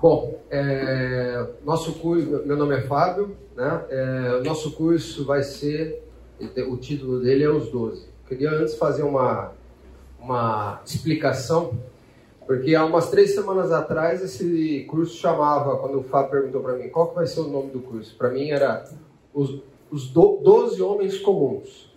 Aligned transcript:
Bom, 0.00 0.38
é, 0.48 1.44
nosso 1.64 1.94
curso, 1.94 2.44
meu 2.46 2.56
nome 2.56 2.76
é 2.76 2.82
Fábio, 2.82 3.36
né? 3.56 3.84
É, 3.90 4.42
nosso 4.44 4.70
curso 4.70 5.24
vai 5.24 5.42
ser, 5.42 6.04
o 6.68 6.76
título 6.76 7.18
dele 7.18 7.42
é 7.42 7.50
Os 7.50 7.68
Doze. 7.68 8.06
Queria 8.28 8.52
antes 8.52 8.76
fazer 8.76 9.02
uma, 9.02 9.50
uma 10.20 10.80
explicação, 10.86 11.72
porque 12.46 12.76
há 12.76 12.84
umas 12.84 13.10
três 13.10 13.34
semanas 13.34 13.72
atrás 13.72 14.22
esse 14.22 14.86
curso 14.88 15.16
chamava, 15.16 15.76
quando 15.78 15.98
o 15.98 16.04
Fábio 16.04 16.30
perguntou 16.30 16.60
para 16.60 16.74
mim 16.74 16.88
qual 16.90 17.08
que 17.08 17.16
vai 17.16 17.26
ser 17.26 17.40
o 17.40 17.48
nome 17.48 17.72
do 17.72 17.80
curso, 17.80 18.16
para 18.16 18.30
mim 18.30 18.50
era 18.50 18.84
Os, 19.34 19.60
os 19.90 20.06
do, 20.10 20.38
Doze 20.40 20.80
Homens 20.80 21.18
Comuns. 21.18 21.92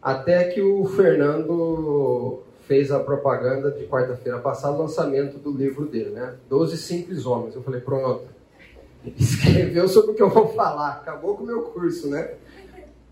Até 0.00 0.50
que 0.50 0.62
o 0.62 0.84
Fernando 0.84 2.43
fez 2.66 2.90
a 2.90 2.98
propaganda 2.98 3.70
de 3.70 3.86
quarta-feira 3.86 4.38
passada, 4.38 4.76
lançamento 4.76 5.38
do 5.38 5.50
livro 5.50 5.86
dele, 5.86 6.10
né? 6.10 6.34
Doze 6.48 6.76
Simples 6.76 7.26
Homens. 7.26 7.54
Eu 7.54 7.62
falei, 7.62 7.80
pronto. 7.80 8.24
Escreveu 9.18 9.86
sobre 9.88 10.12
o 10.12 10.14
que 10.14 10.22
eu 10.22 10.30
vou 10.30 10.48
falar. 10.48 10.92
Acabou 10.92 11.36
com 11.36 11.44
o 11.44 11.46
meu 11.46 11.62
curso, 11.62 12.08
né? 12.08 12.34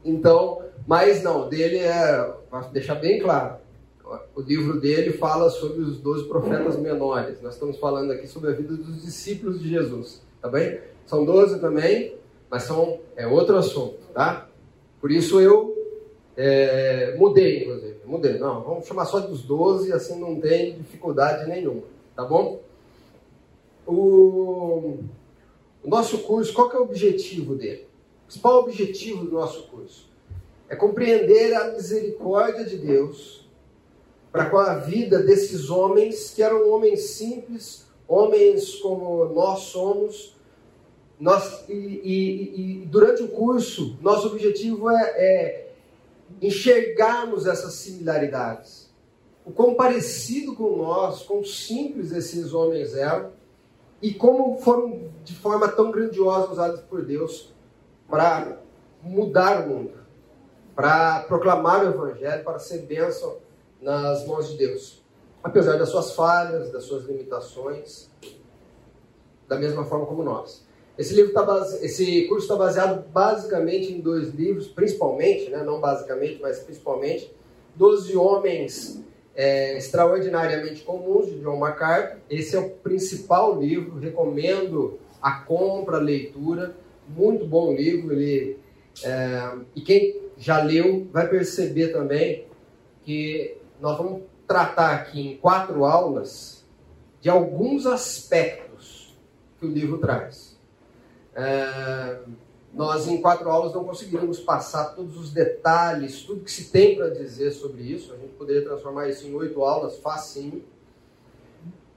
Então, 0.04 0.62
mas 0.86 1.22
não, 1.22 1.48
dele 1.48 1.78
é, 1.78 2.34
deixar 2.72 2.96
bem 2.96 3.20
claro, 3.20 3.56
o 4.34 4.40
livro 4.40 4.80
dele 4.80 5.12
fala 5.12 5.48
sobre 5.48 5.80
os 5.80 5.98
doze 5.98 6.26
profetas 6.26 6.76
menores. 6.76 7.40
Nós 7.40 7.54
estamos 7.54 7.78
falando 7.78 8.10
aqui 8.10 8.26
sobre 8.26 8.50
a 8.50 8.52
vida 8.52 8.74
dos 8.74 9.02
discípulos 9.02 9.60
de 9.60 9.68
Jesus, 9.68 10.22
tá 10.40 10.48
bem? 10.48 10.80
São 11.06 11.24
doze 11.24 11.60
também, 11.60 12.16
mas 12.50 12.64
são 12.64 13.00
é 13.16 13.26
outro 13.26 13.56
assunto, 13.56 13.98
tá? 14.12 14.48
Por 15.00 15.10
isso 15.10 15.40
eu 15.40 15.74
é, 16.36 17.14
mudei, 17.16 17.62
inclusive. 17.62 17.96
Mudei. 18.12 18.36
Não, 18.38 18.62
vamos 18.62 18.86
chamar 18.86 19.06
só 19.06 19.20
dos 19.20 19.42
12, 19.42 19.90
assim 19.90 20.20
não 20.20 20.38
tem 20.38 20.76
dificuldade 20.76 21.48
nenhuma. 21.48 21.84
Tá 22.14 22.22
bom? 22.22 22.60
O, 23.86 24.98
o 25.82 25.88
nosso 25.88 26.18
curso, 26.18 26.52
qual 26.52 26.68
que 26.68 26.76
é 26.76 26.78
o 26.78 26.82
objetivo 26.82 27.54
dele? 27.54 27.88
O 28.24 28.26
principal 28.26 28.60
objetivo 28.60 29.24
do 29.24 29.32
nosso 29.32 29.62
curso 29.68 30.10
é 30.68 30.76
compreender 30.76 31.54
a 31.54 31.72
misericórdia 31.72 32.66
de 32.66 32.76
Deus 32.76 33.48
para 34.30 34.50
com 34.50 34.58
a 34.58 34.74
vida 34.74 35.22
desses 35.22 35.70
homens 35.70 36.34
que 36.34 36.42
eram 36.42 36.68
homens 36.68 37.12
simples, 37.12 37.86
homens 38.06 38.74
como 38.76 39.24
nós 39.30 39.60
somos. 39.60 40.36
Nós, 41.18 41.64
e, 41.66 41.72
e, 41.72 42.82
e 42.82 42.86
durante 42.86 43.22
o 43.22 43.28
curso, 43.28 43.96
nosso 44.02 44.26
objetivo 44.26 44.90
é, 44.90 45.02
é 45.16 45.61
enxergarmos 46.42 47.46
essas 47.46 47.74
similaridades. 47.74 48.90
O 49.46 49.52
quão 49.52 49.74
parecido 49.74 50.54
com 50.54 50.76
nós, 50.76 51.22
quão 51.22 51.44
simples 51.44 52.10
esses 52.12 52.52
homens 52.52 52.94
eram 52.94 53.32
e 54.00 54.12
como 54.12 54.58
foram 54.58 55.08
de 55.24 55.34
forma 55.34 55.68
tão 55.68 55.92
grandiosa 55.92 56.50
usados 56.50 56.80
por 56.80 57.04
Deus 57.04 57.52
para 58.08 58.60
mudar 59.00 59.64
o 59.64 59.68
mundo, 59.68 59.94
para 60.74 61.20
proclamar 61.20 61.84
o 61.84 61.88
Evangelho, 61.88 62.44
para 62.44 62.58
ser 62.58 62.78
bênção 62.82 63.38
nas 63.80 64.26
mãos 64.26 64.48
de 64.48 64.56
Deus. 64.56 65.02
Apesar 65.42 65.76
das 65.78 65.88
suas 65.88 66.12
falhas, 66.12 66.70
das 66.70 66.84
suas 66.84 67.04
limitações, 67.04 68.10
da 69.48 69.56
mesma 69.58 69.84
forma 69.84 70.06
como 70.06 70.22
nós. 70.22 70.64
Esse 71.02 71.14
livro 71.14 71.32
tá 71.32 71.42
base... 71.42 71.84
esse 71.84 72.28
curso 72.28 72.44
está 72.44 72.54
baseado 72.54 73.04
basicamente 73.08 73.92
em 73.92 74.00
dois 74.00 74.32
livros, 74.32 74.68
principalmente, 74.68 75.50
né, 75.50 75.64
não 75.64 75.80
basicamente, 75.80 76.38
mas 76.40 76.60
principalmente, 76.60 77.34
Doze 77.74 78.16
Homens 78.16 79.02
é, 79.34 79.76
Extraordinariamente 79.76 80.82
Comuns, 80.82 81.26
de 81.26 81.40
John 81.40 81.56
MacArthur. 81.56 82.18
Esse 82.30 82.54
é 82.54 82.60
o 82.60 82.70
principal 82.70 83.60
livro, 83.60 83.98
recomendo 83.98 85.00
a 85.20 85.40
compra, 85.40 85.96
a 85.96 86.00
leitura. 86.00 86.76
Muito 87.08 87.46
bom 87.46 87.74
livro. 87.74 88.12
Ele, 88.12 88.58
é, 89.02 89.56
e 89.74 89.80
quem 89.80 90.20
já 90.38 90.62
leu 90.62 91.08
vai 91.10 91.28
perceber 91.28 91.88
também 91.88 92.46
que 93.02 93.56
nós 93.80 93.98
vamos 93.98 94.22
tratar 94.46 94.92
aqui 94.92 95.20
em 95.20 95.36
quatro 95.36 95.84
aulas 95.84 96.64
de 97.20 97.28
alguns 97.28 97.86
aspectos 97.86 99.18
que 99.58 99.66
o 99.66 99.68
livro 99.68 99.98
traz. 99.98 100.51
É, 101.34 102.18
nós, 102.72 103.06
em 103.06 103.20
quatro 103.20 103.50
aulas, 103.50 103.74
não 103.74 103.84
conseguiríamos 103.84 104.40
passar 104.40 104.94
todos 104.94 105.18
os 105.18 105.30
detalhes, 105.30 106.22
tudo 106.22 106.44
que 106.44 106.50
se 106.50 106.70
tem 106.70 106.96
para 106.96 107.10
dizer 107.10 107.52
sobre 107.52 107.82
isso. 107.82 108.12
A 108.12 108.16
gente 108.16 108.32
poderia 108.32 108.62
transformar 108.62 109.08
isso 109.08 109.26
em 109.26 109.34
oito 109.34 109.62
aulas, 109.62 109.98
facinho. 109.98 110.64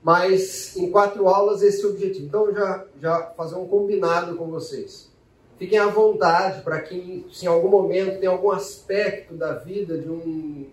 Mas, 0.04 0.76
em 0.76 0.92
quatro 0.92 1.28
aulas, 1.28 1.64
esse 1.64 1.84
é 1.84 1.88
o 1.88 1.92
objetivo. 1.92 2.26
Então, 2.28 2.54
já, 2.54 2.86
já 3.02 3.22
fazer 3.38 3.56
um 3.56 3.68
combinado 3.68 4.36
com 4.36 4.48
vocês. 4.48 5.10
Fiquem 5.58 5.80
à 5.80 5.88
vontade 5.88 6.62
para 6.62 6.82
que, 6.82 7.26
se 7.32 7.46
em 7.46 7.48
algum 7.48 7.70
momento 7.70 8.20
tem 8.20 8.28
algum 8.28 8.52
aspecto 8.52 9.34
da 9.34 9.54
vida 9.54 9.98
de 9.98 10.10
um, 10.10 10.68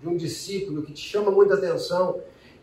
de 0.00 0.08
um 0.08 0.16
discípulo 0.16 0.82
que 0.82 0.92
te 0.92 1.00
chama 1.00 1.30
muita 1.30 1.54
atenção, 1.54 2.20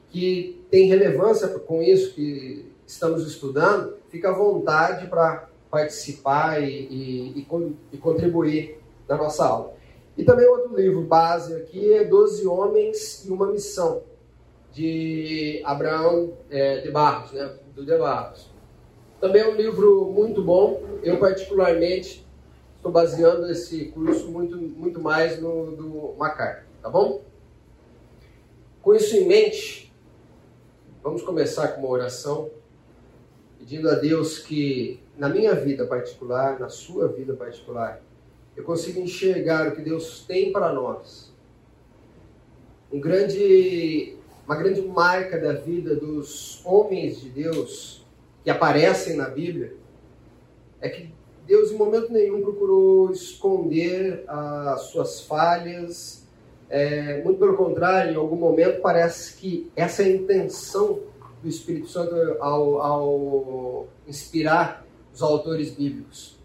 que 0.10 0.66
tem 0.72 0.88
relevância 0.88 1.50
com 1.50 1.84
isso 1.84 2.14
que 2.14 2.66
estamos 2.88 3.28
estudando, 3.28 3.96
fica 4.16 4.30
à 4.30 4.34
vontade 4.34 5.08
para 5.08 5.50
participar 5.70 6.64
e, 6.64 6.70
e, 6.70 7.40
e, 7.40 7.48
e, 7.92 7.98
contribuir 7.98 8.80
na 9.08 9.18
nossa 9.18 9.46
aula. 9.46 9.74
E 10.18 10.24
também 10.24 10.48
outro 10.48 10.74
livro 10.74 11.02
base 11.02 11.54
aqui 11.54 11.94
é 11.94 12.06
Doze 12.06 12.48
Homens 12.48 13.26
e 13.26 13.30
uma 13.30 13.52
Missão, 13.52 14.04
de 14.72 15.62
Abraão 15.66 16.34
é, 16.50 16.80
de 16.80 16.90
Barros, 16.92 17.34
né? 17.34 17.58
do 17.76 17.86
de 17.86 17.98
Barros. 17.98 18.50
Também 19.20 19.42
é 19.42 19.48
um 19.50 19.56
livro 19.56 20.06
muito 20.06 20.42
bom, 20.42 20.82
eu 21.04 21.20
particularmente 21.20 22.26
estou 22.78 22.92
baseando 22.92 23.52
esse 23.52 23.86
curso 23.88 24.30
muito, 24.30 24.58
muito 24.58 25.02
mais 25.02 25.42
no 25.42 25.76
do 25.76 26.16
Macar, 26.18 26.66
tá 26.82 26.90
bom? 26.90 27.22
Com 28.82 28.94
isso 28.94 29.18
em 29.18 29.28
mente, 29.28 29.94
vamos 31.04 31.22
começar 31.22 31.70
com 31.70 31.82
uma 31.82 31.90
oração 31.90 32.50
pedindo 33.66 33.90
a 33.90 33.96
Deus 33.96 34.38
que 34.38 35.00
na 35.18 35.28
minha 35.28 35.56
vida 35.56 35.88
particular, 35.88 36.60
na 36.60 36.70
sua 36.70 37.08
vida 37.08 37.34
particular, 37.34 38.00
eu 38.56 38.64
consiga 38.64 39.00
enxergar 39.00 39.68
o 39.68 39.76
que 39.76 39.82
Deus 39.82 40.24
tem 40.24 40.52
para 40.52 40.72
nós. 40.72 41.34
Um 42.94 43.00
grande, 43.00 44.16
uma 44.46 44.56
grande 44.56 44.84
marca 44.84 45.40
da 45.40 45.54
vida 45.54 45.96
dos 45.96 46.64
homens 46.64 47.20
de 47.20 47.30
Deus 47.30 48.06
que 48.44 48.52
aparecem 48.52 49.18
na 49.18 49.28
Bíblia 49.30 49.76
é 50.80 50.88
que 50.88 51.12
Deus 51.48 51.72
em 51.72 51.76
momento 51.76 52.14
nenhum 52.14 52.44
procurou 52.44 53.12
esconder 53.12 54.26
as 54.28 54.82
suas 54.92 55.22
falhas. 55.22 56.24
É, 56.70 57.24
muito 57.24 57.40
pelo 57.40 57.58
contrário, 57.58 58.14
em 58.14 58.16
algum 58.16 58.36
momento 58.36 58.80
parece 58.80 59.36
que 59.38 59.72
essa 59.76 60.04
é 60.04 60.06
a 60.06 60.10
intenção 60.10 61.15
do 61.46 61.50
Espírito 61.50 61.88
Santo 61.88 62.16
ao, 62.40 62.82
ao 62.82 63.88
inspirar 64.08 64.84
os 65.14 65.22
autores 65.22 65.70
bíblicos. 65.70 66.40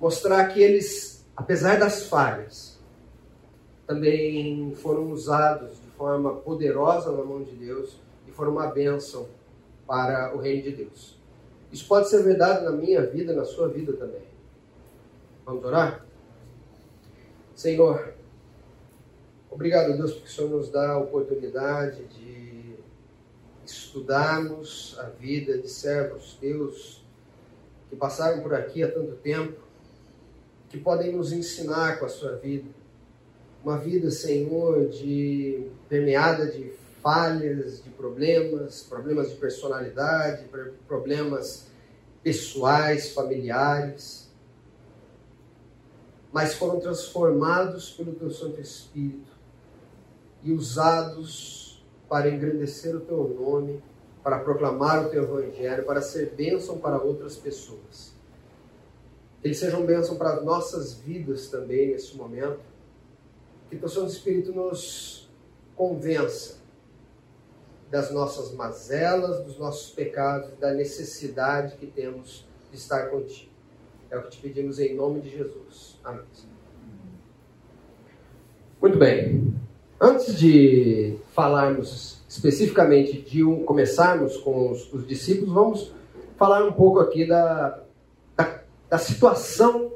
Mostrar 0.00 0.46
que 0.46 0.62
eles, 0.62 1.26
apesar 1.36 1.76
das 1.76 2.04
falhas, 2.04 2.78
também 3.84 4.72
foram 4.76 5.10
usados 5.10 5.80
de 5.80 5.90
forma 5.98 6.36
poderosa 6.36 7.10
na 7.10 7.24
mão 7.24 7.42
de 7.42 7.50
Deus 7.50 7.96
e 8.28 8.30
foram 8.30 8.52
uma 8.52 8.68
bênção 8.68 9.26
para 9.88 10.34
o 10.34 10.38
reino 10.38 10.62
de 10.62 10.70
Deus. 10.70 11.18
Isso 11.72 11.86
pode 11.88 12.08
ser 12.08 12.22
verdade 12.22 12.64
na 12.64 12.70
minha 12.70 13.04
vida, 13.04 13.32
na 13.34 13.44
sua 13.44 13.68
vida 13.68 13.92
também. 13.94 14.22
Vamos 15.44 15.64
orar? 15.64 16.06
Senhor, 17.56 18.14
obrigado, 19.50 19.96
Deus, 19.96 20.12
porque 20.12 20.28
o 20.28 20.32
Senhor 20.32 20.50
nos 20.50 20.70
dá 20.70 20.92
a 20.92 20.98
oportunidade 20.98 22.04
de 22.04 22.23
estudarmos 23.94 24.96
a 24.98 25.04
vida 25.04 25.56
de 25.56 25.68
servos 25.68 26.36
teus 26.40 27.04
que 27.88 27.94
passaram 27.94 28.42
por 28.42 28.52
aqui 28.52 28.82
há 28.82 28.90
tanto 28.90 29.12
tempo, 29.12 29.62
que 30.68 30.78
podem 30.78 31.12
nos 31.12 31.30
ensinar 31.30 32.00
com 32.00 32.06
a 32.06 32.08
sua 32.08 32.32
vida. 32.32 32.68
Uma 33.62 33.78
vida, 33.78 34.10
Senhor, 34.10 34.88
de 34.88 35.70
permeada 35.88 36.50
de 36.50 36.72
falhas, 37.00 37.84
de 37.84 37.90
problemas, 37.90 38.82
problemas 38.82 39.30
de 39.30 39.36
personalidade, 39.36 40.48
problemas 40.88 41.68
pessoais, 42.20 43.12
familiares, 43.12 44.28
mas 46.32 46.54
foram 46.54 46.80
transformados 46.80 47.90
pelo 47.90 48.12
teu 48.12 48.30
Santo 48.32 48.60
Espírito 48.60 49.30
e 50.42 50.52
usados 50.52 51.63
para 52.08 52.28
engrandecer 52.28 52.94
o 52.94 53.00
teu 53.00 53.28
nome, 53.28 53.82
para 54.22 54.38
proclamar 54.38 55.06
o 55.06 55.10
teu 55.10 55.24
evangelho, 55.24 55.84
para 55.84 56.00
ser 56.00 56.30
bênção 56.30 56.78
para 56.78 57.00
outras 57.00 57.36
pessoas. 57.36 58.14
Que 59.40 59.48
eles 59.48 59.58
sejam 59.58 59.84
bênção 59.84 60.16
para 60.16 60.34
as 60.34 60.44
nossas 60.44 60.94
vidas 60.94 61.48
também 61.48 61.88
nesse 61.88 62.16
momento. 62.16 62.60
Que 63.68 63.76
o 63.76 63.88
Santo 63.88 64.10
Espírito 64.10 64.52
nos 64.52 65.30
convença 65.74 66.62
das 67.90 68.10
nossas 68.10 68.52
mazelas, 68.52 69.44
dos 69.44 69.58
nossos 69.58 69.90
pecados, 69.90 70.50
da 70.58 70.72
necessidade 70.72 71.76
que 71.76 71.86
temos 71.86 72.46
de 72.70 72.76
estar 72.76 73.08
contigo. 73.10 73.52
É 74.10 74.18
o 74.18 74.22
que 74.22 74.30
te 74.30 74.38
pedimos 74.40 74.78
em 74.78 74.94
nome 74.94 75.20
de 75.20 75.30
Jesus. 75.30 75.98
Amém. 76.02 76.24
Muito 78.80 78.98
bem. 78.98 79.54
Antes 80.00 80.36
de 80.38 81.16
falarmos 81.32 82.18
especificamente 82.28 83.20
de 83.20 83.44
um, 83.44 83.64
começarmos 83.64 84.36
com 84.38 84.72
os, 84.72 84.92
os, 84.92 85.06
discípulos, 85.06 85.52
vamos 85.52 85.92
falar 86.36 86.64
um 86.64 86.72
pouco 86.72 86.98
aqui 86.98 87.26
da, 87.26 87.80
da, 88.36 88.60
da 88.90 88.98
situação 88.98 89.92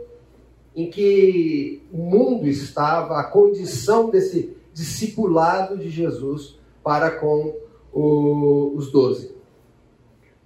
em 0.74 0.88
que 0.88 1.82
o 1.92 1.98
mundo 1.98 2.46
estava, 2.46 3.18
a 3.18 3.24
condição 3.24 4.08
desse 4.08 4.56
discipulado 4.72 5.76
de 5.76 5.90
Jesus 5.90 6.56
para 6.84 7.10
com 7.10 7.56
o, 7.92 8.72
os 8.76 8.92
doze. 8.92 9.34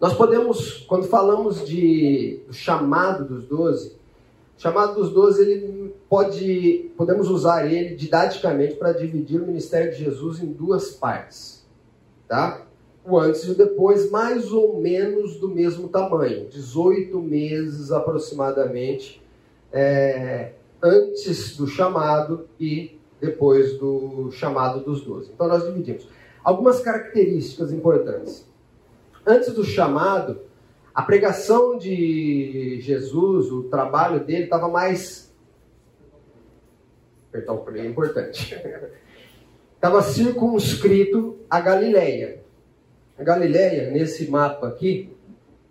Nós 0.01 0.15
podemos, 0.15 0.79
quando 0.89 1.05
falamos 1.05 1.67
de 1.67 2.41
do 2.47 2.55
chamado 2.55 3.25
dos 3.25 3.45
doze, 3.45 3.97
chamado 4.57 4.95
dos 4.95 5.11
doze, 5.11 5.43
ele 5.43 5.82
pode, 6.13 6.93
podemos 6.95 7.31
usar 7.31 7.65
ele 7.73 7.95
didaticamente 7.95 8.75
para 8.75 8.93
dividir 8.93 9.41
o 9.41 9.47
ministério 9.47 9.91
de 9.91 10.05
Jesus 10.05 10.43
em 10.43 10.53
duas 10.53 10.91
partes, 10.91 11.67
tá? 12.29 12.67
O 13.03 13.19
antes 13.19 13.45
e 13.45 13.51
o 13.51 13.55
depois, 13.55 14.11
mais 14.11 14.53
ou 14.53 14.79
menos 14.79 15.37
do 15.37 15.49
mesmo 15.49 15.89
tamanho, 15.89 16.51
18 16.51 17.19
meses 17.19 17.91
aproximadamente, 17.91 19.23
é, 19.73 20.53
antes 20.83 21.57
do 21.57 21.67
chamado 21.67 22.47
e 22.61 23.01
depois 23.19 23.79
do 23.79 24.31
chamado 24.33 24.85
dos 24.85 25.01
doze. 25.01 25.31
Então 25.33 25.49
nós 25.49 25.65
dividimos. 25.65 26.07
Algumas 26.45 26.81
características 26.81 27.73
importantes. 27.73 28.47
Antes 29.27 29.55
do 29.55 29.65
chamado, 29.65 30.41
a 30.95 31.01
pregação 31.01 31.79
de 31.79 32.83
Jesus, 32.83 33.51
o 33.51 33.63
trabalho 33.63 34.23
dele 34.23 34.45
estava 34.45 34.69
mais. 34.69 35.32
Perdão, 37.33 37.65
é 37.75 37.87
importante. 37.87 38.55
Estava 39.75 40.03
circunscrito 40.03 41.41
a 41.51 41.61
Galileia. 41.61 42.41
A 43.19 43.25
Galileia, 43.25 43.91
nesse 43.91 44.31
mapa 44.31 44.69
aqui, 44.69 45.11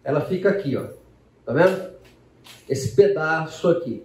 ela 0.04 0.22
fica 0.22 0.50
aqui, 0.50 0.76
ó. 0.76 0.88
Tá 1.46 1.54
vendo? 1.54 1.92
esse 2.72 2.96
pedaço 2.96 3.68
aqui. 3.68 4.04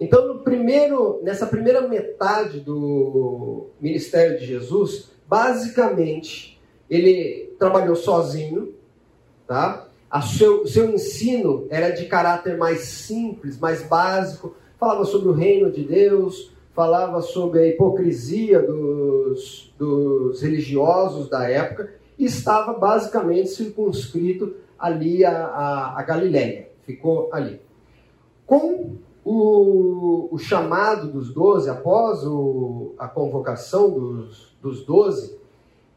Então, 0.00 0.26
no 0.26 0.38
primeiro, 0.40 1.20
nessa 1.22 1.46
primeira 1.46 1.86
metade 1.86 2.60
do 2.60 3.68
ministério 3.80 4.38
de 4.38 4.46
Jesus, 4.46 5.10
basicamente, 5.26 6.60
ele 6.88 7.54
trabalhou 7.58 7.96
sozinho, 7.96 8.74
tá? 9.46 9.88
O 10.12 10.22
seu, 10.22 10.66
seu 10.66 10.90
ensino 10.90 11.66
era 11.68 11.90
de 11.90 12.06
caráter 12.06 12.56
mais 12.56 12.80
simples, 12.80 13.58
mais 13.58 13.82
básico, 13.82 14.54
falava 14.78 15.04
sobre 15.04 15.28
o 15.28 15.32
reino 15.32 15.70
de 15.70 15.84
Deus, 15.84 16.52
falava 16.76 17.22
sobre 17.22 17.60
a 17.60 17.66
hipocrisia 17.66 18.60
dos, 18.60 19.72
dos 19.78 20.42
religiosos 20.42 21.30
da 21.30 21.48
época, 21.48 21.94
e 22.18 22.26
estava 22.26 22.74
basicamente 22.74 23.48
circunscrito 23.48 24.54
ali 24.78 25.24
a, 25.24 25.46
a, 25.46 25.98
a 25.98 26.02
Galiléia, 26.02 26.68
ficou 26.82 27.30
ali. 27.32 27.60
Com 28.46 28.96
o, 29.24 30.28
o 30.30 30.38
chamado 30.38 31.08
dos 31.08 31.32
doze, 31.32 31.70
após 31.70 32.22
o, 32.24 32.94
a 32.98 33.08
convocação 33.08 33.90
dos, 33.90 34.54
dos 34.60 34.84
doze, 34.84 35.34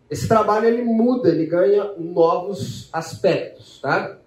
esse 0.09 0.27
trabalho 0.27 0.65
ele 0.65 0.81
muda, 0.81 1.29
ele 1.29 1.45
ganha 1.45 1.91
novos 1.97 2.89
aspectos, 2.93 3.79
tá? 3.81 4.17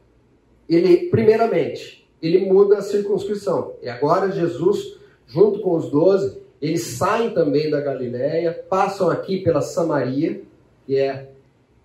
Ele, 0.68 1.08
primeiramente, 1.08 2.06
ele 2.20 2.44
muda 2.44 2.78
a 2.78 2.82
circunscrição. 2.82 3.72
E 3.82 3.88
agora 3.88 4.30
Jesus, 4.30 5.01
junto 5.32 5.60
com 5.60 5.76
os 5.76 5.90
doze, 5.90 6.38
eles 6.60 6.82
saem 6.82 7.30
também 7.30 7.70
da 7.70 7.80
Galiléia, 7.80 8.52
passam 8.68 9.08
aqui 9.08 9.38
pela 9.38 9.62
Samaria, 9.62 10.42
que 10.86 10.96
é 10.96 11.28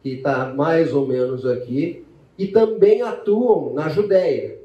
que 0.03 0.09
está 0.09 0.53
mais 0.53 0.93
ou 0.93 1.07
menos 1.07 1.45
aqui, 1.45 2.05
e 2.37 2.47
também 2.47 3.01
atuam 3.01 3.73
na 3.73 3.89
Judéia. 3.89 4.59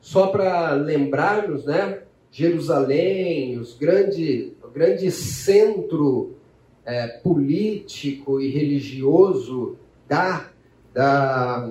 Só 0.00 0.28
para 0.28 0.72
lembrarmos, 0.72 1.64
né? 1.64 2.00
Jerusalém, 2.30 3.58
os 3.58 3.76
grande, 3.76 4.54
o 4.62 4.68
grande 4.68 5.10
centro 5.10 6.34
é, 6.84 7.06
político 7.06 8.40
e 8.40 8.48
religioso 8.48 9.76
da, 10.08 10.50
da, 10.92 11.70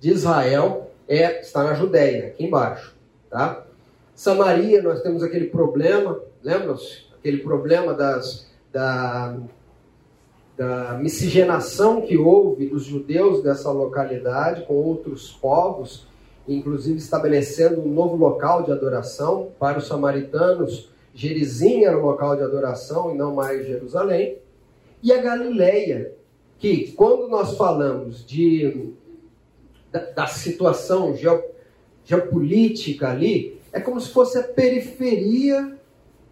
de 0.00 0.10
Israel 0.10 0.90
é, 1.06 1.40
está 1.40 1.64
na 1.64 1.74
Judéia, 1.74 2.28
aqui 2.28 2.44
embaixo. 2.44 2.94
Tá? 3.28 3.66
Samaria, 4.20 4.82
nós 4.82 5.00
temos 5.00 5.22
aquele 5.22 5.46
problema, 5.46 6.20
lembram-se? 6.42 7.06
Aquele 7.18 7.38
problema 7.38 7.94
das, 7.94 8.46
da, 8.70 9.34
da 10.58 10.98
miscigenação 11.00 12.02
que 12.02 12.18
houve 12.18 12.66
dos 12.66 12.84
judeus 12.84 13.42
dessa 13.42 13.70
localidade 13.70 14.66
com 14.66 14.74
outros 14.74 15.30
povos 15.30 16.06
inclusive 16.46 16.98
estabelecendo 16.98 17.80
um 17.80 17.88
novo 17.88 18.14
local 18.14 18.62
de 18.62 18.72
adoração 18.72 19.52
para 19.58 19.78
os 19.78 19.86
samaritanos. 19.86 20.90
Gerizim 21.14 21.84
era 21.84 21.96
o 21.96 22.02
local 22.02 22.36
de 22.36 22.42
adoração 22.42 23.14
e 23.14 23.16
não 23.16 23.34
mais 23.34 23.66
Jerusalém. 23.66 24.36
E 25.02 25.12
a 25.12 25.22
Galileia, 25.22 26.12
que 26.58 26.92
quando 26.92 27.26
nós 27.26 27.56
falamos 27.56 28.22
de, 28.26 28.92
da, 29.90 30.00
da 30.10 30.26
situação 30.26 31.14
geopolítica 32.04 33.08
ali, 33.08 33.59
é 33.72 33.80
como 33.80 34.00
se 34.00 34.10
fosse 34.10 34.38
a 34.38 34.42
periferia 34.42 35.78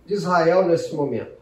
de 0.06 0.14
Israel 0.14 0.66
nesse 0.66 0.94
momento. 0.94 1.38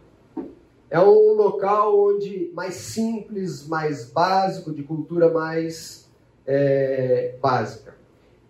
É 0.90 1.00
um 1.00 1.32
local 1.32 1.98
onde 1.98 2.50
mais 2.54 2.74
simples, 2.74 3.66
mais 3.66 4.10
básico, 4.10 4.72
de 4.72 4.82
cultura 4.82 5.30
mais 5.30 6.08
é, 6.46 7.34
básica. 7.40 7.94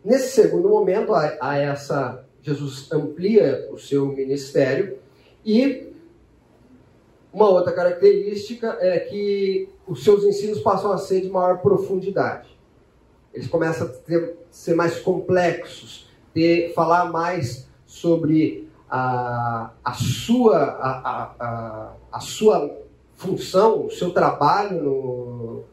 Nesse 0.04 0.34
segundo 0.34 0.68
momento, 0.68 1.14
a, 1.14 1.36
a 1.40 1.58
essa 1.58 2.24
Jesus 2.42 2.92
amplia 2.92 3.68
o 3.72 3.78
seu 3.78 4.06
ministério 4.06 4.98
e 5.44 5.92
uma 7.32 7.48
outra 7.48 7.72
característica 7.72 8.78
é 8.80 9.00
que 9.00 9.68
os 9.86 10.04
seus 10.04 10.24
ensinos 10.24 10.60
passam 10.60 10.92
a 10.92 10.98
ser 10.98 11.20
de 11.20 11.28
maior 11.28 11.58
profundidade. 11.58 12.48
Eles 13.34 13.48
começam 13.48 13.86
a 13.86 13.90
ter, 13.90 14.36
ser 14.50 14.74
mais 14.74 14.98
complexos, 15.00 16.08
ter, 16.36 16.74
falar 16.74 17.10
mais 17.10 17.66
sobre 17.86 18.68
a, 18.90 19.70
a, 19.82 19.94
sua, 19.94 20.58
a, 20.58 21.32
a, 21.40 21.92
a 22.12 22.20
sua 22.20 22.78
função, 23.14 23.86
o 23.86 23.90
seu 23.90 24.10
trabalho 24.10 24.82
no, 24.82 25.64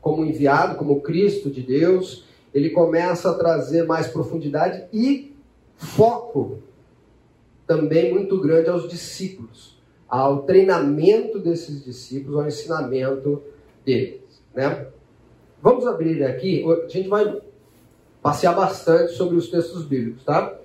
como 0.00 0.24
enviado, 0.24 0.76
como 0.76 1.02
Cristo 1.02 1.50
de 1.50 1.60
Deus, 1.60 2.24
ele 2.54 2.70
começa 2.70 3.30
a 3.30 3.34
trazer 3.34 3.84
mais 3.84 4.06
profundidade 4.06 4.86
e 4.94 5.36
foco 5.76 6.60
também 7.66 8.10
muito 8.10 8.40
grande 8.40 8.70
aos 8.70 8.88
discípulos, 8.88 9.78
ao 10.08 10.44
treinamento 10.44 11.38
desses 11.38 11.84
discípulos, 11.84 12.40
ao 12.40 12.48
ensinamento 12.48 13.42
deles. 13.84 14.22
Né? 14.54 14.86
Vamos 15.60 15.86
abrir 15.86 16.24
aqui, 16.24 16.64
a 16.64 16.88
gente 16.88 17.08
vai 17.10 17.42
passear 18.22 18.54
bastante 18.54 19.12
sobre 19.12 19.36
os 19.36 19.48
textos 19.48 19.84
bíblicos, 19.84 20.24
tá? 20.24 20.56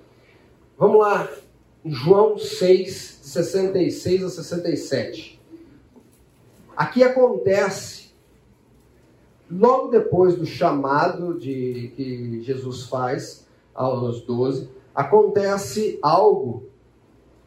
Vamos 0.78 1.00
lá, 1.00 1.28
João 1.84 2.38
6, 2.38 3.20
de 3.22 3.28
66 3.28 4.24
a 4.24 4.28
67. 4.30 5.40
Aqui 6.76 7.02
acontece 7.02 8.04
Logo 9.50 9.88
depois 9.88 10.36
do 10.36 10.46
chamado 10.46 11.38
de, 11.38 11.92
que 11.94 12.42
Jesus 12.42 12.84
faz 12.84 13.46
aos 13.74 14.22
doze, 14.22 14.68
acontece 14.94 15.98
algo 16.02 16.64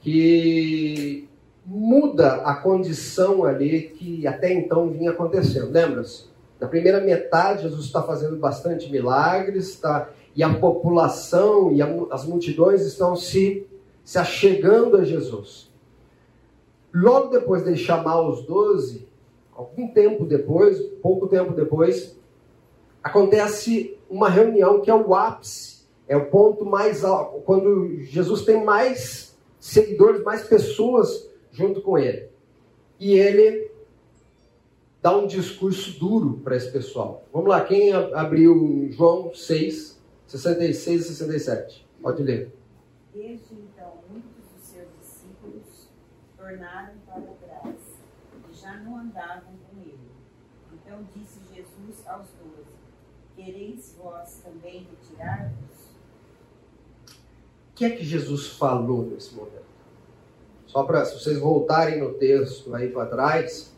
que 0.02 1.28
muda 1.66 2.36
a 2.44 2.56
condição 2.56 3.44
ali 3.44 3.90
que 3.90 4.28
até 4.28 4.54
então 4.54 4.90
vinha 4.90 5.12
acontecendo. 5.12 5.72
Lembra-se? 5.72 6.27
Na 6.60 6.68
primeira 6.68 7.00
metade, 7.00 7.64
Jesus 7.64 7.86
está 7.86 8.02
fazendo 8.02 8.36
bastante 8.38 8.92
milagres, 8.92 9.70
está, 9.70 10.10
e 10.36 10.42
a 10.42 10.54
população 10.54 11.72
e 11.72 11.82
a, 11.82 11.88
as 12.12 12.26
multidões 12.26 12.82
estão 12.86 13.16
se, 13.16 13.68
se 14.04 14.18
achegando 14.18 14.98
a 14.98 15.04
Jesus. 15.04 15.72
Logo 16.94 17.30
depois 17.30 17.64
de 17.64 17.76
chamar 17.78 18.22
os 18.22 18.44
doze, 18.46 19.08
algum 19.54 19.88
tempo 19.88 20.26
depois, 20.26 20.80
pouco 21.02 21.28
tempo 21.28 21.54
depois, 21.54 22.18
acontece 23.04 23.98
uma 24.10 24.30
reunião 24.30 24.82
que 24.82 24.90
é 24.90 24.96
o 24.96 25.14
ápice, 25.14 25.86
é 26.08 26.16
o 26.16 26.26
ponto 26.26 26.66
mais 26.66 27.04
alto, 27.04 27.42
quando 27.42 28.02
Jesus 28.04 28.44
tem 28.44 28.64
mais 28.64 29.38
seguidores, 29.60 30.24
mais 30.24 30.44
pessoas 30.44 31.30
junto 31.52 31.82
com 31.82 31.98
ele. 31.98 32.30
E 33.00 33.14
ele 33.14 33.67
dá 35.02 35.16
um 35.16 35.28
discurso 35.28 36.00
duro 36.00 36.40
para 36.44 36.56
esse 36.56 36.72
pessoal. 36.72 37.26
Vamos 37.32 37.50
lá, 37.50 37.64
quem 37.64 37.94
abriu 37.94 38.90
João 38.92 39.34
6, 39.34 40.00
66 40.28 41.02
e 41.02 41.04
67? 41.04 41.88
Pode 42.02 42.24
ler. 42.24 42.54
Desde 43.14 43.54
então, 43.54 43.94
muitos 44.10 44.32
dos 44.54 44.64
seus 44.64 44.88
discípulos 45.00 45.90
tornaram 46.38 46.94
para 47.06 47.22
trás 47.22 47.76
e 48.50 48.56
já 48.56 48.78
não 48.78 48.98
andavam 48.98 49.54
com 49.70 49.82
ele. 49.82 49.98
Então 50.74 51.08
disse 51.16 51.40
Jesus 51.54 52.08
aos 52.08 52.28
doze: 52.28 52.68
Quereis 53.36 53.96
vós 53.98 54.42
também 54.44 54.88
retirar-vos? 54.90 55.88
O 57.72 57.76
que 57.76 57.86
é 57.86 57.90
que 57.92 58.04
Jesus 58.04 58.48
falou 58.48 59.06
nesse 59.06 59.36
momento? 59.36 59.68
Só 60.66 60.84
para, 60.84 61.06
se 61.06 61.14
vocês 61.14 61.40
voltarem 61.40 62.00
no 62.00 62.14
texto 62.16 62.74
aí 62.76 62.90
para 62.90 63.06
trás, 63.06 63.74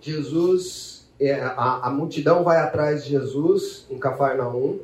Jesus, 0.00 1.08
é, 1.20 1.34
a, 1.34 1.86
a 1.86 1.90
multidão 1.90 2.44
vai 2.44 2.58
atrás 2.58 3.04
de 3.04 3.10
Jesus 3.10 3.86
em 3.90 3.98
Cafarnaum, 3.98 4.80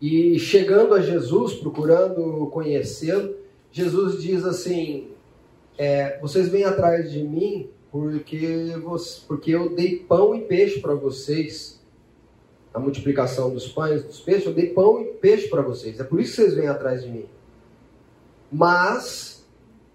e 0.00 0.38
chegando 0.38 0.94
a 0.94 1.00
Jesus, 1.00 1.54
procurando 1.54 2.46
conhecê-lo, 2.46 3.34
Jesus 3.70 4.22
diz 4.22 4.44
assim: 4.44 5.08
é, 5.76 6.18
Vocês 6.20 6.48
vêm 6.48 6.64
atrás 6.64 7.10
de 7.12 7.22
mim 7.22 7.68
porque, 7.90 8.76
você, 8.82 9.20
porque 9.26 9.50
eu 9.50 9.74
dei 9.74 9.96
pão 9.96 10.34
e 10.34 10.42
peixe 10.42 10.80
para 10.80 10.94
vocês. 10.94 11.78
A 12.72 12.78
multiplicação 12.78 13.52
dos 13.52 13.66
pães, 13.66 14.04
dos 14.04 14.20
peixes, 14.20 14.46
eu 14.46 14.54
dei 14.54 14.68
pão 14.68 15.00
e 15.02 15.06
peixe 15.06 15.48
para 15.48 15.60
vocês. 15.60 15.98
É 15.98 16.04
por 16.04 16.20
isso 16.20 16.36
que 16.36 16.42
vocês 16.42 16.54
vêm 16.54 16.68
atrás 16.68 17.02
de 17.02 17.10
mim. 17.10 17.26
Mas 18.50 19.39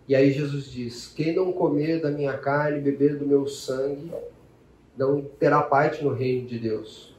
e 0.07 0.15
aí 0.15 0.31
Jesus 0.31 0.65
diz: 0.71 1.11
Quem 1.15 1.35
não 1.35 1.51
comer 1.51 2.01
da 2.01 2.11
minha 2.11 2.37
carne 2.37 2.77
e 2.77 2.81
beber 2.81 3.17
do 3.17 3.25
meu 3.25 3.47
sangue, 3.47 4.11
não 4.97 5.21
terá 5.21 5.61
parte 5.61 6.03
no 6.03 6.13
reino 6.13 6.47
de 6.47 6.59
Deus. 6.59 7.15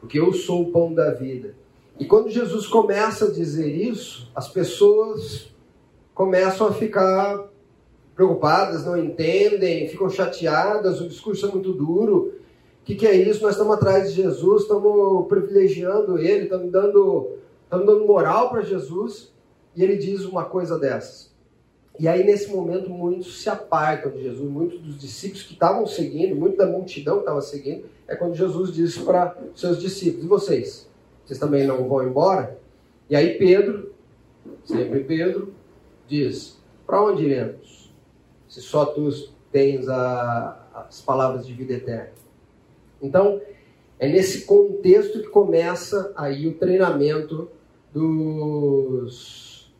Porque 0.00 0.18
eu 0.18 0.32
sou 0.32 0.62
o 0.62 0.72
pão 0.72 0.92
da 0.92 1.12
vida. 1.12 1.54
E 1.98 2.04
quando 2.04 2.30
Jesus 2.30 2.66
começa 2.66 3.26
a 3.26 3.30
dizer 3.30 3.68
isso, 3.68 4.30
as 4.34 4.48
pessoas 4.48 5.54
começam 6.14 6.66
a 6.66 6.72
ficar 6.72 7.48
preocupadas, 8.14 8.84
não 8.84 8.96
entendem, 8.96 9.88
ficam 9.88 10.08
chateadas, 10.08 11.00
o 11.00 11.08
discurso 11.08 11.46
é 11.46 11.50
muito 11.50 11.72
duro. 11.72 12.34
O 12.80 12.84
que, 12.84 12.94
que 12.94 13.06
é 13.06 13.14
isso? 13.14 13.42
Nós 13.42 13.52
estamos 13.52 13.74
atrás 13.74 14.10
de 14.14 14.22
Jesus, 14.22 14.62
estamos 14.62 15.26
privilegiando 15.26 16.18
ele, 16.18 16.44
estamos 16.44 16.70
dando, 16.70 17.36
estamos 17.64 17.86
dando 17.86 18.06
moral 18.06 18.48
para 18.48 18.62
Jesus, 18.62 19.32
e 19.74 19.82
ele 19.82 19.96
diz 19.96 20.24
uma 20.24 20.44
coisa 20.44 20.78
dessas. 20.78 21.35
E 21.98 22.06
aí, 22.06 22.24
nesse 22.24 22.50
momento, 22.50 22.90
muitos 22.90 23.42
se 23.42 23.48
apartam 23.48 24.12
de 24.12 24.22
Jesus, 24.22 24.50
muitos 24.50 24.80
dos 24.80 24.98
discípulos 24.98 25.42
que 25.42 25.54
estavam 25.54 25.86
seguindo, 25.86 26.36
muito 26.36 26.56
da 26.56 26.66
multidão 26.66 27.16
que 27.16 27.20
estava 27.20 27.40
seguindo, 27.40 27.86
é 28.06 28.14
quando 28.14 28.34
Jesus 28.34 28.72
disse 28.72 29.00
para 29.00 29.36
seus 29.54 29.80
discípulos: 29.80 30.24
E 30.24 30.28
vocês? 30.28 30.88
Vocês 31.24 31.38
também 31.38 31.66
não 31.66 31.88
vão 31.88 32.06
embora? 32.06 32.58
E 33.08 33.16
aí, 33.16 33.38
Pedro, 33.38 33.94
sempre 34.64 35.04
Pedro, 35.04 35.54
diz: 36.06 36.58
Para 36.86 37.02
onde 37.02 37.24
iremos? 37.24 37.92
Se 38.48 38.60
só 38.60 38.84
tu 38.86 39.08
tens 39.50 39.88
a, 39.88 40.86
as 40.88 41.00
palavras 41.00 41.46
de 41.46 41.52
vida 41.54 41.72
eterna. 41.72 42.12
Então, 43.00 43.40
é 43.98 44.08
nesse 44.08 44.44
contexto 44.44 45.20
que 45.20 45.28
começa 45.28 46.12
aí 46.14 46.46
o 46.46 46.54
treinamento 46.54 47.50
dos, 47.92 49.72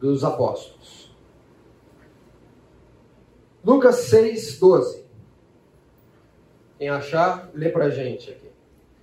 dos 0.00 0.24
apóstolos. 0.24 0.95
Lucas 3.66 3.96
6, 3.96 4.60
12. 4.60 5.02
Quem 6.78 6.88
achar, 6.88 7.50
lê 7.52 7.68
para 7.68 7.86
a 7.86 7.90
gente 7.90 8.30
aqui. 8.30 8.48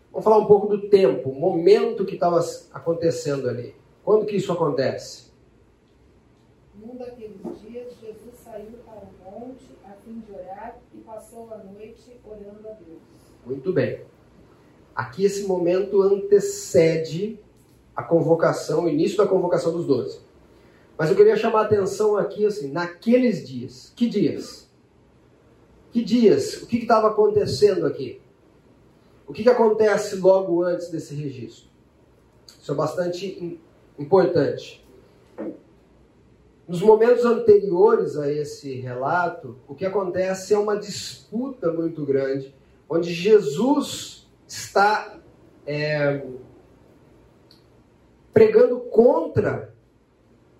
Vamos 0.09 0.23
falar 0.23 0.37
um 0.37 0.45
pouco 0.45 0.67
do 0.67 0.87
tempo, 0.87 1.31
o 1.31 1.35
momento 1.35 2.05
que 2.05 2.13
estava 2.13 2.39
acontecendo 2.71 3.49
ali. 3.49 3.75
Quando 4.05 4.25
que 4.25 4.37
isso 4.37 4.53
acontece? 4.53 5.33
Num 6.79 6.95
daqueles 6.95 7.41
dias, 7.61 7.91
Jesus 7.99 8.35
saiu 8.41 8.77
para 8.85 9.01
o 9.01 9.41
monte 9.41 9.65
a 9.83 9.91
fim 10.05 10.21
de 10.21 10.31
orar 10.31 10.77
e 10.93 10.97
passou 10.99 11.53
a 11.53 11.57
noite 11.57 12.17
orando 12.23 12.65
a 12.65 12.71
Deus. 12.71 13.01
Muito 13.45 13.73
bem. 13.73 13.99
Aqui 14.95 15.25
esse 15.25 15.45
momento 15.45 16.01
antecede 16.01 17.37
a 17.93 18.01
convocação, 18.01 18.85
o 18.85 18.89
início 18.89 19.17
da 19.17 19.27
convocação 19.27 19.73
dos 19.73 19.85
doze. 19.85 20.21
Mas 20.97 21.09
eu 21.09 21.15
queria 21.15 21.35
chamar 21.35 21.61
a 21.61 21.65
atenção 21.65 22.17
aqui, 22.17 22.45
assim, 22.45 22.71
naqueles 22.71 23.47
dias. 23.47 23.91
Que 23.95 24.07
dias? 24.07 24.69
Que 25.91 26.03
dias? 26.03 26.61
O 26.61 26.67
que 26.67 26.77
estava 26.77 27.09
acontecendo 27.09 27.85
aqui? 27.85 28.21
O 29.27 29.33
que, 29.33 29.43
que 29.43 29.49
acontece 29.49 30.15
logo 30.17 30.63
antes 30.63 30.89
desse 30.89 31.15
registro? 31.15 31.69
Isso 32.61 32.71
é 32.71 32.75
bastante 32.75 33.59
importante. 33.97 34.85
Nos 36.67 36.81
momentos 36.81 37.25
anteriores 37.25 38.17
a 38.17 38.31
esse 38.31 38.75
relato, 38.75 39.57
o 39.67 39.75
que 39.75 39.85
acontece 39.85 40.53
é 40.53 40.57
uma 40.57 40.77
disputa 40.77 41.71
muito 41.71 42.05
grande, 42.05 42.55
onde 42.87 43.13
Jesus 43.13 44.27
está 44.47 45.19
é, 45.65 46.23
pregando 48.33 48.79
contra 48.79 49.72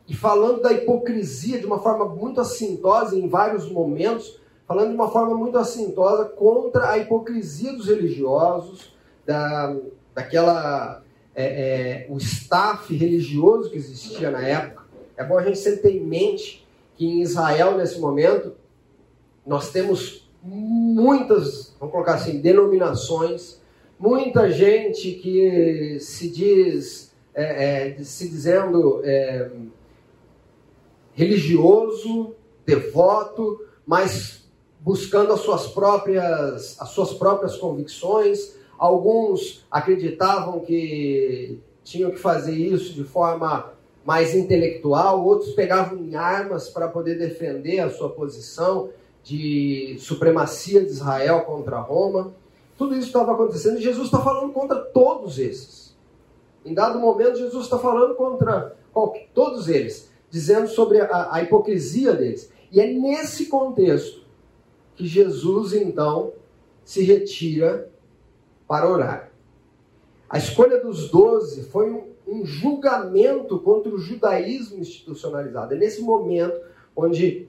e 0.07 0.13
falando 0.13 0.61
da 0.61 0.73
hipocrisia 0.73 1.59
de 1.59 1.65
uma 1.65 1.79
forma 1.79 2.05
muito 2.05 2.41
assintosa 2.41 3.17
em 3.17 3.27
vários 3.27 3.69
momentos, 3.71 4.39
falando 4.67 4.89
de 4.89 4.95
uma 4.95 5.09
forma 5.09 5.35
muito 5.35 5.57
assintosa 5.57 6.25
contra 6.25 6.91
a 6.91 6.97
hipocrisia 6.97 7.73
dos 7.73 7.87
religiosos, 7.87 8.93
da, 9.25 9.75
daquela 10.13 11.01
é, 11.35 11.45
é, 11.45 12.07
o 12.09 12.17
staff 12.17 12.93
religioso 12.95 13.69
que 13.69 13.77
existia 13.77 14.29
na 14.29 14.45
época. 14.45 14.83
É 15.15 15.23
bom 15.23 15.37
a 15.37 15.43
gente 15.43 15.57
sempre 15.57 15.81
ter 15.81 15.95
em 15.95 16.05
mente 16.05 16.65
que 16.95 17.05
em 17.05 17.21
Israel 17.21 17.77
nesse 17.77 17.99
momento 17.99 18.53
nós 19.45 19.71
temos 19.71 20.29
muitas, 20.41 21.73
vamos 21.79 21.93
colocar 21.93 22.15
assim, 22.15 22.39
denominações, 22.39 23.61
muita 23.97 24.51
gente 24.51 25.13
que 25.13 25.97
se 25.99 26.29
diz, 26.29 27.13
é, 27.33 27.91
é 27.95 28.03
se 28.03 28.27
dizendo 28.27 29.01
é, 29.03 29.49
religioso, 31.13 32.35
devoto, 32.65 33.59
mas 33.85 34.43
buscando 34.79 35.33
as 35.33 35.39
suas 35.39 35.67
próprias, 35.67 36.79
as 36.79 36.89
suas 36.89 37.13
próprias 37.13 37.55
convicções. 37.57 38.55
Alguns 38.77 39.65
acreditavam 39.71 40.59
que 40.59 41.59
tinham 41.83 42.11
que 42.11 42.17
fazer 42.17 42.55
isso 42.55 42.93
de 42.93 43.03
forma 43.03 43.71
mais 44.05 44.35
intelectual, 44.35 45.23
outros 45.25 45.53
pegavam 45.53 45.97
em 45.97 46.15
armas 46.15 46.69
para 46.69 46.89
poder 46.89 47.17
defender 47.17 47.79
a 47.79 47.89
sua 47.89 48.09
posição 48.09 48.89
de 49.23 49.95
supremacia 49.99 50.81
de 50.81 50.91
Israel 50.91 51.41
contra 51.41 51.79
Roma. 51.79 52.33
Tudo 52.77 52.95
isso 52.95 53.07
estava 53.07 53.31
acontecendo 53.31 53.77
e 53.77 53.81
Jesus 53.81 54.05
está 54.05 54.19
falando 54.19 54.51
contra 54.51 54.77
todos 54.77 55.39
esses. 55.39 55.95
Em 56.65 56.73
dado 56.73 56.99
momento, 56.99 57.37
Jesus 57.37 57.63
está 57.63 57.79
falando 57.79 58.15
contra 58.15 58.75
todos 59.33 59.69
eles 59.69 60.11
dizendo 60.33 60.67
sobre 60.67 60.99
a, 60.99 61.29
a 61.31 61.43
hipocrisia 61.43 62.11
deles. 62.11 62.51
E 62.71 62.81
é 62.81 62.91
nesse 62.91 63.45
contexto 63.45 64.23
que 64.95 65.05
Jesus 65.05 65.73
então 65.73 66.33
se 66.83 67.03
retira 67.03 67.87
para 68.67 68.89
orar. 68.89 69.31
A 70.27 70.39
escolha 70.39 70.81
dos 70.81 71.11
doze 71.11 71.65
foi 71.65 71.91
um, 71.91 72.07
um, 72.27 72.43
julgamento 72.43 73.59
contra 73.59 73.93
o 73.93 73.99
judaísmo 73.99 74.79
institucionalizado. 74.79 75.75
É 75.75 75.77
nesse 75.77 76.01
momento 76.01 76.59
onde 76.95 77.47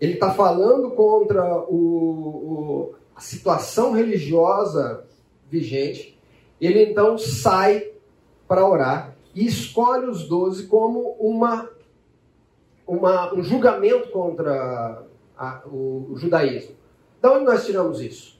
ele 0.00 0.12
está 0.12 0.32
falando 0.32 0.92
contra 0.92 1.64
o, 1.64 1.74
o, 1.74 2.94
a 3.16 3.20
situação 3.20 3.90
religiosa 3.90 5.04
vigente. 5.50 6.16
Ele 6.60 6.84
então 6.84 7.18
sai 7.18 7.90
para 8.46 8.64
orar 8.64 9.16
e 9.34 9.44
escolhe 9.44 10.06
os 10.06 10.28
doze 10.28 10.68
como 10.68 11.16
uma 11.18 11.68
uma, 12.90 13.32
um 13.32 13.40
julgamento 13.40 14.08
contra 14.08 15.04
a, 15.38 15.62
o, 15.66 16.08
o, 16.10 16.16
judaísmo. 16.16 16.74
Da 17.22 17.32
onde 17.32 17.44
nós 17.44 17.64
tiramos 17.64 18.00
isso? 18.00 18.36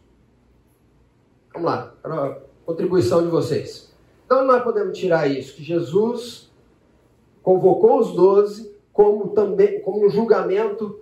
Vamos 1.52 1.71
lá, 1.71 1.95
a 2.02 2.37
contribuição 2.66 3.23
de 3.23 3.28
vocês. 3.28 3.95
Da 4.28 4.38
onde 4.38 4.49
nós 4.49 4.64
podemos 4.64 4.99
tirar 4.99 5.30
isso? 5.30 5.54
Que 5.54 5.62
Jesus 5.62 6.50
convocou 7.45 8.00
os 8.00 8.12
doze 8.12 8.75
como, 8.92 9.28
também, 9.28 9.80
como 9.83 10.04
um 10.04 10.11
julgamento 10.11 10.99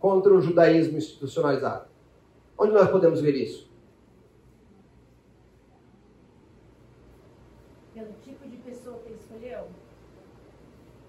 contra 0.00 0.32
o 0.32 0.40
judaísmo 0.40 0.96
institucionalizado. 0.96 1.84
Onde 2.56 2.72
nós 2.72 2.90
podemos 2.90 3.20
ver 3.20 3.34
isso? 3.34 3.65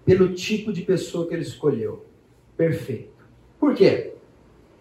Pelo 0.07 0.33
tipo 0.33 0.71
de 0.71 0.83
pessoa 0.83 1.27
que 1.27 1.33
ele 1.33 1.43
escolheu. 1.43 2.05
Perfeito. 2.55 3.25
Por 3.59 3.75
quê? 3.75 4.13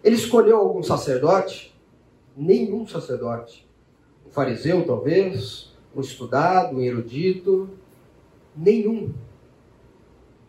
Ele 0.01 0.15
escolheu 0.15 0.55
algum 0.55 0.81
sacerdote? 0.81 1.75
Nenhum 2.35 2.87
sacerdote. 2.87 3.67
Um 4.25 4.29
fariseu, 4.31 4.85
talvez, 4.85 5.75
um 5.93 5.99
estudado, 5.99 6.77
um 6.77 6.81
erudito. 6.81 7.69
Nenhum. 8.55 9.13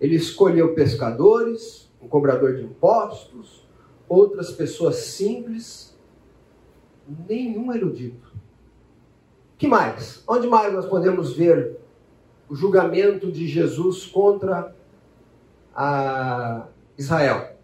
Ele 0.01 0.15
escolheu 0.15 0.73
pescadores, 0.77 1.91
um 2.01 2.07
cobrador 2.07 2.55
de 2.55 2.63
impostos, 2.63 3.67
outras 4.09 4.53
pessoas 4.53 4.95
simples. 4.95 5.99
Nenhum 7.29 7.75
erudito. 7.75 8.33
que 9.57 9.67
mais? 9.67 10.23
Onde 10.29 10.47
mais 10.47 10.73
nós 10.73 10.87
podemos 10.87 11.33
ver 11.33 11.81
o 12.49 12.55
julgamento 12.55 13.31
de 13.31 13.47
Jesus 13.47 14.07
contra 14.07 14.75
Israel? 16.97 17.57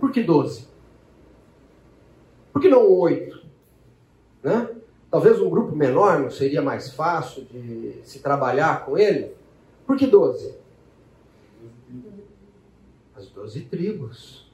Por 0.00 0.10
que 0.10 0.22
12? 0.22 0.68
Por 2.52 2.60
que 2.60 2.68
não 2.68 2.90
8? 2.90 3.44
Né? 4.42 4.68
Talvez 5.10 5.40
um 5.40 5.48
grupo 5.48 5.74
menor 5.74 6.20
não 6.20 6.30
seria 6.30 6.60
mais 6.60 6.92
fácil 6.92 7.44
de 7.44 8.00
se 8.04 8.18
trabalhar 8.18 8.84
com 8.84 8.98
ele? 8.98 9.34
Por 9.86 9.96
que 9.96 10.06
12? 10.06 10.54
As 13.14 13.28
12 13.28 13.60
tribos. 13.62 14.50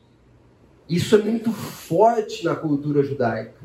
Isso 0.89 1.15
é 1.15 1.19
muito 1.19 1.51
forte 1.53 2.45
na 2.45 2.55
cultura 2.55 3.03
judaica. 3.03 3.61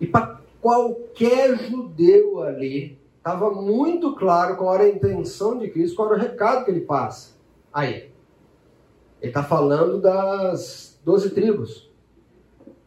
E 0.00 0.06
para 0.06 0.40
qualquer 0.64 1.58
judeu 1.58 2.42
ali, 2.42 2.98
estava 3.18 3.50
muito 3.50 4.14
claro 4.14 4.56
qual 4.56 4.74
era 4.74 4.84
a 4.84 4.88
intenção 4.88 5.58
de 5.58 5.68
Cristo, 5.68 5.94
qual 5.94 6.08
era 6.08 6.16
o 6.16 6.22
recado 6.22 6.64
que 6.64 6.70
ele 6.70 6.80
passa. 6.80 7.34
Aí, 7.70 8.10
ele 9.20 9.30
está 9.30 9.44
falando 9.44 10.00
das 10.00 10.98
doze 11.04 11.28
tribos. 11.34 11.92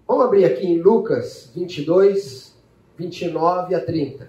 Vamos 0.07 0.25
abrir 0.25 0.45
aqui 0.45 0.65
em 0.65 0.81
Lucas 0.81 1.51
22, 1.53 2.59
29 2.97 3.75
a 3.75 3.85
30. 3.85 4.27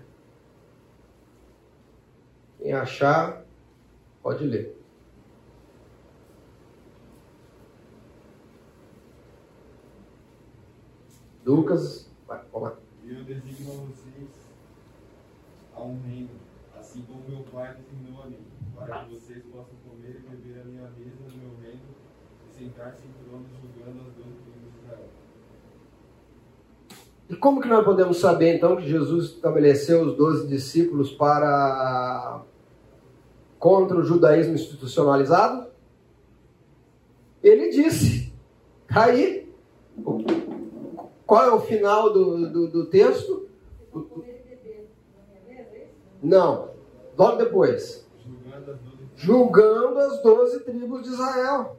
Quem 2.58 2.74
achar, 2.74 3.46
pode 4.22 4.44
ler. 4.44 4.78
Lucas, 11.46 12.10
vai, 12.26 12.42
vamos 12.52 12.68
lá. 12.68 12.87
Eu 13.10 13.24
designo 13.24 13.72
a 13.72 13.74
vocês 13.86 14.28
a 15.74 15.82
um 15.82 15.98
reino, 16.06 16.28
assim 16.78 17.02
como 17.02 17.24
meu 17.26 17.42
Pai 17.50 17.74
designou 17.74 18.22
a 18.22 18.26
mim, 18.26 18.44
para 18.76 19.04
que 19.04 19.14
vocês 19.14 19.42
possam 19.44 19.76
comer 19.88 20.20
e 20.22 20.28
beber 20.28 20.60
a 20.60 20.64
minha 20.64 20.82
mesa 20.90 21.16
no 21.30 21.36
meu 21.38 21.56
reino 21.62 21.88
e 22.46 22.58
sentar-se 22.58 23.06
em 23.06 23.24
tronos 23.24 23.48
julgando 23.62 24.00
as 24.06 24.14
doze 24.14 24.36
tribos 24.44 24.72
de 24.72 24.84
Israel. 24.84 25.08
E 27.30 27.36
como 27.36 27.62
que 27.62 27.68
nós 27.68 27.82
podemos 27.82 28.18
saber 28.18 28.56
então 28.56 28.76
que 28.76 28.86
Jesus 28.86 29.30
estabeleceu 29.30 30.02
os 30.02 30.14
doze 30.14 30.46
discípulos 30.46 31.10
para 31.10 32.42
contra 33.58 33.96
o 33.96 34.04
judaísmo 34.04 34.52
institucionalizado? 34.52 35.68
Ele 37.42 37.70
disse, 37.70 38.34
tá 38.86 39.04
aí, 39.04 39.50
qual 41.28 41.44
é 41.44 41.52
o 41.52 41.60
final 41.60 42.10
do, 42.10 42.50
do, 42.50 42.68
do 42.68 42.86
texto? 42.86 43.46
Não, 46.22 46.70
logo 47.18 47.36
depois. 47.36 48.08
Julgando 49.14 49.98
as 49.98 50.22
doze 50.22 50.60
tribos 50.60 51.02
de 51.02 51.10
Israel. 51.10 51.76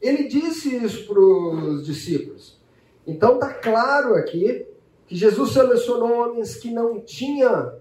Ele 0.00 0.26
disse 0.28 0.74
isso 0.74 1.06
para 1.06 1.20
os 1.20 1.84
discípulos. 1.84 2.58
Então 3.06 3.34
está 3.34 3.52
claro 3.52 4.14
aqui 4.14 4.66
que 5.06 5.14
Jesus 5.14 5.52
selecionou 5.52 6.12
homens 6.12 6.56
que 6.56 6.70
não 6.70 7.00
tinham 7.00 7.74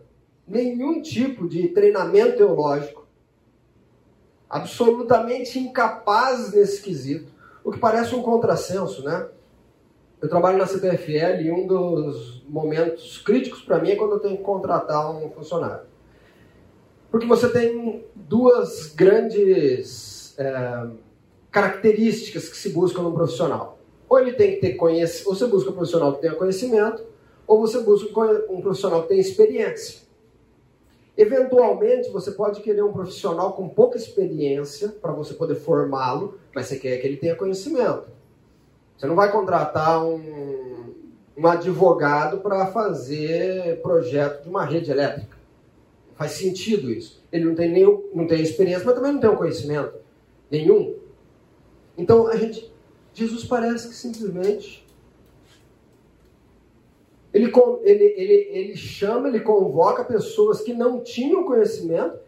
nenhum 0.45 1.01
tipo 1.01 1.47
de 1.47 1.69
treinamento 1.69 2.35
teológico, 2.35 3.07
absolutamente 4.49 5.57
incapazes 5.59 6.51
nesse 6.51 6.81
quesito, 6.81 7.31
o 7.63 7.71
que 7.71 7.79
parece 7.79 8.13
um 8.13 8.21
contrassenso, 8.21 9.01
né? 9.01 9.29
Eu 10.21 10.27
trabalho 10.27 10.57
na 10.57 10.67
CPFL 10.67 11.41
e 11.41 11.51
um 11.51 11.65
dos 11.65 12.43
momentos 12.47 13.17
críticos 13.19 13.61
para 13.61 13.79
mim 13.79 13.91
é 13.91 13.95
quando 13.95 14.13
eu 14.13 14.19
tenho 14.19 14.37
que 14.37 14.43
contratar 14.43 15.09
um 15.15 15.29
funcionário. 15.29 15.87
Porque 17.09 17.25
você 17.25 17.49
tem 17.49 18.05
duas 18.15 18.93
grandes 18.93 20.37
é, 20.37 20.87
características 21.49 22.49
que 22.49 22.57
se 22.57 22.69
buscam 22.69 23.01
num 23.01 23.13
profissional. 23.13 23.79
Ou 24.09 24.19
ele 24.19 24.33
tem 24.33 24.55
que 24.55 24.61
ter 24.61 24.73
conhecimento, 24.73 25.29
ou 25.29 25.35
você 25.35 25.47
busca 25.47 25.69
um 25.69 25.73
profissional 25.73 26.13
que 26.13 26.21
tenha 26.21 26.35
conhecimento, 26.35 27.03
ou 27.47 27.61
você 27.61 27.79
busca 27.79 28.21
um 28.49 28.61
profissional 28.61 29.03
que 29.03 29.09
tenha 29.09 29.21
experiência. 29.21 30.01
Eventualmente, 31.17 32.09
você 32.09 32.31
pode 32.31 32.61
querer 32.61 32.83
um 32.83 32.91
profissional 32.91 33.53
com 33.53 33.69
pouca 33.69 33.97
experiência 33.97 34.89
para 34.89 35.11
você 35.11 35.33
poder 35.33 35.55
formá-lo, 35.55 36.39
mas 36.53 36.67
você 36.67 36.77
quer 36.77 36.97
que 36.97 37.07
ele 37.07 37.17
tenha 37.17 37.35
conhecimento. 37.35 38.18
Você 38.99 39.07
não 39.07 39.15
vai 39.15 39.31
contratar 39.31 40.03
um, 40.03 40.93
um 41.37 41.47
advogado 41.47 42.41
para 42.41 42.67
fazer 42.67 43.81
projeto 43.81 44.43
de 44.43 44.49
uma 44.49 44.65
rede 44.65 44.91
elétrica. 44.91 45.37
Faz 46.15 46.33
sentido 46.33 46.91
isso. 46.91 47.23
Ele 47.31 47.45
não 47.45 47.55
tem, 47.55 47.71
nenhum, 47.71 48.03
não 48.13 48.27
tem 48.27 48.41
experiência, 48.41 48.83
mas 48.85 48.95
também 48.95 49.13
não 49.13 49.21
tem 49.21 49.29
o 49.29 49.37
conhecimento 49.37 49.93
nenhum. 50.51 50.97
Então, 51.97 52.27
a 52.27 52.35
gente, 52.35 52.69
Jesus 53.13 53.45
parece 53.45 53.87
que 53.87 53.95
simplesmente 53.95 54.85
ele, 57.33 57.49
ele, 57.83 58.03
ele, 58.03 58.33
ele 58.51 58.75
chama, 58.75 59.29
ele 59.29 59.39
convoca 59.39 60.03
pessoas 60.03 60.59
que 60.59 60.73
não 60.73 60.99
tinham 60.99 61.45
conhecimento 61.45 62.19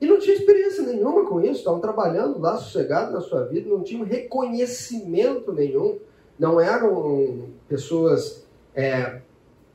e 0.00 0.06
não 0.06 0.18
tinham 0.18 0.36
experiência 0.36 0.82
nenhuma 0.84 1.26
com 1.26 1.40
isso, 1.40 1.58
estavam 1.58 1.80
trabalhando 1.80 2.38
lá 2.38 2.56
sossegado 2.56 3.12
na 3.12 3.20
sua 3.20 3.44
vida, 3.44 3.68
não 3.68 3.82
tinham 3.82 4.04
reconhecimento 4.04 5.52
nenhum, 5.52 5.98
não 6.38 6.60
eram 6.60 7.48
pessoas 7.68 8.46
é, 8.74 9.20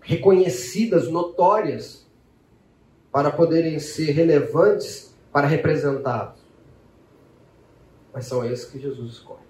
reconhecidas, 0.02 1.10
notórias, 1.10 2.04
para 3.12 3.30
poderem 3.30 3.78
ser 3.80 4.12
relevantes 4.12 5.14
para 5.32 5.46
representá-los. 5.46 6.40
Mas 8.14 8.26
são 8.26 8.46
esses 8.46 8.66
que 8.66 8.80
Jesus 8.80 9.14
escolhe. 9.14 9.44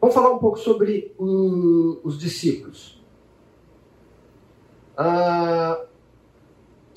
Vamos 0.00 0.14
falar 0.14 0.30
um 0.30 0.38
pouco 0.38 0.58
sobre 0.58 1.14
os 1.18 2.18
discípulos. 2.18 3.02
Ah, 4.96 5.84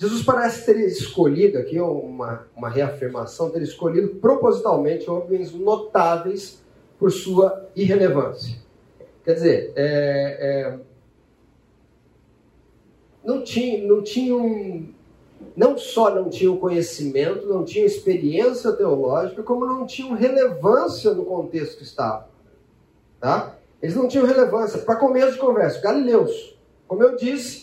Jesus 0.04 0.22
parece 0.22 0.66
ter 0.66 0.78
escolhido, 0.86 1.58
aqui 1.58 1.80
uma, 1.80 2.46
uma 2.58 2.68
reafirmação, 2.68 3.50
ter 3.50 3.62
escolhido 3.62 4.16
propositalmente 4.16 5.10
homens 5.10 5.54
notáveis 5.54 6.62
por 7.00 7.10
sua 7.10 7.70
irrelevância. 7.74 8.58
Quer 9.24 9.34
dizer, 9.36 9.74
é, 9.78 10.38
é, 10.42 10.80
não, 13.24 13.46
tinha, 13.46 13.88
não 13.88 14.04
tinham, 14.04 14.90
não 15.56 15.78
só 15.78 16.14
não 16.14 16.30
tinham 16.30 16.58
conhecimento, 16.58 17.48
não 17.48 17.64
tinham 17.64 17.86
experiência 17.86 18.74
teológica, 18.74 19.42
como 19.42 19.66
não 19.66 19.88
tinham 19.88 20.12
relevância 20.14 21.14
no 21.14 21.24
contexto 21.24 21.78
que 21.78 21.84
estavam. 21.84 22.28
Tá? 23.22 23.56
Eles 23.82 23.96
não 23.96 24.10
tinham 24.10 24.26
relevância. 24.26 24.80
Para 24.80 24.98
começo 24.98 25.32
de 25.32 25.40
conversa, 25.40 25.80
Galileus. 25.80 26.60
Como 26.90 27.02
eu 27.02 27.16
disse, 27.16 27.63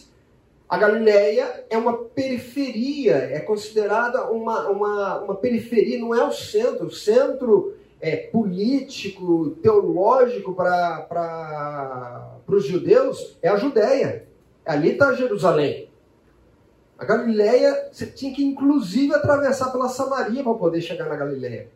a 0.70 0.78
Galileia 0.78 1.64
é 1.68 1.76
uma 1.76 1.98
periferia, 1.98 3.16
é 3.16 3.40
considerada 3.40 4.30
uma, 4.30 4.68
uma, 4.68 5.18
uma 5.18 5.34
periferia, 5.34 5.98
não 5.98 6.14
é 6.14 6.24
o 6.24 6.30
centro. 6.30 6.86
O 6.86 6.92
centro 6.92 7.74
é, 8.00 8.16
político, 8.16 9.50
teológico 9.60 10.54
para 10.54 12.38
os 12.46 12.64
judeus 12.64 13.36
é 13.42 13.48
a 13.48 13.56
Judéia. 13.56 14.28
Ali 14.64 14.92
está 14.92 15.12
Jerusalém. 15.12 15.88
A 16.96 17.04
Galileia, 17.04 17.88
você 17.90 18.06
tinha 18.06 18.32
que 18.32 18.44
inclusive 18.44 19.12
atravessar 19.12 19.72
pela 19.72 19.88
Samaria 19.88 20.44
para 20.44 20.54
poder 20.54 20.80
chegar 20.80 21.08
na 21.08 21.16
Galileia. 21.16 21.66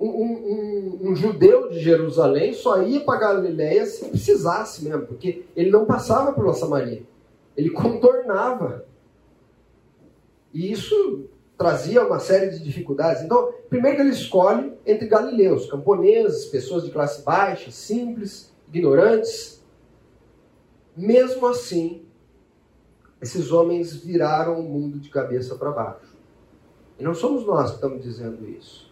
Um, 0.00 0.08
um, 0.08 0.32
um, 0.32 1.10
um 1.10 1.14
judeu 1.14 1.68
de 1.68 1.78
Jerusalém 1.78 2.54
só 2.54 2.82
ia 2.82 2.98
para 3.02 3.20
Galileia 3.20 3.86
se 3.86 4.06
precisasse 4.06 4.82
mesmo, 4.82 5.06
porque 5.06 5.44
ele 5.54 5.70
não 5.70 5.84
passava 5.84 6.32
pela 6.32 6.54
Samaria. 6.54 7.08
Ele 7.60 7.68
contornava. 7.68 8.86
E 10.50 10.72
isso 10.72 11.28
trazia 11.58 12.06
uma 12.06 12.18
série 12.18 12.48
de 12.48 12.64
dificuldades. 12.64 13.22
Então, 13.22 13.52
primeiro 13.68 14.00
ele 14.00 14.12
escolhe 14.12 14.72
entre 14.86 15.06
galileus, 15.06 15.70
camponeses, 15.70 16.46
pessoas 16.46 16.84
de 16.84 16.90
classe 16.90 17.22
baixa, 17.22 17.70
simples, 17.70 18.50
ignorantes. 18.66 19.62
Mesmo 20.96 21.46
assim, 21.46 22.06
esses 23.20 23.52
homens 23.52 23.94
viraram 23.94 24.58
o 24.58 24.62
mundo 24.62 24.98
de 24.98 25.10
cabeça 25.10 25.54
para 25.56 25.70
baixo. 25.70 26.16
E 26.98 27.04
não 27.04 27.12
somos 27.12 27.44
nós 27.44 27.68
que 27.68 27.76
estamos 27.76 28.02
dizendo 28.02 28.48
isso. 28.48 28.90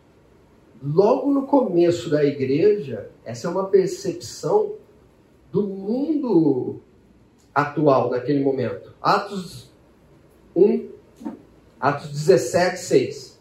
logo 0.83 1.33
no 1.33 1.47
começo 1.47 2.11
da 2.11 2.23
igreja, 2.23 3.11
essa 3.25 3.49
é 3.49 3.51
uma 3.51 3.69
percepção 3.69 4.75
do 5.51 5.67
mundo 5.67 6.83
atual 7.61 8.11
naquele 8.11 8.43
momento. 8.43 8.95
Atos 9.03 9.71
1, 10.55 10.91
Atos 11.81 12.11
17, 12.11 12.79
6. 12.79 13.41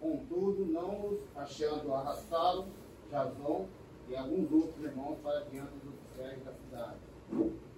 Contudo, 0.00 0.66
não 0.66 1.10
os 1.10 1.20
achando 1.36 1.94
arrastaram 1.94 2.66
Jason 3.10 3.66
e 4.08 4.16
alguns 4.16 4.50
outros 4.50 4.84
irmãos 4.84 5.18
para 5.22 5.44
diante 5.50 5.70
dos 5.84 5.94
oficiais 5.94 6.38
da 6.44 6.52
cidade, 6.52 6.96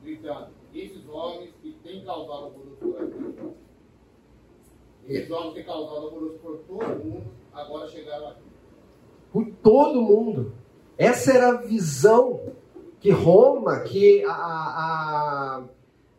gritando: 0.03 0.49
Esses 0.75 1.07
homens 1.09 1.51
que 1.61 1.73
têm 1.85 2.03
causado 2.05 2.45
alvoroço 2.45 2.77
por 2.77 3.03
aqui, 3.03 3.55
esses 5.07 5.31
homens 5.31 5.55
têm 5.55 5.65
causado 5.65 6.07
alvoroço 6.07 6.39
por 6.39 6.59
todo 6.61 7.05
mundo, 7.05 7.27
agora 7.53 7.89
chegaram 7.89 8.29
aqui. 8.29 8.43
Por 9.31 9.47
todo 9.63 10.01
mundo. 10.01 10.55
Essa 10.97 11.33
era 11.33 11.49
a 11.49 11.57
visão 11.57 12.53
que 13.03 13.11
Roma, 13.11 13.81
que 13.81 14.25
a, 14.25 14.31
a, 14.33 15.63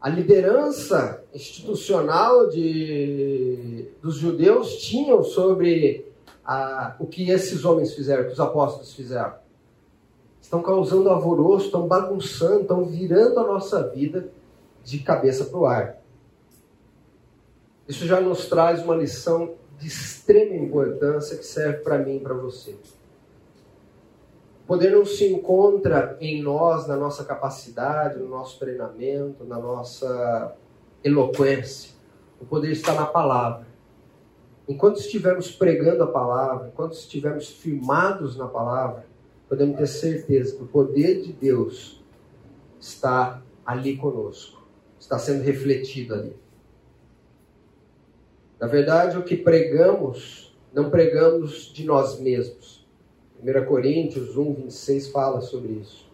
a 0.01 0.09
liderança 0.09 1.23
institucional 1.33 2.49
de, 2.49 3.87
dos 4.01 4.15
judeus 4.15 4.75
tinham 4.79 5.23
sobre 5.23 6.05
a, 6.43 6.97
o 6.99 7.07
que 7.07 7.31
esses 7.31 7.63
homens 7.63 7.93
fizeram, 7.93 8.25
que 8.25 8.33
os 8.33 8.39
apóstolos 8.39 8.93
fizeram. 8.93 9.33
Estão 10.41 10.61
causando 10.61 11.09
alvoroço, 11.09 11.67
estão 11.67 11.87
bagunçando, 11.87 12.63
estão 12.63 12.83
virando 12.83 13.39
a 13.39 13.47
nossa 13.47 13.87
vida 13.87 14.29
de 14.83 14.99
cabeça 14.99 15.45
para 15.45 15.57
o 15.57 15.65
ar. 15.65 15.97
Isso 17.87 18.05
já 18.05 18.19
nos 18.19 18.47
traz 18.47 18.83
uma 18.83 18.95
lição 18.95 19.53
de 19.79 19.87
extrema 19.87 20.53
importância 20.55 21.37
que 21.37 21.45
serve 21.45 21.77
para 21.77 21.97
mim 21.97 22.17
e 22.17 22.19
para 22.19 22.33
você. 22.33 22.75
Poder 24.65 24.91
não 24.91 25.05
se 25.05 25.27
encontra 25.27 26.17
em 26.21 26.41
nós, 26.41 26.87
na 26.87 26.95
nossa 26.95 27.25
capacidade, 27.25 28.17
no 28.17 28.29
nosso 28.29 28.57
treinamento, 28.57 29.43
na 29.43 29.59
nossa 29.59 30.55
eloquência. 31.03 31.91
O 32.39 32.45
poder 32.45 32.71
está 32.71 32.93
na 32.93 33.05
palavra. 33.05 33.67
Enquanto 34.67 35.01
estivermos 35.01 35.51
pregando 35.51 36.03
a 36.03 36.07
palavra, 36.07 36.69
enquanto 36.69 36.93
estivermos 36.93 37.49
firmados 37.49 38.37
na 38.37 38.47
palavra, 38.47 39.05
podemos 39.49 39.77
ter 39.77 39.87
certeza 39.87 40.55
que 40.55 40.63
o 40.63 40.67
poder 40.67 41.21
de 41.21 41.33
Deus 41.33 42.01
está 42.79 43.41
ali 43.65 43.97
conosco, 43.97 44.65
está 44.97 45.19
sendo 45.19 45.43
refletido 45.43 46.13
ali. 46.13 46.35
Na 48.57 48.67
verdade, 48.67 49.17
o 49.17 49.23
que 49.23 49.35
pregamos, 49.35 50.57
não 50.73 50.89
pregamos 50.89 51.65
de 51.73 51.83
nós 51.83 52.17
mesmos 52.17 52.72
1 53.43 53.65
Coríntios 53.65 54.37
1, 54.37 54.53
26 54.53 55.09
fala 55.09 55.41
sobre 55.41 55.73
isso. 55.73 56.09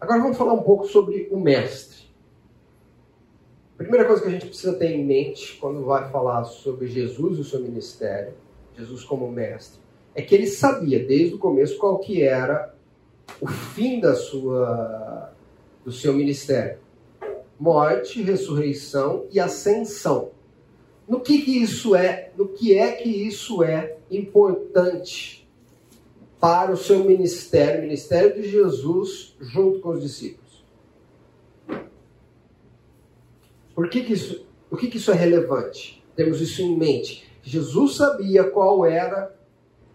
Agora 0.00 0.20
vamos 0.20 0.36
falar 0.36 0.52
um 0.52 0.62
pouco 0.62 0.86
sobre 0.86 1.28
o 1.32 1.38
mestre. 1.38 2.02
A 3.74 3.82
primeira 3.82 4.06
coisa 4.06 4.22
que 4.22 4.28
a 4.28 4.30
gente 4.30 4.46
precisa 4.46 4.74
ter 4.74 4.92
em 4.92 5.04
mente 5.04 5.56
quando 5.60 5.84
vai 5.84 6.08
falar 6.10 6.44
sobre 6.44 6.86
Jesus 6.86 7.38
e 7.38 7.40
o 7.40 7.44
seu 7.44 7.60
ministério, 7.60 8.34
Jesus 8.76 9.02
como 9.02 9.30
mestre, 9.30 9.80
é 10.14 10.22
que 10.22 10.34
ele 10.34 10.46
sabia 10.46 11.04
desde 11.04 11.34
o 11.34 11.38
começo 11.38 11.76
qual 11.78 11.98
que 11.98 12.22
era 12.22 12.72
o 13.40 13.46
fim 13.48 13.98
da 13.98 14.14
sua 14.14 15.32
do 15.84 15.90
seu 15.90 16.12
ministério. 16.12 16.78
Morte, 17.58 18.22
ressurreição 18.22 19.26
e 19.32 19.40
ascensão. 19.40 20.30
No 21.08 21.20
que, 21.20 21.42
que 21.42 21.62
isso 21.62 21.94
é? 21.94 22.32
No 22.36 22.48
que 22.48 22.76
é 22.76 22.92
que 22.92 23.08
isso 23.08 23.62
é 23.62 23.96
importante 24.10 25.48
para 26.40 26.72
o 26.72 26.76
seu 26.76 27.04
ministério, 27.04 27.80
o 27.80 27.82
ministério 27.82 28.34
de 28.34 28.48
Jesus 28.48 29.36
junto 29.40 29.80
com 29.80 29.90
os 29.90 30.02
discípulos? 30.02 30.64
Por 33.74 33.88
que, 33.88 34.02
que 34.02 34.12
isso, 34.12 34.46
por 34.68 34.78
que, 34.78 34.88
que 34.88 34.96
isso 34.96 35.10
é 35.10 35.14
relevante? 35.14 36.02
Temos 36.14 36.40
isso 36.40 36.62
em 36.62 36.76
mente. 36.76 37.30
Jesus 37.42 37.96
sabia 37.96 38.44
qual 38.44 38.84
era 38.84 39.34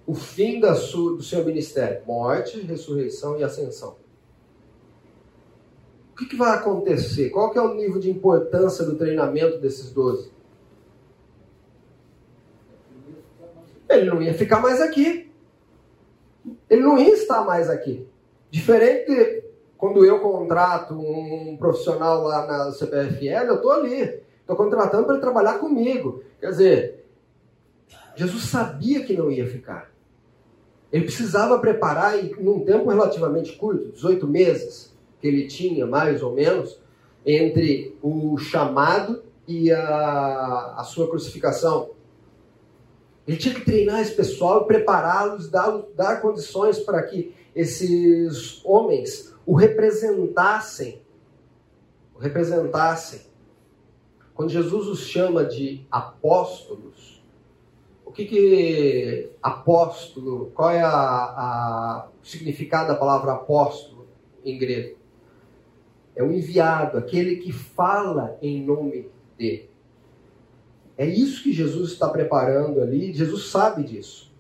o 0.06 0.16
fim 0.16 0.62
sua, 0.76 1.16
do 1.16 1.24
seu 1.24 1.44
ministério: 1.44 2.02
morte, 2.06 2.60
ressurreição 2.62 3.38
e 3.40 3.44
ascensão. 3.44 3.96
O 6.14 6.16
que, 6.18 6.26
que 6.26 6.36
vai 6.36 6.56
acontecer? 6.56 7.30
Qual 7.30 7.54
é 7.54 7.62
o 7.62 7.76
nível 7.76 8.00
de 8.00 8.10
importância 8.10 8.84
do 8.84 8.96
treinamento 8.96 9.60
desses 9.60 9.92
doze? 9.92 10.32
Ele 13.90 14.10
não 14.10 14.22
ia 14.22 14.34
ficar 14.34 14.60
mais 14.60 14.82
aqui. 14.82 15.32
Ele 16.70 16.82
não 16.82 16.98
ia 16.98 17.14
estar 17.14 17.44
mais 17.44 17.70
aqui. 17.70 18.08
Diferente 18.50 19.10
de 19.10 19.44
quando 19.78 20.04
eu 20.04 20.20
contrato 20.20 20.94
um 20.94 21.56
profissional 21.58 22.24
lá 22.24 22.46
na 22.48 22.72
CPFL, 22.72 23.48
eu 23.48 23.56
estou 23.56 23.72
ali. 23.72 24.22
Estou 24.40 24.56
contratando 24.56 25.06
para 25.06 25.16
ele 25.16 25.22
trabalhar 25.22 25.60
comigo. 25.60 26.24
Quer 26.40 26.50
dizer, 26.50 27.06
Jesus 28.16 28.44
sabia 28.46 29.04
que 29.04 29.16
não 29.16 29.30
ia 29.30 29.46
ficar. 29.46 29.92
Ele 30.92 31.04
precisava 31.04 31.60
preparar, 31.60 32.18
e 32.18 32.34
num 32.42 32.62
tempo 32.62 32.90
relativamente 32.90 33.54
curto, 33.58 33.92
18 33.92 34.26
meses, 34.28 34.96
que 35.20 35.28
ele 35.28 35.48
tinha, 35.48 35.86
mais 35.86 36.24
ou 36.24 36.34
menos, 36.34 36.82
entre 37.26 37.98
o 38.02 38.38
chamado 38.38 39.22
e 39.48 39.72
a, 39.72 40.76
a 40.78 40.84
sua 40.84 41.10
crucificação. 41.10 41.92
Ele 43.28 43.38
tinha 43.38 43.54
que 43.54 43.66
treinar 43.66 44.00
esse 44.00 44.16
pessoal, 44.16 44.66
prepará-los, 44.66 45.50
dar, 45.50 45.84
dar 45.96 46.22
condições 46.22 46.80
para 46.80 47.04
que 47.04 47.36
esses 47.54 48.62
homens 48.64 49.36
o 49.46 49.54
representassem. 49.54 51.02
O 52.16 52.20
representassem. 52.20 53.22
Quando 54.34 54.50
Jesus 54.50 54.88
os 54.88 55.00
chama 55.02 55.44
de 55.44 55.86
apóstolos, 55.92 57.24
o 58.06 58.12
que 58.12 58.26
que 58.26 59.32
apóstolo, 59.42 60.52
qual 60.54 60.72
é 60.72 60.82
a, 60.82 60.90
a, 60.90 62.08
o 62.22 62.26
significado 62.26 62.88
da 62.88 62.96
palavra 62.96 63.34
apóstolo 63.34 64.08
em 64.46 64.58
grego? 64.58 64.98
É 66.16 66.24
o 66.24 66.32
enviado, 66.32 66.98
aquele 66.98 67.38
que 67.38 67.52
fala 67.52 68.38
em 68.42 68.64
nome 68.64 69.10
de. 69.38 69.67
É 70.98 71.06
isso 71.06 71.44
que 71.44 71.54
Jesus 71.54 71.92
está 71.92 72.10
preparando 72.10 72.82
ali, 72.82 73.14
Jesus 73.14 73.50
sabe 73.50 73.84
disso. 73.84 74.32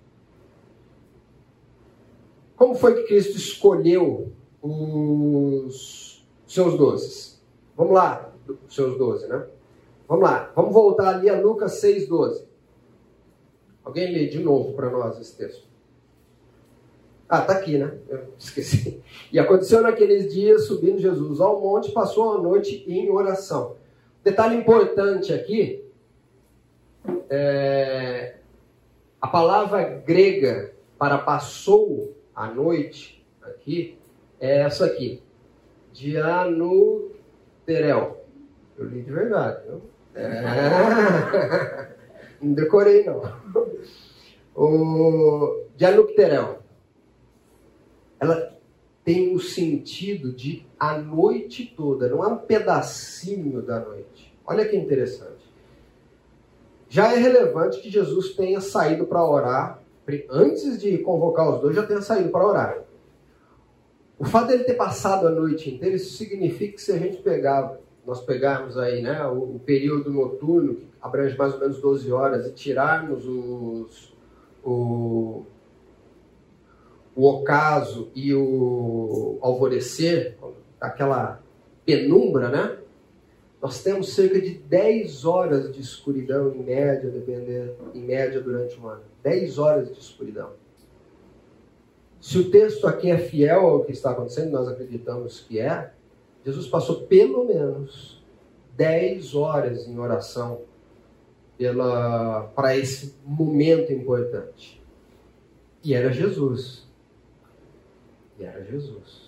Como 2.55 2.73
foi 2.73 2.95
que 2.95 3.03
Cristo 3.03 3.37
escolheu 3.37 4.31
os 4.61 6.27
seus 6.47 6.75
doze? 6.75 7.37
Vamos 7.75 7.93
lá, 7.93 8.33
seus 8.67 8.97
doze, 8.97 9.27
né? 9.27 9.45
Vamos 10.07 10.23
lá, 10.23 10.51
vamos 10.55 10.73
voltar 10.73 11.15
ali 11.15 11.29
a 11.29 11.39
Lucas 11.39 11.79
6,12. 11.79 12.43
Alguém 13.83 14.11
lê 14.11 14.25
de 14.25 14.39
novo 14.39 14.73
para 14.73 14.89
nós 14.89 15.19
esse 15.19 15.37
texto. 15.37 15.67
Ah, 17.29 17.41
tá 17.41 17.53
aqui, 17.53 17.77
né? 17.77 17.97
Eu 18.09 18.33
esqueci. 18.37 19.01
E 19.31 19.37
aconteceu 19.37 19.81
naqueles 19.81 20.33
dias, 20.33 20.65
subindo 20.65 20.97
Jesus 20.97 21.41
ao 21.41 21.59
monte, 21.59 21.91
passou 21.91 22.33
a 22.33 22.41
noite 22.41 22.83
em 22.87 23.09
oração. 23.11 23.75
Detalhe 24.23 24.55
importante 24.55 25.33
aqui 25.33 25.86
é, 27.29 28.35
a 29.21 29.27
palavra 29.27 29.83
grega 30.05 30.73
para 30.97 31.17
passou 31.17 32.15
a 32.35 32.47
noite 32.47 33.25
aqui 33.41 33.97
é 34.39 34.59
essa 34.61 34.85
aqui. 34.85 35.21
Dianuterel. 35.91 37.15
Eu 38.77 38.85
li 38.85 39.01
de 39.01 39.11
verdade. 39.11 39.63
É. 40.15 41.95
Não 42.41 42.53
decorei, 42.53 43.03
não. 43.03 43.21
O 44.55 45.65
Dianuterel. 45.75 46.59
Ela 48.19 48.55
tem 49.03 49.33
o 49.33 49.39
sentido 49.39 50.33
de 50.33 50.65
a 50.79 50.97
noite 50.97 51.73
toda, 51.75 52.09
não 52.09 52.23
é 52.23 52.27
um 52.27 52.37
pedacinho 52.37 53.61
da 53.61 53.79
noite. 53.79 54.37
Olha 54.45 54.67
que 54.67 54.75
interessante. 54.75 55.36
Já 56.89 57.13
é 57.13 57.17
relevante 57.17 57.81
que 57.81 57.89
Jesus 57.89 58.33
tenha 58.33 58.61
saído 58.61 59.05
para 59.05 59.23
orar, 59.25 59.81
antes 60.29 60.79
de 60.79 60.97
convocar 60.99 61.49
os 61.53 61.61
dois, 61.61 61.75
já 61.75 61.83
tenha 61.83 62.01
saído 62.01 62.29
para 62.29 62.47
orar. 62.47 62.77
O 64.17 64.25
fato 64.25 64.47
dele 64.47 64.63
ter 64.63 64.75
passado 64.75 65.27
a 65.27 65.31
noite 65.31 65.69
inteira, 65.69 65.95
isso 65.95 66.17
significa 66.17 66.73
que 66.73 66.81
se 66.81 66.91
a 66.91 66.97
gente 66.97 67.17
pegar, 67.17 67.77
nós 68.05 68.21
pegarmos 68.21 68.77
aí 68.77 69.01
né, 69.01 69.25
o, 69.27 69.55
o 69.55 69.61
período 69.65 70.11
noturno, 70.11 70.75
que 70.75 70.87
abrange 71.01 71.37
mais 71.37 71.53
ou 71.53 71.59
menos 71.59 71.79
12 71.79 72.11
horas, 72.11 72.47
e 72.47 72.51
tirarmos 72.51 73.25
os, 73.27 74.13
o, 74.63 75.43
o 77.15 77.27
ocaso 77.27 78.09
e 78.15 78.33
o 78.33 79.37
alvorecer, 79.41 80.37
aquela 80.79 81.41
penumbra, 81.85 82.49
né? 82.49 82.77
Nós 83.61 83.81
temos 83.81 84.13
cerca 84.13 84.39
de 84.39 84.51
10 84.51 85.25
horas 85.25 85.71
de 85.73 85.81
escuridão 85.81 86.53
em 86.53 86.63
média, 86.63 87.09
dependendo, 87.09 87.75
em 87.93 88.01
média 88.01 88.39
durante 88.39 88.79
um 88.79 88.87
ano. 88.87 89.01
10 89.23 89.57
horas 89.57 89.91
de 89.91 89.99
escuridão. 89.99 90.51
Se 92.21 92.37
o 92.37 92.51
texto 92.51 92.87
aqui 92.87 93.09
é 93.09 93.17
fiel 93.17 93.61
ao 93.61 93.83
que 93.83 93.91
está 93.91 94.11
acontecendo, 94.11 94.51
nós 94.51 94.67
acreditamos 94.67 95.41
que 95.41 95.59
é, 95.59 95.91
Jesus 96.45 96.67
passou 96.67 97.07
pelo 97.07 97.45
menos 97.45 98.23
10 98.75 99.35
horas 99.35 99.87
em 99.87 99.97
oração 99.97 100.61
para 102.55 102.77
esse 102.77 103.15
momento 103.25 103.91
importante. 103.91 104.81
E 105.83 105.93
era 105.93 106.11
Jesus. 106.11 106.87
E 108.39 108.43
era 108.43 108.63
Jesus. 108.63 109.26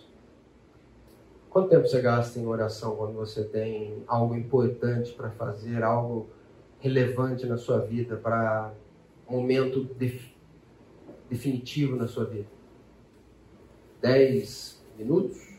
Quanto 1.49 1.69
tempo 1.69 1.87
você 1.87 1.99
gasta 1.99 2.39
em 2.39 2.45
oração 2.45 2.95
quando 2.95 3.13
você 3.13 3.43
tem 3.43 4.03
algo 4.05 4.35
importante 4.35 5.11
para 5.13 5.31
fazer, 5.31 5.81
algo 5.83 6.29
relevante 6.79 7.45
na 7.47 7.57
sua 7.57 7.79
vida, 7.79 8.15
para 8.15 8.71
momento 9.27 9.83
def 9.83 10.31
definitivo 11.27 11.95
na 11.95 12.07
sua 12.07 12.25
vida? 12.25 12.47
10 14.01 14.79
minutos? 14.97 15.49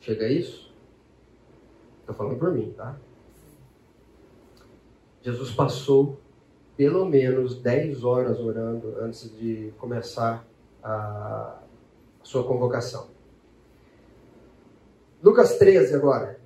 Chega 0.00 0.24
a 0.24 0.32
isso? 0.32 0.74
Estou 2.00 2.14
falando 2.14 2.38
por 2.38 2.52
mim, 2.52 2.72
tá? 2.72 2.98
Jesus 5.22 5.52
passou 5.52 6.18
pelo 6.74 7.04
menos 7.04 7.60
10 7.60 8.02
horas 8.04 8.40
orando 8.40 8.96
antes 8.98 9.30
de 9.36 9.72
começar 9.76 10.46
a 10.82 11.62
sua 12.22 12.42
convocação. 12.44 13.19
Lucas 15.22 15.58
13 15.58 15.94
agora. 15.94 16.40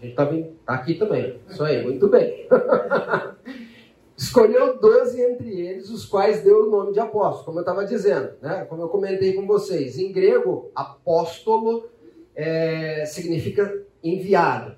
A 0.00 0.04
gente 0.04 0.10
está 0.10 0.26
tá 0.64 0.74
aqui 0.74 0.94
também. 0.94 1.40
Isso 1.48 1.62
aí, 1.64 1.82
muito 1.82 2.08
bem. 2.08 2.48
Escolheu 4.16 4.78
doze 4.80 5.20
entre 5.20 5.60
eles, 5.60 5.90
os 5.90 6.04
quais 6.04 6.42
deu 6.42 6.66
o 6.66 6.70
nome 6.70 6.92
de 6.92 6.98
apóstolo, 6.98 7.44
como 7.44 7.58
eu 7.58 7.62
estava 7.62 7.84
dizendo, 7.84 8.32
né? 8.42 8.64
como 8.64 8.82
eu 8.82 8.88
comentei 8.88 9.32
com 9.32 9.46
vocês. 9.46 9.96
Em 9.96 10.10
grego, 10.10 10.70
apóstolo 10.74 11.88
é, 12.34 13.04
significa 13.06 13.80
enviado. 14.02 14.76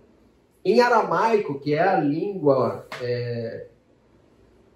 Em 0.62 0.80
aramaico, 0.80 1.58
que 1.58 1.74
é 1.74 1.82
a 1.82 1.98
língua 1.98 2.86
é, 3.00 3.66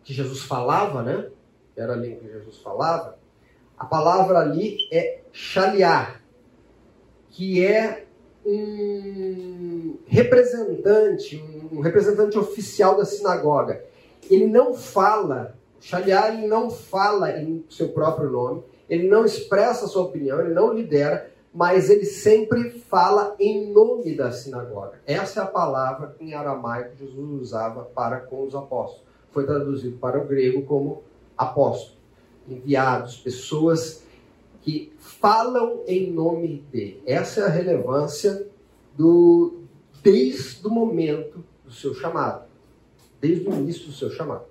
que 0.03 0.15
Jesus 0.15 0.43
falava, 0.43 1.03
né? 1.03 1.29
Era 1.77 1.93
a 1.93 1.97
língua 1.97 2.21
que 2.21 2.33
Jesus 2.33 2.59
falava. 2.59 3.19
A 3.85 3.87
palavra 3.87 4.39
ali 4.39 4.89
é 4.91 5.21
chaliar, 5.31 6.23
que 7.29 7.63
é 7.63 8.07
um 8.47 9.99
representante, 10.07 11.43
um 11.71 11.81
representante 11.81 12.39
oficial 12.39 12.97
da 12.97 13.05
sinagoga 13.05 13.85
ele 14.31 14.47
não 14.47 14.75
fala, 14.75 15.55
Shaliar 15.81 16.33
ele 16.35 16.47
não 16.47 16.71
fala 16.71 17.39
em 17.39 17.63
seu 17.69 17.91
próprio 17.91 18.31
nome, 18.31 18.63
ele 18.89 19.07
não 19.07 19.25
expressa 19.25 19.87
sua 19.87 20.05
opinião, 20.05 20.41
ele 20.41 20.55
não 20.55 20.73
lidera, 20.73 21.31
mas 21.53 21.91
ele 21.91 22.07
sempre 22.07 22.71
fala 22.71 23.37
em 23.39 23.71
nome 23.71 24.17
da 24.17 24.33
sinagoga. 24.33 24.95
Essa 25.07 25.41
é 25.41 25.43
a 25.43 25.47
palavra 25.47 26.17
em 26.19 26.33
aramaico 26.33 26.93
que 26.97 27.05
Jesus 27.05 27.41
usava 27.41 27.83
para 27.83 28.17
com 28.21 28.45
os 28.45 28.55
apóstolos. 28.55 29.05
Foi 29.31 29.45
traduzido 29.45 29.99
para 29.99 30.19
o 30.19 30.27
grego 30.27 30.63
como 30.63 31.03
apóstolo, 31.37 31.94
enviados, 32.49 33.17
pessoas 33.17 34.03
que 34.63 34.93
falam 34.99 35.83
em 35.87 36.11
nome 36.11 36.65
dele. 36.71 37.03
Essa 37.07 37.41
é 37.41 37.45
a 37.45 37.49
relevância 37.49 38.47
do 38.97 39.61
desde 40.03 40.67
o 40.67 40.71
momento 40.71 41.45
do 41.65 41.73
seu 41.73 41.95
chamado 41.95 42.45
desde 43.25 43.49
o 43.49 43.55
início 43.55 43.87
do 43.87 43.93
seu 43.93 44.11
chamado. 44.11 44.45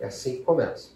É 0.00 0.06
assim 0.06 0.36
que 0.36 0.42
começa. 0.42 0.88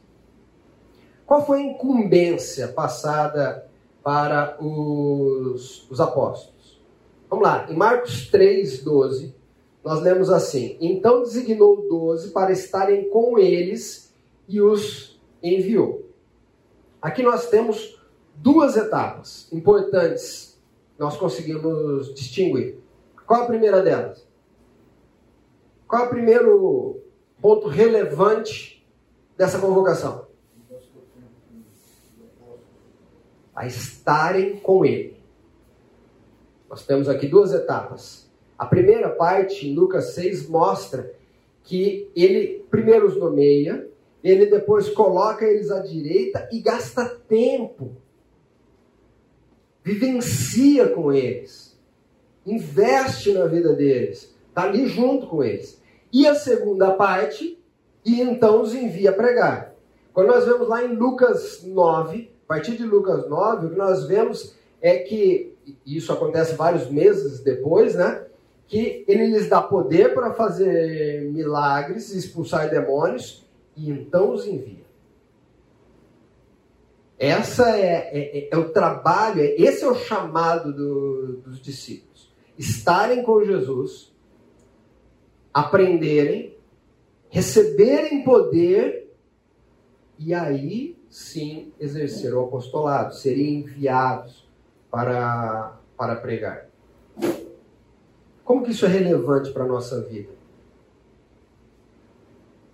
Qual 1.27 1.45
foi 1.45 1.59
a 1.61 1.67
incumbência 1.67 2.69
passada 2.69 3.69
para 4.03 4.57
os, 4.59 5.87
os 5.91 6.01
apóstolos? 6.01 6.81
Vamos 7.29 7.45
lá, 7.45 7.71
em 7.71 7.77
Marcos 7.77 8.29
3, 8.31 8.83
12, 8.83 9.35
nós 9.85 10.01
lemos 10.01 10.31
assim: 10.31 10.79
Então 10.81 11.23
designou 11.23 11.87
doze 11.87 12.31
para 12.31 12.53
estarem 12.53 13.11
com 13.11 13.39
eles 13.39 14.15
e 14.49 14.59
os 14.63 15.21
enviou. 15.43 16.10
Aqui 17.01 17.23
nós 17.23 17.49
temos 17.49 17.99
duas 18.35 18.77
etapas 18.77 19.49
importantes, 19.53 20.59
nós 20.99 21.17
conseguimos 21.17 22.15
distinguir. 22.15 22.79
Qual 23.27 23.43
a 23.43 23.47
primeira 23.47 23.83
delas? 23.83 24.27
Qual 25.87 26.03
é 26.03 26.07
o 26.07 26.11
primeiro 26.11 27.01
ponto 27.41 27.69
relevante 27.69 28.87
dessa 29.37 29.59
convocação? 29.59 30.27
A 33.55 33.67
estarem 33.67 34.59
com 34.61 34.85
Ele. 34.85 35.21
Nós 36.69 36.87
temos 36.87 37.09
aqui 37.09 37.27
duas 37.27 37.53
etapas. 37.53 38.31
A 38.57 38.65
primeira 38.65 39.09
parte, 39.09 39.67
em 39.67 39.75
Lucas 39.75 40.13
6, 40.15 40.49
mostra 40.49 41.13
que 41.65 42.11
ele 42.15 42.65
primeiro 42.71 43.07
os 43.07 43.17
nomeia, 43.17 43.90
ele 44.23 44.47
depois 44.47 44.89
coloca 44.89 45.45
eles 45.45 45.71
à 45.71 45.81
direita 45.81 46.49
e 46.53 46.61
gasta 46.61 47.05
tempo. 47.29 47.97
Vivencia 49.83 50.89
com 50.89 51.13
eles. 51.13 51.79
Investe 52.47 53.33
na 53.33 53.47
vida 53.47 53.73
deles. 53.75 54.35
Está 54.49 54.65
ali 54.65 54.87
junto 54.87 55.27
com 55.27 55.43
eles. 55.43 55.81
E 56.13 56.27
a 56.27 56.35
segunda 56.35 56.93
parte, 56.93 57.59
e 58.05 58.21
então 58.21 58.63
os 58.63 58.75
envia 58.75 59.11
a 59.11 59.15
pregar. 59.15 59.75
Quando 60.13 60.29
nós 60.29 60.45
vemos 60.45 60.69
lá 60.69 60.85
em 60.85 60.95
Lucas 60.95 61.63
9, 61.65 62.31
a 62.45 62.49
partir 62.49 62.77
de 62.77 62.85
Lucas 62.85 63.29
9, 63.29 63.67
o 63.67 63.71
que 63.71 63.77
nós 63.77 64.07
vemos 64.07 64.57
é 64.83 64.99
que, 64.99 65.55
isso 65.87 66.13
acontece 66.13 66.55
vários 66.55 66.91
meses 66.91 67.41
depois, 67.41 67.95
né? 67.95 68.25
Que 68.67 69.05
ele 69.07 69.27
lhes 69.27 69.49
dá 69.49 69.63
poder 69.63 70.15
para 70.15 70.33
fazer 70.33 71.31
milagres, 71.31 72.13
expulsar 72.13 72.69
demônios, 72.69 73.47
e 73.81 73.91
então 73.91 74.35
os 74.35 74.47
envia. 74.47 74.85
Essa 77.19 77.77
é, 77.77 78.11
é, 78.13 78.39
é, 78.39 78.49
é 78.51 78.57
o 78.59 78.71
trabalho, 78.71 79.41
é, 79.41 79.55
esse 79.57 79.83
é 79.85 79.89
o 79.89 79.95
chamado 79.95 80.73
do, 80.73 81.39
dos 81.39 81.61
discípulos. 81.61 82.31
Estarem 82.59 83.23
com 83.23 83.43
Jesus, 83.43 84.15
aprenderem, 85.53 86.57
receberem 87.31 88.23
poder 88.23 89.11
e 90.19 90.35
aí 90.35 90.99
sim 91.09 91.73
exercer 91.81 92.35
o 92.35 92.45
apostolado, 92.45 93.15
serem 93.15 93.61
enviados 93.61 94.47
para, 94.91 95.79
para 95.97 96.17
pregar. 96.17 96.69
Como 98.45 98.63
que 98.63 98.73
isso 98.73 98.85
é 98.85 98.89
relevante 98.89 99.53
para 99.53 99.65
a 99.65 99.69
nossa 99.69 100.03
vida? 100.03 100.40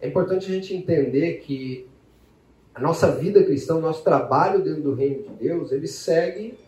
É 0.00 0.09
importante 0.09 0.50
a 0.50 0.54
gente 0.54 0.74
entender 0.74 1.38
que 1.38 1.87
a 2.74 2.80
nossa 2.80 3.11
vida 3.11 3.42
cristã, 3.42 3.76
o 3.76 3.80
nosso 3.80 4.02
trabalho 4.04 4.62
dentro 4.62 4.82
do 4.82 4.94
reino 4.94 5.22
de 5.22 5.30
Deus, 5.30 5.72
ele 5.72 5.87
segue 5.87 6.59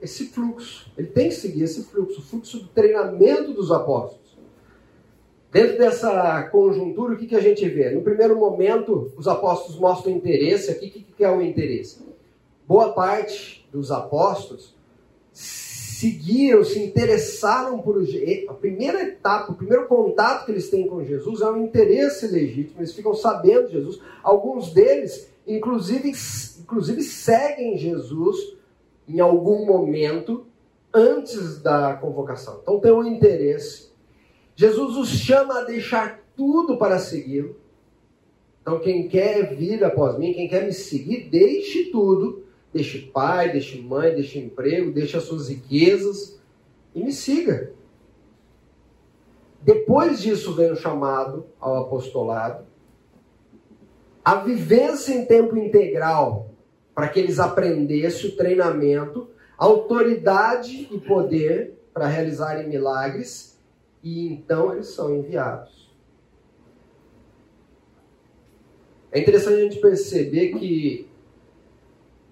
esse 0.00 0.26
fluxo. 0.26 0.90
Ele 0.96 1.08
tem 1.08 1.28
que 1.28 1.34
seguir 1.34 1.64
esse 1.64 1.82
fluxo, 1.84 2.20
o 2.20 2.22
fluxo 2.22 2.60
do 2.60 2.68
treinamento 2.68 3.52
dos 3.52 3.72
apóstolos. 3.72 4.20
Dentro 5.50 5.78
dessa 5.78 6.44
conjuntura, 6.44 7.14
o 7.14 7.16
que, 7.16 7.26
que 7.26 7.34
a 7.34 7.40
gente 7.40 7.68
vê? 7.68 7.90
No 7.90 8.02
primeiro 8.02 8.38
momento, 8.38 9.12
os 9.16 9.26
apóstolos 9.26 9.80
mostram 9.80 10.12
interesse. 10.12 10.70
Aqui, 10.70 10.86
o 10.86 10.90
que, 10.90 11.02
que 11.02 11.24
é 11.24 11.30
o 11.30 11.42
interesse? 11.42 11.98
Boa 12.68 12.92
parte 12.92 13.68
dos 13.72 13.90
apóstolos 13.90 14.76
seguiram, 16.00 16.64
se 16.64 16.82
interessaram 16.82 17.78
por. 17.78 18.00
A 18.48 18.54
primeira 18.54 19.02
etapa, 19.02 19.52
o 19.52 19.54
primeiro 19.54 19.86
contato 19.86 20.46
que 20.46 20.52
eles 20.52 20.70
têm 20.70 20.86
com 20.86 21.04
Jesus 21.04 21.40
é 21.40 21.50
um 21.50 21.64
interesse 21.64 22.26
legítimo, 22.26 22.80
eles 22.80 22.94
ficam 22.94 23.14
sabendo 23.14 23.66
de 23.66 23.72
Jesus. 23.74 24.00
Alguns 24.22 24.72
deles, 24.72 25.30
inclusive, 25.46 26.12
inclusive 26.60 27.02
seguem 27.02 27.76
Jesus 27.76 28.56
em 29.08 29.20
algum 29.20 29.66
momento 29.66 30.46
antes 30.92 31.60
da 31.60 31.94
convocação. 31.94 32.60
Então 32.62 32.80
tem 32.80 32.92
um 32.92 33.04
interesse 33.04 33.90
Jesus 34.60 34.94
os 34.98 35.08
chama 35.08 35.60
a 35.60 35.64
deixar 35.64 36.22
tudo 36.36 36.76
para 36.76 36.98
segui-lo. 36.98 37.56
Então, 38.60 38.78
quem 38.78 39.08
quer 39.08 39.56
vir 39.56 39.82
após 39.82 40.18
mim, 40.18 40.34
quem 40.34 40.46
quer 40.48 40.66
me 40.66 40.72
seguir, 40.74 41.30
deixe 41.30 41.86
tudo. 41.86 42.44
Deixe 42.72 43.00
pai, 43.00 43.50
deixe 43.50 43.80
mãe, 43.80 44.14
deixe 44.14 44.38
emprego, 44.38 44.92
deixe 44.92 45.16
as 45.16 45.24
suas 45.24 45.48
riquezas 45.48 46.40
e 46.94 47.02
me 47.02 47.12
siga. 47.12 47.72
Depois 49.62 50.20
disso 50.20 50.54
vem 50.54 50.70
o 50.70 50.76
chamado 50.76 51.46
ao 51.58 51.78
apostolado. 51.78 52.64
A 54.24 54.36
vivência 54.36 55.12
em 55.12 55.26
tempo 55.26 55.56
integral, 55.56 56.50
para 56.94 57.08
que 57.08 57.18
eles 57.18 57.38
aprendessem 57.38 58.30
o 58.30 58.36
treinamento. 58.36 59.28
autoridade 59.58 60.88
e 60.90 60.98
poder 60.98 61.78
para 61.92 62.06
realizarem 62.06 62.66
milagres, 62.66 63.60
e 64.02 64.26
então 64.26 64.72
eles 64.72 64.86
são 64.86 65.14
enviados. 65.14 65.94
É 69.12 69.20
interessante 69.20 69.54
a 69.56 69.62
gente 69.64 69.80
perceber 69.80 70.54
que 70.54 71.09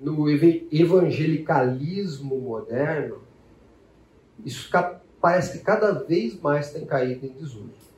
no 0.01 0.29
evangelicalismo 0.29 2.39
moderno, 2.39 3.19
isso 4.45 4.71
parece 5.21 5.59
que 5.59 5.65
cada 5.65 5.93
vez 5.93 6.41
mais 6.41 6.73
tem 6.73 6.87
caído 6.87 7.27
em 7.27 7.31
desuso. 7.31 7.89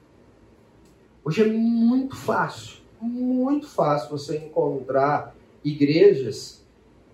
Hoje 1.23 1.43
é 1.43 1.47
muito 1.47 2.17
fácil, 2.17 2.79
muito 3.01 3.69
fácil 3.69 4.11
você 4.11 4.39
encontrar 4.39 5.37
igrejas 5.63 6.65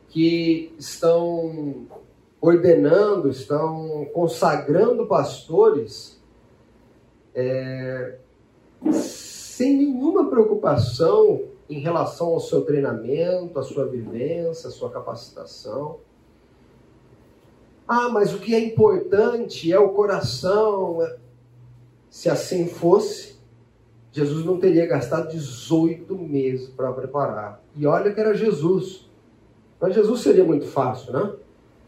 que 0.09 0.73
estão 0.79 1.87
ordenando, 2.41 3.29
estão 3.29 4.07
consagrando 4.13 5.07
pastores 5.07 6.21
é, 7.35 8.19
sem 8.93 9.77
nenhuma 9.77 10.31
preocupação 10.31 11.56
em 11.69 11.81
relação 11.81 12.29
ao 12.29 12.41
seu 12.41 12.63
treinamento, 12.63 13.59
à 13.59 13.63
sua 13.63 13.87
vivência, 13.87 14.69
à 14.69 14.71
sua 14.71 14.91
capacitação. 14.91 15.99
Ah, 17.89 18.09
mas 18.09 18.35
o 18.35 18.39
que 18.39 18.55
é 18.55 18.61
importante 18.61 19.73
é 19.73 19.79
o 19.79 19.91
coração. 19.91 20.99
Se 22.11 22.29
assim 22.29 22.67
fosse, 22.67 23.37
Jesus 24.13 24.45
não 24.45 24.59
teria 24.59 24.87
gastado 24.87 25.31
18 25.31 26.15
meses 26.17 26.69
para 26.69 26.93
preparar. 26.93 27.63
E 27.75 27.87
olha 27.87 28.13
que 28.13 28.21
era 28.21 28.35
Jesus. 28.35 29.09
Mas 29.81 29.95
Jesus 29.95 30.21
seria 30.21 30.45
muito 30.45 30.67
fácil, 30.67 31.13
né? 31.13 31.35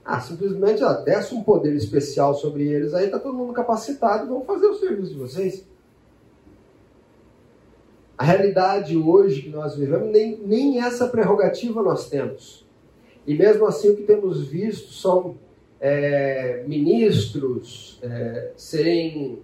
Ah, 0.05 0.21
simplesmente 0.21 0.83
ah, 0.83 0.93
desce 0.93 1.35
um 1.35 1.43
poder 1.43 1.75
especial 1.75 2.35
sobre 2.35 2.67
eles, 2.67 2.95
aí 2.95 3.07
está 3.07 3.19
todo 3.19 3.37
mundo 3.37 3.53
capacitado 3.53 4.27
vão 4.27 4.43
fazer 4.43 4.67
o 4.67 4.75
serviço 4.75 5.13
de 5.13 5.19
vocês. 5.19 5.68
A 8.19 8.25
realidade 8.25 8.97
hoje 8.97 9.43
que 9.43 9.49
nós 9.49 9.77
vivemos, 9.77 10.11
nem, 10.11 10.37
nem 10.45 10.83
essa 10.83 11.07
prerrogativa 11.07 11.81
nós 11.81 12.11
temos. 12.11 12.67
E 13.25 13.33
mesmo 13.33 13.65
assim, 13.65 13.91
o 13.91 13.97
que 13.97 14.03
temos 14.03 14.45
visto 14.45 14.93
são 14.93 15.37
é, 15.81 16.65
ministros 16.67 18.01
é, 18.03 18.51
serem 18.57 19.41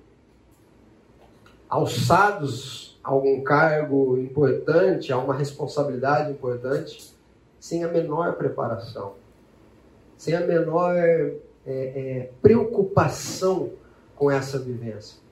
alçados 1.68 2.98
a 3.04 3.10
algum 3.10 3.42
cargo 3.42 4.18
importante, 4.18 5.12
a 5.12 5.18
uma 5.18 5.34
responsabilidade 5.34 6.32
importante, 6.32 7.14
sem 7.60 7.84
a 7.84 7.88
menor 7.88 8.34
preparação, 8.34 9.14
sem 10.16 10.34
a 10.34 10.40
menor 10.40 10.96
é, 10.96 11.36
é 11.64 12.30
preocupação 12.42 13.70
com 14.16 14.30
essa 14.30 14.58
vivência. 14.58 15.23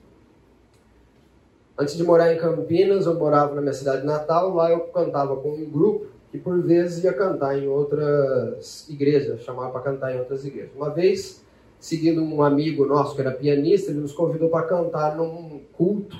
Antes 1.77 1.97
de 1.97 2.03
morar 2.03 2.33
em 2.33 2.37
Campinas, 2.37 3.07
eu 3.07 3.15
morava 3.15 3.55
na 3.55 3.61
minha 3.61 3.73
cidade 3.73 4.05
natal. 4.05 4.53
Lá 4.53 4.69
eu 4.69 4.81
cantava 4.81 5.35
com 5.35 5.53
um 5.53 5.69
grupo 5.69 6.05
que 6.31 6.37
por 6.37 6.61
vezes 6.61 7.03
ia 7.03 7.13
cantar 7.13 7.57
em 7.57 7.67
outras 7.67 8.87
igrejas, 8.89 9.41
chamava 9.41 9.71
para 9.71 9.81
cantar 9.81 10.15
em 10.15 10.19
outras 10.19 10.45
igrejas. 10.45 10.71
Uma 10.75 10.89
vez, 10.89 11.43
seguindo 11.79 12.21
um 12.23 12.41
amigo 12.41 12.85
nosso 12.85 13.15
que 13.15 13.21
era 13.21 13.31
pianista, 13.31 13.91
ele 13.91 13.99
nos 13.99 14.13
convidou 14.13 14.49
para 14.49 14.65
cantar 14.65 15.15
num 15.15 15.61
culto 15.73 16.17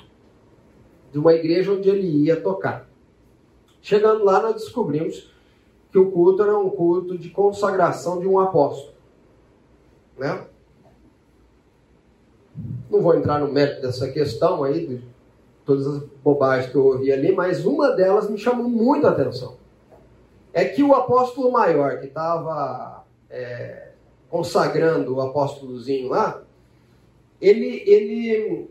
de 1.12 1.18
uma 1.18 1.32
igreja 1.34 1.72
onde 1.72 1.88
ele 1.88 2.06
ia 2.24 2.40
tocar. 2.40 2.88
Chegando 3.80 4.24
lá, 4.24 4.40
nós 4.40 4.54
descobrimos 4.54 5.32
que 5.90 5.98
o 5.98 6.10
culto 6.10 6.42
era 6.42 6.56
um 6.58 6.70
culto 6.70 7.16
de 7.16 7.30
consagração 7.30 8.18
de 8.18 8.26
um 8.26 8.38
apóstolo. 8.40 8.94
Né? 10.18 10.44
Não 12.90 13.00
vou 13.00 13.14
entrar 13.16 13.40
no 13.40 13.52
mérito 13.52 13.82
dessa 13.82 14.10
questão 14.10 14.64
aí, 14.64 15.02
todas 15.64 15.86
as 15.86 16.02
bobagens 16.22 16.70
que 16.70 16.76
eu 16.76 16.84
ouvi 16.84 17.10
ali, 17.10 17.32
mas 17.32 17.64
uma 17.64 17.90
delas 17.90 18.28
me 18.28 18.38
chamou 18.38 18.68
muito 18.68 19.06
a 19.06 19.10
atenção. 19.10 19.56
É 20.52 20.64
que 20.64 20.82
o 20.82 20.94
apóstolo 20.94 21.50
maior, 21.50 21.98
que 21.98 22.06
estava 22.06 23.04
é, 23.30 23.88
consagrando 24.28 25.16
o 25.16 25.20
apóstolozinho 25.20 26.08
lá, 26.08 26.42
ele, 27.40 27.82
ele, 27.86 28.70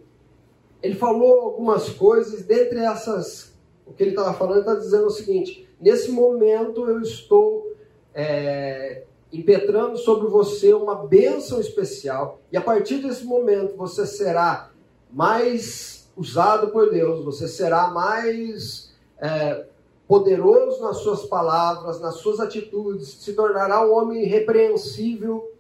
ele 0.81 0.95
falou 0.95 1.41
algumas 1.41 1.89
coisas, 1.89 2.43
dentre 2.43 2.79
essas, 2.79 3.53
o 3.85 3.91
que 3.91 4.03
ele 4.03 4.11
estava 4.11 4.33
falando, 4.33 4.59
está 4.59 4.75
dizendo 4.75 5.07
o 5.07 5.11
seguinte: 5.11 5.67
nesse 5.79 6.11
momento 6.11 6.87
eu 6.87 7.01
estou 7.01 7.73
é, 8.13 9.03
impetrando 9.31 9.97
sobre 9.97 10.27
você 10.27 10.73
uma 10.73 10.95
bênção 10.95 11.59
especial, 11.59 12.39
e 12.51 12.57
a 12.57 12.61
partir 12.61 12.99
desse 12.99 13.25
momento 13.25 13.75
você 13.75 14.05
será 14.05 14.71
mais 15.11 16.02
usado 16.15 16.69
por 16.69 16.89
Deus, 16.91 17.23
você 17.23 17.47
será 17.47 17.87
mais 17.89 18.93
é, 19.17 19.65
poderoso 20.07 20.81
nas 20.81 20.97
suas 20.97 21.25
palavras, 21.25 21.99
nas 21.99 22.15
suas 22.15 22.39
atitudes, 22.39 23.07
se 23.07 23.33
tornará 23.33 23.85
um 23.85 23.93
homem 23.93 24.23
irrepreensível. 24.23 25.51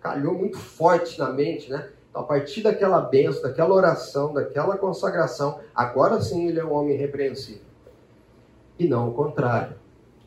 Calhou 0.00 0.34
muito 0.34 0.58
forte 0.58 1.18
na 1.18 1.30
mente, 1.30 1.70
né? 1.70 1.90
Então, 2.10 2.22
a 2.22 2.26
partir 2.26 2.62
daquela 2.62 3.00
benção, 3.00 3.42
daquela 3.42 3.74
oração, 3.74 4.32
daquela 4.32 4.76
consagração, 4.76 5.58
agora 5.74 6.20
sim 6.20 6.46
ele 6.46 6.60
é 6.60 6.64
um 6.64 6.72
homem 6.72 6.94
irrepreensível. 6.94 7.64
E 8.78 8.86
não 8.86 9.08
o 9.08 9.14
contrário. 9.14 9.76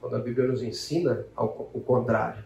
Quando 0.02 0.16
a 0.16 0.20
Bíblia 0.20 0.48
nos 0.48 0.62
ensina 0.62 1.26
o 1.38 1.80
contrário. 1.80 2.44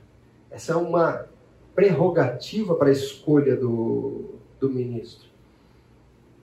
Essa 0.52 0.74
é 0.74 0.76
uma 0.76 1.26
prerrogativa 1.74 2.76
para 2.76 2.90
a 2.90 2.92
escolha 2.92 3.56
do, 3.56 4.36
do 4.60 4.70
ministro. 4.70 5.31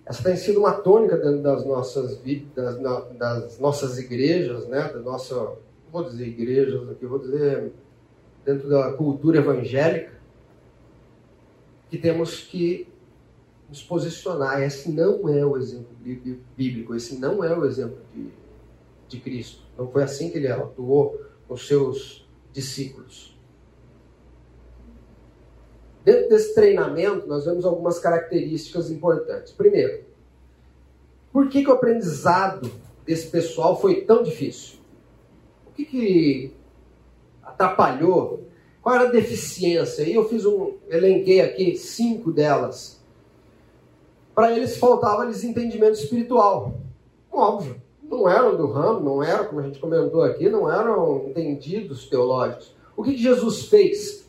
Essa 0.08 0.22
tem 0.22 0.36
sido 0.36 0.60
uma 0.60 0.72
tônica 0.72 1.18
dentro 1.18 1.42
das 1.42 1.66
nossas 1.66 2.18
das, 2.56 2.78
das 3.18 3.58
nossas 3.58 3.98
igrejas, 3.98 4.66
né? 4.66 4.90
Da 4.90 5.00
nossa, 5.00 5.52
vou 5.92 6.02
dizer 6.02 6.26
igrejas 6.26 6.88
aqui, 6.88 7.04
vou 7.04 7.18
dizer 7.18 7.72
dentro 8.42 8.70
da 8.70 8.90
cultura 8.94 9.38
evangélica, 9.38 10.18
que 11.90 11.98
temos 11.98 12.40
que 12.40 12.88
nos 13.68 13.82
posicionar. 13.82 14.62
Esse 14.62 14.90
não 14.90 15.28
é 15.28 15.44
o 15.44 15.58
exemplo 15.58 15.94
bíblico, 16.56 16.94
esse 16.94 17.18
não 17.18 17.44
é 17.44 17.54
o 17.54 17.66
exemplo 17.66 17.98
de, 18.14 18.30
de 19.08 19.20
Cristo. 19.20 19.62
Não 19.76 19.90
foi 19.90 20.04
assim 20.04 20.30
que 20.30 20.38
ele 20.38 20.48
atuou 20.48 21.20
com 21.46 21.54
seus 21.54 22.26
discípulos. 22.50 23.37
Dentro 26.08 26.30
desse 26.30 26.54
treinamento, 26.54 27.26
nós 27.26 27.44
vemos 27.44 27.66
algumas 27.66 27.98
características 27.98 28.90
importantes. 28.90 29.52
Primeiro, 29.52 30.04
por 31.30 31.50
que, 31.50 31.62
que 31.62 31.68
o 31.68 31.74
aprendizado 31.74 32.70
desse 33.04 33.26
pessoal 33.26 33.78
foi 33.78 34.00
tão 34.06 34.22
difícil? 34.22 34.78
O 35.66 35.72
que, 35.72 35.84
que 35.84 36.54
atrapalhou? 37.42 38.44
Qual 38.80 38.94
era 38.94 39.04
a 39.06 39.12
deficiência? 39.12 40.02
E 40.04 40.14
eu 40.14 40.26
fiz 40.26 40.46
um, 40.46 40.78
elenquei 40.88 41.42
aqui 41.42 41.76
cinco 41.76 42.32
delas. 42.32 43.04
Para 44.34 44.56
eles 44.56 44.78
faltava 44.78 45.26
desentendimento 45.26 45.98
espiritual. 45.98 46.80
Óbvio, 47.30 47.82
não 48.02 48.26
eram 48.26 48.56
do 48.56 48.66
ramo, 48.66 49.00
não 49.00 49.22
eram, 49.22 49.44
como 49.44 49.60
a 49.60 49.64
gente 49.64 49.78
comentou 49.78 50.22
aqui, 50.22 50.48
não 50.48 50.72
eram 50.72 51.26
entendidos 51.28 52.08
teológicos. 52.08 52.74
O 52.96 53.02
que, 53.02 53.12
que 53.12 53.22
Jesus 53.22 53.66
fez? 53.66 54.26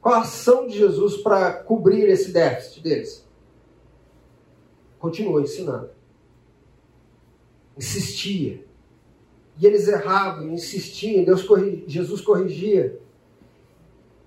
Qual 0.00 0.14
a 0.14 0.20
ação 0.20 0.66
de 0.66 0.78
Jesus 0.78 1.18
para 1.18 1.52
cobrir 1.52 2.08
esse 2.08 2.32
déficit 2.32 2.82
deles? 2.82 3.28
Continuou 4.98 5.40
ensinando. 5.40 5.90
Insistia. 7.76 8.64
E 9.58 9.66
eles 9.66 9.88
erravam, 9.88 10.48
insistiam, 10.48 11.24
Deus 11.24 11.42
corrigia, 11.42 11.84
Jesus 11.86 12.22
corrigia. 12.22 12.98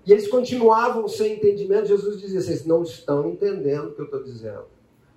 E 0.06 0.12
eles 0.12 0.28
continuavam 0.28 1.08
sem 1.08 1.34
entendimento. 1.34 1.88
Jesus 1.88 2.20
dizia: 2.20 2.40
vocês 2.40 2.64
não 2.64 2.82
estão 2.84 3.28
entendendo 3.28 3.88
o 3.88 3.94
que 3.94 4.00
eu 4.00 4.04
estou 4.04 4.22
dizendo. 4.22 4.64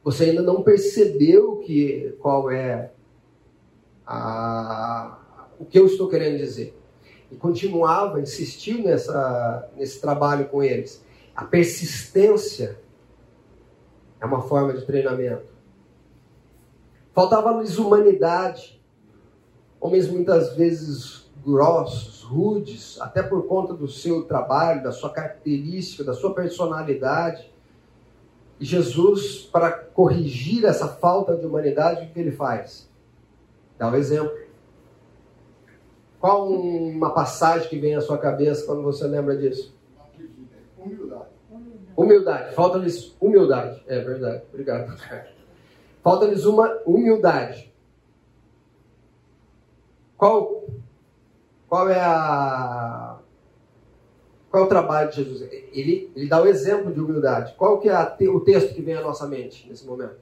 Você 0.03 0.25
ainda 0.25 0.41
não 0.41 0.63
percebeu 0.63 1.57
que, 1.57 2.15
qual 2.19 2.49
é 2.49 2.91
a, 4.05 5.19
o 5.59 5.65
que 5.65 5.77
eu 5.77 5.85
estou 5.85 6.07
querendo 6.07 6.37
dizer 6.37 6.76
e 7.31 7.35
continuava, 7.35 8.21
insistiu 8.21 8.81
nessa, 8.83 9.69
nesse 9.75 9.99
trabalho 9.99 10.47
com 10.47 10.63
eles. 10.63 11.03
A 11.35 11.43
persistência 11.43 12.79
é 14.19 14.25
uma 14.25 14.41
forma 14.41 14.73
de 14.73 14.85
treinamento. 14.85 15.51
Faltava-lhes 17.13 17.77
humanidade. 17.77 18.81
Homens 19.79 20.09
muitas 20.09 20.55
vezes 20.55 21.29
grossos, 21.45 22.23
rudes, 22.23 22.99
até 22.99 23.21
por 23.21 23.45
conta 23.45 23.73
do 23.73 23.87
seu 23.87 24.23
trabalho, 24.23 24.83
da 24.83 24.91
sua 24.91 25.09
característica, 25.09 26.03
da 26.03 26.13
sua 26.13 26.33
personalidade. 26.33 27.51
E 28.59 28.65
Jesus, 28.65 29.41
para 29.51 29.71
corrigir 29.71 30.65
essa 30.65 30.87
falta 30.87 31.35
de 31.35 31.45
humanidade, 31.45 32.05
o 32.05 32.09
que 32.09 32.19
ele 32.19 32.31
faz? 32.31 32.89
Dá 33.77 33.87
o 33.87 33.91
um 33.91 33.95
exemplo 33.95 34.46
Qual 36.19 36.49
uma 36.49 37.13
passagem 37.13 37.69
que 37.69 37.77
vem 37.77 37.95
à 37.95 38.01
sua 38.01 38.17
cabeça 38.17 38.65
quando 38.65 38.81
você 38.81 39.05
lembra 39.05 39.37
disso? 39.37 39.75
Humildade. 40.77 41.29
Humildade. 41.95 42.55
Falta-lhes 42.55 43.15
humildade. 43.19 43.83
É 43.87 43.99
verdade. 43.99 44.43
Obrigado. 44.49 44.97
Falta-lhes 46.01 46.45
uma 46.45 46.79
humildade. 46.85 47.71
Qual, 50.17 50.65
qual 51.67 51.89
é 51.89 51.99
a 51.99 53.19
qual 54.49 54.63
é 54.63 54.65
o 54.65 54.69
trabalho 54.69 55.09
de 55.09 55.17
Jesus? 55.17 55.41
Ele, 55.41 56.11
ele 56.15 56.27
dá 56.27 56.41
o 56.41 56.47
exemplo 56.47 56.91
de 56.91 56.99
humildade. 56.99 57.53
Qual 57.55 57.79
que 57.79 57.89
é 57.89 57.93
a, 57.93 58.17
o 58.33 58.39
texto 58.39 58.73
que 58.73 58.81
vem 58.81 58.95
à 58.95 59.01
nossa 59.01 59.27
mente 59.27 59.67
nesse 59.67 59.85
momento? 59.85 60.17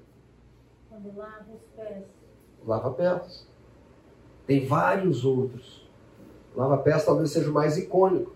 Quando 0.90 1.16
lava 1.16 1.46
os 1.54 1.62
pés. 1.76 2.04
Lava 2.66 2.92
pés. 2.92 3.48
Tem 4.46 4.66
vários 4.66 5.24
outros. 5.24 5.85
Lava 6.56 6.78
pés 6.78 7.04
talvez 7.04 7.32
seja 7.32 7.50
o 7.50 7.54
mais 7.54 7.78
icônico, 7.78 8.34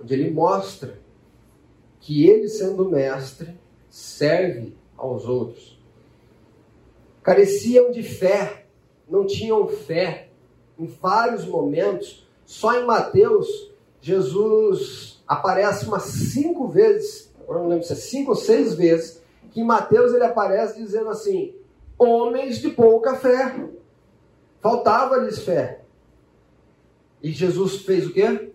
onde 0.00 0.14
ele 0.14 0.30
mostra 0.30 0.98
que 2.00 2.28
ele, 2.28 2.48
sendo 2.48 2.88
mestre, 2.88 3.58
serve 3.88 4.76
aos 4.96 5.26
outros. 5.26 5.78
Careciam 7.22 7.90
de 7.90 8.02
fé, 8.02 8.66
não 9.08 9.26
tinham 9.26 9.66
fé. 9.68 10.28
Em 10.78 10.86
vários 10.86 11.46
momentos, 11.46 12.26
só 12.44 12.74
em 12.74 12.84
Mateus, 12.84 13.72
Jesus 14.00 15.22
aparece 15.26 15.86
umas 15.86 16.02
cinco 16.02 16.68
vezes, 16.68 17.32
eu 17.46 17.54
não 17.54 17.68
lembro 17.68 17.86
se 17.86 17.92
é 17.92 17.96
cinco 17.96 18.30
ou 18.32 18.36
seis 18.36 18.74
vezes, 18.74 19.22
que 19.50 19.60
em 19.60 19.64
Mateus 19.64 20.12
ele 20.12 20.24
aparece 20.24 20.78
dizendo 20.78 21.08
assim: 21.08 21.54
homens 21.98 22.58
de 22.58 22.70
pouca 22.70 23.14
fé. 23.14 23.68
Faltava-lhes 24.60 25.38
fé. 25.38 25.83
E 27.24 27.30
Jesus 27.30 27.78
fez 27.78 28.06
o 28.06 28.12
quê? 28.12 28.50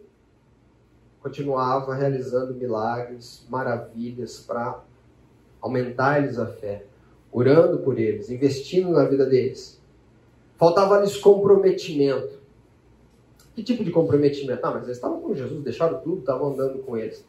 Continuava 1.24 1.96
realizando 1.96 2.54
milagres, 2.54 3.44
maravilhas 3.50 4.42
para 4.42 4.84
aumentar-lhes 5.60 6.38
a 6.38 6.46
fé, 6.46 6.86
orando 7.32 7.80
por 7.80 7.98
eles, 7.98 8.30
investindo 8.30 8.92
na 8.92 9.06
vida 9.06 9.26
deles. 9.26 9.82
Faltava-lhes 10.56 11.18
comprometimento. 11.18 12.38
Que 13.56 13.64
tipo 13.64 13.84
de 13.84 13.90
comprometimento? 13.90 14.64
Ah, 14.64 14.70
mas 14.70 14.84
eles 14.84 14.98
estavam 14.98 15.20
com 15.20 15.34
Jesus, 15.34 15.64
deixaram 15.64 16.00
tudo, 16.02 16.20
estavam 16.20 16.54
andando 16.54 16.78
com 16.84 16.96
eles. 16.96 17.26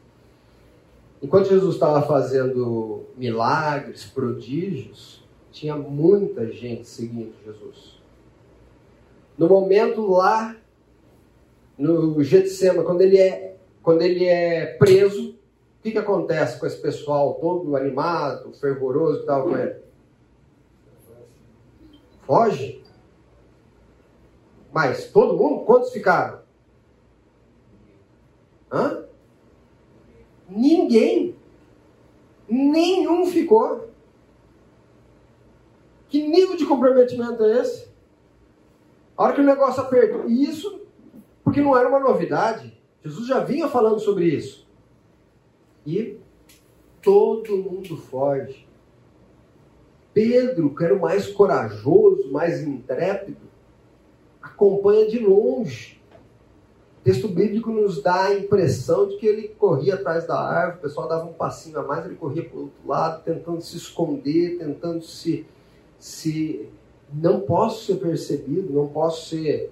Enquanto 1.23 1.49
Jesus 1.49 1.73
estava 1.73 2.03
fazendo 2.03 3.07
milagres, 3.17 4.05
prodígios, 4.05 5.23
tinha 5.51 5.75
muita 5.75 6.51
gente 6.51 6.87
seguindo 6.87 7.33
Jesus. 7.43 7.99
No 9.35 9.47
momento 9.49 10.05
lá, 10.05 10.60
no 11.81 12.23
Getsema, 12.23 12.83
quando 12.83 13.01
ele 13.01 13.17
é, 13.17 13.57
quando 13.81 14.03
ele 14.03 14.25
é 14.25 14.77
preso, 14.77 15.31
o 15.31 15.81
que, 15.81 15.91
que 15.91 15.97
acontece 15.97 16.59
com 16.59 16.67
esse 16.67 16.79
pessoal 16.79 17.33
todo 17.35 17.75
animado, 17.75 18.53
fervoroso 18.53 19.15
que 19.15 19.21
estava 19.21 19.43
com 19.43 19.57
ele? 19.57 19.81
Foge. 22.21 22.83
Mas 24.71 25.09
todo 25.11 25.35
mundo, 25.35 25.65
quantos 25.65 25.91
ficaram? 25.91 26.41
Hã? 28.71 29.05
Ninguém. 30.47 31.35
Nenhum 32.47 33.25
ficou. 33.25 33.89
Que 36.07 36.27
nível 36.27 36.55
de 36.55 36.65
comprometimento 36.65 37.43
é 37.43 37.59
esse? 37.59 37.89
A 39.17 39.23
hora 39.23 39.33
que 39.33 39.41
o 39.41 39.45
negócio 39.45 39.81
apertou. 39.81 40.29
E 40.29 40.43
isso 40.43 40.81
porque 41.43 41.61
não 41.61 41.77
era 41.77 41.87
uma 41.87 41.99
novidade. 41.99 42.77
Jesus 43.03 43.27
já 43.27 43.39
vinha 43.39 43.67
falando 43.67 43.99
sobre 43.99 44.25
isso. 44.25 44.67
E 45.85 46.17
todo 47.01 47.57
mundo 47.57 47.97
foge. 47.97 48.67
Pedro, 50.13 50.75
que 50.75 50.83
era 50.83 50.93
o 50.93 51.01
mais 51.01 51.27
corajoso, 51.27 52.31
mais 52.31 52.61
intrépido, 52.61 53.39
acompanha 54.41 55.07
de 55.07 55.19
longe. 55.19 56.01
O 56.99 57.03
texto 57.03 57.27
bíblico 57.27 57.71
nos 57.71 58.01
dá 58.03 58.25
a 58.25 58.37
impressão 58.37 59.07
de 59.07 59.17
que 59.17 59.25
ele 59.25 59.47
corria 59.47 59.95
atrás 59.95 60.27
da 60.27 60.39
árvore, 60.39 60.77
o 60.77 60.81
pessoal 60.81 61.07
dava 61.07 61.25
um 61.25 61.33
passinho 61.33 61.79
a 61.79 61.83
mais, 61.83 62.05
ele 62.05 62.15
corria 62.15 62.43
para 62.43 62.57
o 62.57 62.63
outro 62.63 62.87
lado, 62.87 63.23
tentando 63.23 63.61
se 63.61 63.77
esconder, 63.77 64.57
tentando 64.59 65.01
se, 65.03 65.45
se. 65.97 66.69
Não 67.13 67.41
posso 67.41 67.85
ser 67.85 67.95
percebido, 67.95 68.71
não 68.71 68.87
posso 68.87 69.29
ser. 69.29 69.71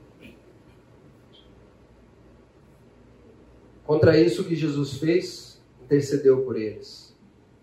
Contra 3.89 4.19
isso 4.19 4.43
que 4.43 4.55
Jesus 4.55 4.99
fez, 4.99 5.59
intercedeu 5.83 6.43
por 6.43 6.55
eles. 6.55 7.11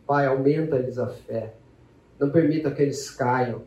Pai, 0.04 0.26
aumenta-lhes 0.26 0.98
a 0.98 1.06
fé. 1.06 1.54
Não 2.18 2.30
permita 2.30 2.68
que 2.72 2.82
eles 2.82 3.08
caiam. 3.12 3.62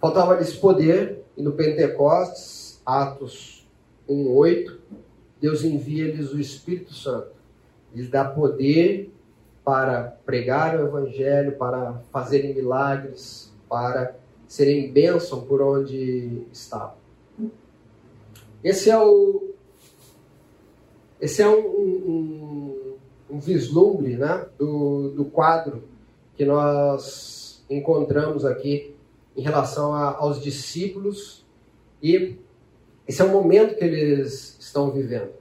Faltava-lhes 0.00 0.56
poder, 0.56 1.26
e 1.36 1.42
no 1.42 1.52
Pentecostes, 1.52 2.80
Atos 2.86 3.68
1,8, 4.08 4.78
Deus 5.38 5.62
envia-lhes 5.62 6.32
o 6.32 6.40
Espírito 6.40 6.94
Santo. 6.94 7.32
Lhes 7.94 8.08
dá 8.08 8.24
poder 8.24 9.12
para 9.62 10.04
pregar 10.24 10.80
o 10.80 10.86
Evangelho, 10.86 11.58
para 11.58 12.00
fazerem 12.10 12.54
milagres, 12.54 13.52
para 13.68 14.16
serem 14.48 14.90
bênção 14.90 15.44
por 15.44 15.60
onde 15.60 16.46
estavam. 16.50 17.03
Esse 18.64 18.90
é 18.90 18.98
o 18.98 19.50
esse 21.20 21.40
é 21.40 21.48
um, 21.48 21.60
um, 21.60 22.96
um 23.30 23.38
vislumbre 23.38 24.16
né, 24.16 24.46
do, 24.58 25.10
do 25.10 25.24
quadro 25.26 25.84
que 26.36 26.44
nós 26.44 27.64
encontramos 27.70 28.44
aqui 28.44 28.94
em 29.36 29.42
relação 29.42 29.94
a, 29.94 30.16
aos 30.16 30.42
discípulos 30.42 31.44
e 32.02 32.36
esse 33.06 33.22
é 33.22 33.24
o 33.24 33.30
momento 33.30 33.76
que 33.76 33.84
eles 33.84 34.56
estão 34.58 34.90
vivendo. 34.90 35.32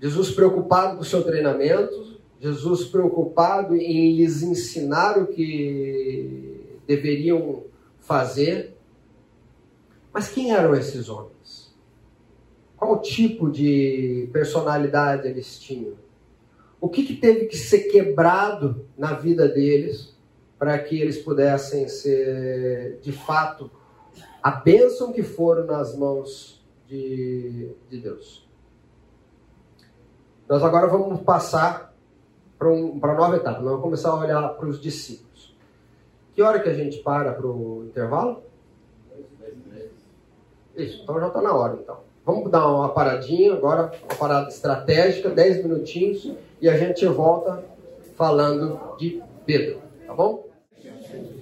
Jesus 0.00 0.32
preocupado 0.32 0.96
com 0.96 1.02
o 1.02 1.04
seu 1.04 1.22
treinamento, 1.22 2.20
Jesus 2.40 2.84
preocupado 2.86 3.76
em 3.76 4.16
lhes 4.16 4.42
ensinar 4.42 5.16
o 5.16 5.28
que 5.28 6.60
deveriam 6.86 7.62
fazer. 8.00 8.76
Mas 10.12 10.28
quem 10.28 10.52
eram 10.52 10.74
esses 10.74 11.08
homens? 11.08 11.32
Qual 12.82 13.00
tipo 13.00 13.48
de 13.48 14.28
personalidade 14.32 15.28
eles 15.28 15.56
tinham? 15.56 15.94
O 16.80 16.88
que, 16.88 17.04
que 17.04 17.14
teve 17.14 17.46
que 17.46 17.56
ser 17.56 17.82
quebrado 17.82 18.84
na 18.98 19.12
vida 19.12 19.46
deles 19.46 20.18
para 20.58 20.76
que 20.80 21.00
eles 21.00 21.16
pudessem 21.16 21.86
ser, 21.86 22.98
de 23.00 23.12
fato, 23.12 23.70
a 24.42 24.50
bênção 24.50 25.12
que 25.12 25.22
foram 25.22 25.64
nas 25.64 25.96
mãos 25.96 26.60
de, 26.88 27.70
de 27.88 27.98
Deus? 28.00 28.50
Nós 30.48 30.60
agora 30.64 30.88
vamos 30.88 31.20
passar 31.20 31.94
para 32.58 32.68
um, 32.68 32.98
a 33.00 33.14
nova 33.14 33.36
etapa. 33.36 33.60
Nós 33.60 33.68
vamos 33.68 33.82
começar 33.82 34.10
a 34.10 34.18
olhar 34.18 34.48
para 34.56 34.66
os 34.66 34.80
discípulos. 34.80 35.56
Que 36.34 36.42
hora 36.42 36.58
que 36.58 36.68
a 36.68 36.74
gente 36.74 36.98
para 36.98 37.32
para 37.32 37.46
o 37.46 37.84
intervalo? 37.84 38.42
Isso, 40.74 41.00
então 41.04 41.20
já 41.20 41.28
está 41.28 41.40
na 41.40 41.54
hora 41.54 41.78
então. 41.80 42.11
Vamos 42.24 42.50
dar 42.50 42.68
uma 42.68 42.88
paradinha 42.90 43.52
agora, 43.52 43.90
uma 44.04 44.16
parada 44.16 44.48
estratégica, 44.48 45.28
10 45.28 45.64
minutinhos, 45.64 46.32
e 46.60 46.68
a 46.68 46.76
gente 46.76 47.04
volta 47.06 47.64
falando 48.14 48.78
de 48.96 49.20
Pedro, 49.44 49.80
tá 50.06 50.14
bom? 50.14 50.46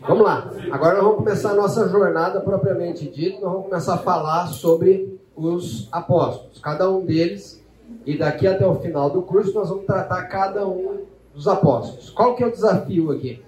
Vamos 0.00 0.24
lá. 0.24 0.50
Agora 0.70 0.94
nós 0.94 1.02
vamos 1.02 1.18
começar 1.18 1.50
a 1.50 1.54
nossa 1.54 1.86
jornada 1.88 2.40
propriamente 2.40 3.06
dita. 3.06 3.40
Nós 3.42 3.52
vamos 3.52 3.68
começar 3.68 3.94
a 3.94 3.98
falar 3.98 4.46
sobre 4.46 5.20
os 5.36 5.88
apóstolos, 5.92 6.58
cada 6.60 6.90
um 6.90 7.04
deles. 7.04 7.62
E 8.06 8.16
daqui 8.16 8.46
até 8.46 8.66
o 8.66 8.76
final 8.76 9.10
do 9.10 9.20
curso 9.20 9.52
nós 9.52 9.68
vamos 9.68 9.84
tratar 9.84 10.24
cada 10.24 10.66
um 10.66 11.04
dos 11.34 11.46
apóstolos. 11.46 12.08
Qual 12.08 12.34
que 12.34 12.42
é 12.42 12.46
o 12.46 12.50
desafio 12.50 13.10
aqui? 13.10 13.42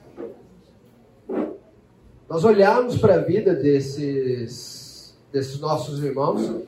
Nós 2.28 2.44
olharmos 2.44 2.98
para 2.98 3.14
a 3.14 3.18
vida 3.18 3.54
desses, 3.54 5.16
desses 5.32 5.58
nossos 5.58 6.02
irmãos 6.04 6.62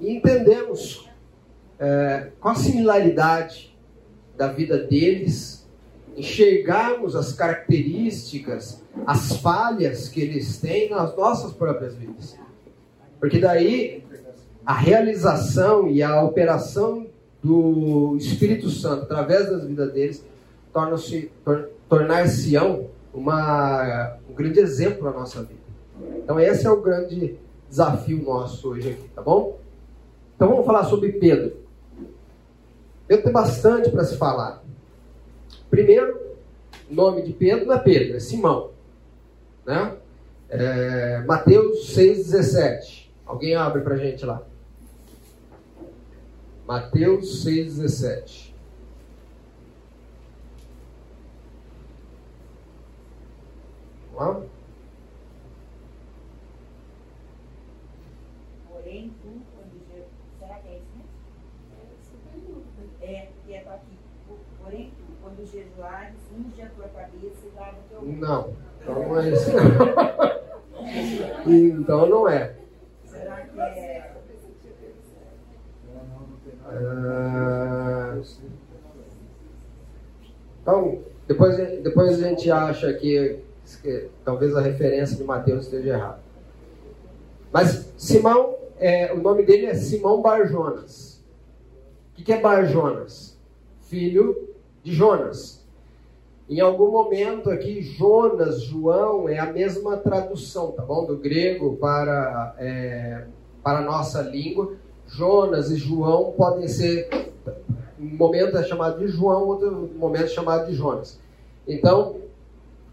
e 0.00 0.10
entendemos 0.10 1.08
é, 1.78 2.28
qual 2.40 2.54
a 2.54 2.56
similaridade 2.56 3.76
da 4.36 4.48
vida 4.48 4.78
deles, 4.78 5.66
enxergarmos 6.16 7.16
as 7.16 7.32
características, 7.32 8.82
as 9.06 9.36
falhas 9.36 10.08
que 10.08 10.20
eles 10.20 10.58
têm 10.58 10.90
nas 10.90 11.16
nossas 11.16 11.52
próprias 11.52 11.94
vidas. 11.94 12.36
Porque 13.18 13.38
daí 13.38 14.04
a 14.64 14.74
realização 14.74 15.88
e 15.88 16.02
a 16.02 16.22
operação 16.22 17.06
do 17.42 18.16
Espírito 18.16 18.70
Santo 18.70 19.02
através 19.04 19.50
das 19.50 19.66
vidas 19.66 19.92
deles 19.92 20.24
torna-se 20.72 21.30
tornar-se-ão 21.88 22.88
uma 23.12 24.16
um 24.28 24.34
grande 24.34 24.60
exemplo 24.60 25.04
na 25.04 25.12
nossa 25.12 25.42
vida. 25.42 25.60
Então 26.22 26.40
esse 26.40 26.66
é 26.66 26.70
o 26.70 26.80
grande 26.80 27.38
desafio 27.68 28.22
nosso 28.22 28.70
hoje 28.70 28.90
aqui, 28.90 29.08
tá 29.14 29.22
bom? 29.22 29.58
Então 30.34 30.48
vamos 30.48 30.66
falar 30.66 30.84
sobre 30.84 31.12
Pedro. 31.12 31.56
Pedro 33.06 33.24
tem 33.24 33.32
bastante 33.32 33.90
para 33.90 34.04
se 34.04 34.16
falar. 34.16 34.62
Primeiro, 35.70 36.36
o 36.90 36.94
nome 36.94 37.22
de 37.22 37.32
Pedro 37.32 37.66
não 37.66 37.74
é 37.74 37.78
Pedro, 37.78 38.16
é 38.16 38.20
Simão. 38.20 38.70
Né? 39.66 39.96
É, 40.48 41.18
Mateus 41.26 41.94
6,17. 41.94 43.08
Alguém 43.26 43.54
abre 43.54 43.82
para 43.82 43.96
gente 43.96 44.24
lá. 44.24 44.42
Mateus 46.66 47.44
6,17. 47.44 48.54
Vamos 54.14 54.44
lá? 54.44 54.48
Porém, 58.70 59.12
tu, 59.20 59.42
quando 59.54 59.72
Jesus. 59.88 60.06
Será 60.38 60.54
que 60.60 60.68
é 60.68 60.78
isso 60.78 60.94
mesmo? 62.32 62.62
É, 63.02 63.28
que 63.44 63.54
é 63.54 63.60
para 63.60 63.74
aqui. 63.74 63.98
Porém, 64.62 64.92
tu, 64.96 65.12
quando 65.20 65.44
jejuares, 65.44 66.20
unge 66.32 66.62
a 66.62 66.68
tua 66.70 66.88
cabeça 66.88 67.46
e 67.46 67.56
lava 67.56 67.78
o 67.78 67.88
teu 67.88 67.93
rosto. 67.93 67.93
Não. 68.04 68.52
Então 68.80 69.08
não 69.08 69.20
é 69.20 69.30
isso. 69.30 69.50
então 71.46 72.06
não 72.06 72.28
é. 72.28 72.54
Será 73.04 73.40
que 73.40 73.60
é. 73.60 74.12
Ah, 76.66 78.20
Então, 80.62 81.02
depois, 81.28 81.56
depois 81.82 82.22
a 82.22 82.28
gente 82.28 82.50
acha 82.50 82.92
que, 82.94 83.38
que 83.82 84.08
talvez 84.24 84.56
a 84.56 84.60
referência 84.60 85.16
de 85.16 85.24
Mateus 85.24 85.64
esteja 85.64 85.90
errada. 85.90 86.20
Mas 87.52 87.92
Simão, 87.96 88.56
é, 88.78 89.12
o 89.12 89.20
nome 89.20 89.44
dele 89.44 89.66
é 89.66 89.74
Simão 89.74 90.20
Barjonas. 90.20 91.22
O 92.12 92.16
que, 92.16 92.24
que 92.24 92.32
é 92.32 92.40
Barjonas? 92.40 93.38
Filho 93.82 94.54
de 94.82 94.92
Jonas. 94.92 95.63
Em 96.48 96.60
algum 96.60 96.90
momento 96.90 97.50
aqui, 97.50 97.80
Jonas, 97.80 98.62
João, 98.62 99.28
é 99.28 99.38
a 99.38 99.50
mesma 99.50 99.96
tradução, 99.96 100.72
tá 100.72 100.82
bom? 100.82 101.06
Do 101.06 101.16
grego 101.16 101.76
para, 101.76 102.54
é, 102.58 103.24
para 103.62 103.78
a 103.78 103.82
nossa 103.82 104.20
língua. 104.20 104.74
Jonas 105.06 105.70
e 105.70 105.76
João 105.76 106.32
podem 106.32 106.68
ser, 106.68 107.08
um 107.98 108.16
momento 108.16 108.58
é 108.58 108.62
chamado 108.62 108.98
de 108.98 109.08
João, 109.08 109.46
outro 109.46 109.90
momento 109.96 110.24
é 110.24 110.28
chamado 110.28 110.66
de 110.66 110.74
Jonas. 110.74 111.18
Então, 111.66 112.16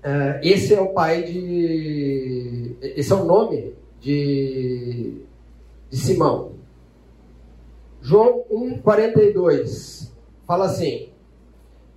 é, 0.02 0.40
esse 0.44 0.74
é 0.74 0.82
o 0.82 0.94
pai 0.94 1.24
de. 1.24 2.76
Esse 2.82 3.12
é 3.12 3.16
o 3.16 3.26
nome 3.26 3.76
de, 4.00 5.22
de 5.90 5.98
Simão. 5.98 6.54
João 8.02 8.44
1,42 8.50 10.10
fala 10.48 10.66
assim: 10.66 11.11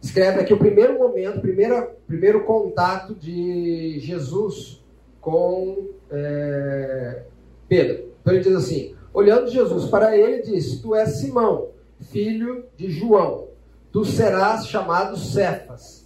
escreve 0.04 0.40
aqui 0.40 0.52
o 0.52 0.58
primeiro 0.58 0.98
momento, 0.98 1.40
primeiro, 1.40 1.90
primeiro 2.06 2.44
contato 2.44 3.14
de 3.14 3.98
Jesus 4.00 4.84
com 5.20 5.88
é, 6.10 7.22
Pedro. 7.66 8.12
Então 8.20 8.34
ele 8.34 8.42
diz 8.42 8.54
assim: 8.54 8.94
olhando 9.12 9.50
Jesus 9.50 9.86
para 9.86 10.16
ele, 10.16 10.42
disse: 10.42 10.82
Tu 10.82 10.94
és 10.94 11.08
Simão, 11.16 11.70
filho 12.00 12.66
de 12.76 12.90
João, 12.90 13.48
tu 13.90 14.04
serás 14.04 14.66
chamado 14.66 15.16
Cefas. 15.16 16.04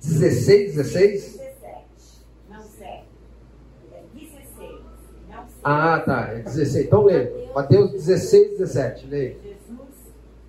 17. 0.00 0.76
16, 0.76 0.76
16? 0.76 1.38
17. 1.38 1.84
Não 2.48 2.62
7. 2.62 3.04
É 3.92 4.02
16. 4.14 4.70
Não 5.28 5.42
7. 5.42 5.52
Ah, 5.64 6.00
tá, 6.00 6.28
é 6.32 6.38
16. 6.42 6.86
Então 6.86 7.04
lê. 7.04 7.50
Mateus 7.52 7.90
16, 7.90 8.58
17. 8.58 9.06
Lê. 9.06 9.36
Jesus 9.42 9.62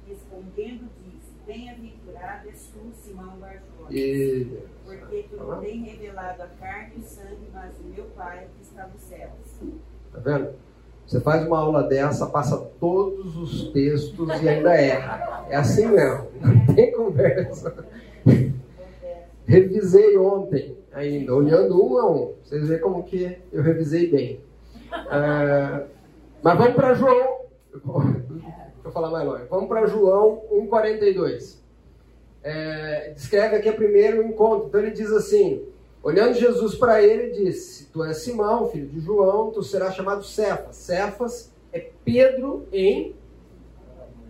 respondendo 0.07 0.89
disse: 1.03 1.33
Bem-aventurado 1.45 2.47
és 2.47 2.69
tu, 2.73 2.91
Simão 3.03 3.37
Barjonas, 3.37 3.72
E... 3.89 4.47
porque 4.85 5.25
tu 5.29 5.37
não 5.37 5.59
tem 5.59 5.83
revelado 5.83 6.43
a 6.43 6.47
carne 6.47 6.93
e 6.97 6.99
o 6.99 7.03
sangue, 7.03 7.49
mas 7.53 7.71
o 7.79 7.83
meu 7.83 8.05
Pai 8.15 8.47
que 8.57 8.63
está 8.63 8.87
nos 8.87 9.01
céus. 9.01 9.31
Tá 10.11 10.19
vendo? 10.19 10.49
Você 11.05 11.19
faz 11.19 11.45
uma 11.45 11.59
aula 11.59 11.83
dessa, 11.83 12.27
passa 12.27 12.57
todos 12.79 13.35
os 13.37 13.71
textos 13.71 14.29
e 14.41 14.49
ainda 14.49 14.73
erra. 14.73 15.45
É 15.49 15.55
assim 15.55 15.87
mesmo. 15.87 16.27
Não 16.39 16.75
tem 16.75 16.91
conversa. 16.93 17.85
Revisei 19.45 20.17
ontem 20.17 20.77
ainda, 20.93 21.35
olhando 21.35 21.83
um 21.83 21.97
a 21.97 22.09
um. 22.09 22.33
Vocês 22.43 22.67
veem 22.67 22.79
como 22.79 23.03
que 23.03 23.37
eu 23.51 23.61
revisei 23.61 24.09
bem. 24.09 24.39
Ah, 24.91 25.83
mas 26.41 26.57
vamos 26.57 26.75
para 26.75 26.93
João. 26.93 27.41
Deixa 27.73 28.85
eu 28.85 28.91
falar 28.91 29.09
mais 29.09 29.25
longe. 29.25 29.43
Vamos 29.49 29.67
para 29.67 29.87
João 29.87 30.41
1,42. 30.51 31.62
É, 32.43 33.13
descreve 33.15 33.55
aqui 33.55 33.69
o 33.69 33.75
primeiro 33.75 34.21
encontro. 34.21 34.67
Então 34.67 34.81
ele 34.81 34.91
diz 34.91 35.11
assim: 35.11 35.65
Olhando 36.03 36.33
Jesus 36.33 36.75
para 36.75 37.01
ele, 37.01 37.31
disse: 37.31 37.85
Tu 37.85 38.03
és 38.03 38.17
Simão, 38.17 38.69
filho 38.69 38.87
de 38.87 38.99
João, 38.99 39.51
tu 39.51 39.63
serás 39.63 39.95
chamado 39.95 40.23
Cefas. 40.23 40.75
Cefas 40.75 41.51
é 41.71 41.89
Pedro 42.03 42.67
em 42.71 43.15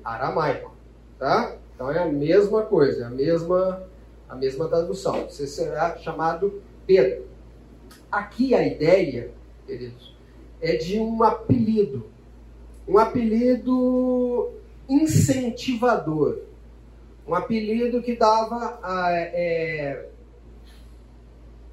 aramaico, 0.04 0.72
tá? 1.18 1.58
Então 1.74 1.92
é 1.92 1.98
a 1.98 2.06
mesma 2.06 2.62
coisa, 2.64 3.04
é 3.04 3.06
a 3.06 3.10
mesma 3.10 3.88
a 4.30 4.36
mesma 4.36 4.68
tradução. 4.68 5.26
Você 5.30 5.46
será 5.46 5.98
chamado 5.98 6.62
Pedro. 6.86 7.26
Aqui 8.12 8.54
a 8.54 8.66
ideia, 8.66 9.32
queridos, 9.66 10.16
é 10.62 10.76
de 10.76 11.00
um 11.00 11.24
apelido, 11.24 12.06
um 12.88 12.98
apelido 12.98 14.52
incentivador, 14.90 16.40
um 17.28 17.34
apelido 17.34 18.02
que 18.02 18.16
dava 18.16 18.80
a, 18.82 19.12
é, 19.12 20.08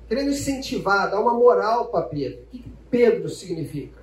querendo 0.09 0.30
incentivar, 0.30 1.11
dar 1.11 1.20
uma 1.20 1.34
moral 1.34 1.86
para 1.86 2.03
Pedro. 2.03 2.42
O 2.42 2.46
que 2.46 2.64
Pedro 2.90 3.28
significa? 3.28 4.01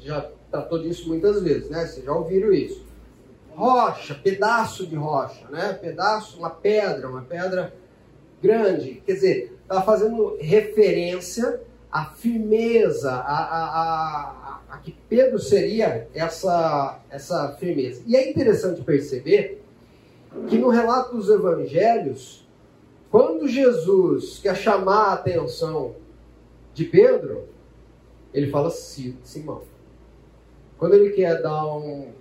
Já 0.00 0.30
tratou 0.50 0.80
disso 0.80 1.08
muitas 1.08 1.42
vezes, 1.42 1.68
né? 1.70 1.86
Vocês 1.86 2.04
já 2.04 2.12
ouviram 2.12 2.52
isso. 2.52 2.86
Rocha, 3.54 4.14
pedaço 4.14 4.86
de 4.86 4.94
rocha, 4.94 5.48
né? 5.50 5.72
Pedaço, 5.72 6.38
uma 6.38 6.50
pedra, 6.50 7.08
uma 7.08 7.22
pedra 7.22 7.74
grande. 8.40 9.02
Quer 9.04 9.14
dizer, 9.14 9.58
estava 9.62 9.82
fazendo 9.82 10.36
referência 10.40 11.60
à 11.90 12.04
firmeza, 12.06 13.10
a, 13.10 13.38
a, 13.38 13.64
a, 13.64 14.60
a 14.70 14.78
que 14.78 14.94
Pedro 15.08 15.38
seria 15.38 16.08
essa, 16.14 17.00
essa 17.10 17.56
firmeza. 17.58 18.02
E 18.06 18.16
é 18.16 18.30
interessante 18.30 18.82
perceber 18.82 19.62
que 20.48 20.58
no 20.58 20.68
relato 20.68 21.16
dos 21.16 21.28
evangelhos, 21.28 22.46
quando 23.10 23.48
Jesus 23.48 24.38
quer 24.38 24.54
chamar 24.56 25.06
a 25.08 25.12
atenção 25.14 25.94
de 26.74 26.84
Pedro, 26.84 27.44
ele 28.32 28.50
fala 28.50 28.70
"Si- 28.70 29.16
Simão. 29.22 29.62
Quando 30.78 30.94
ele 30.94 31.10
quer 31.10 31.42
dar 31.42 31.66
um- 31.66 32.12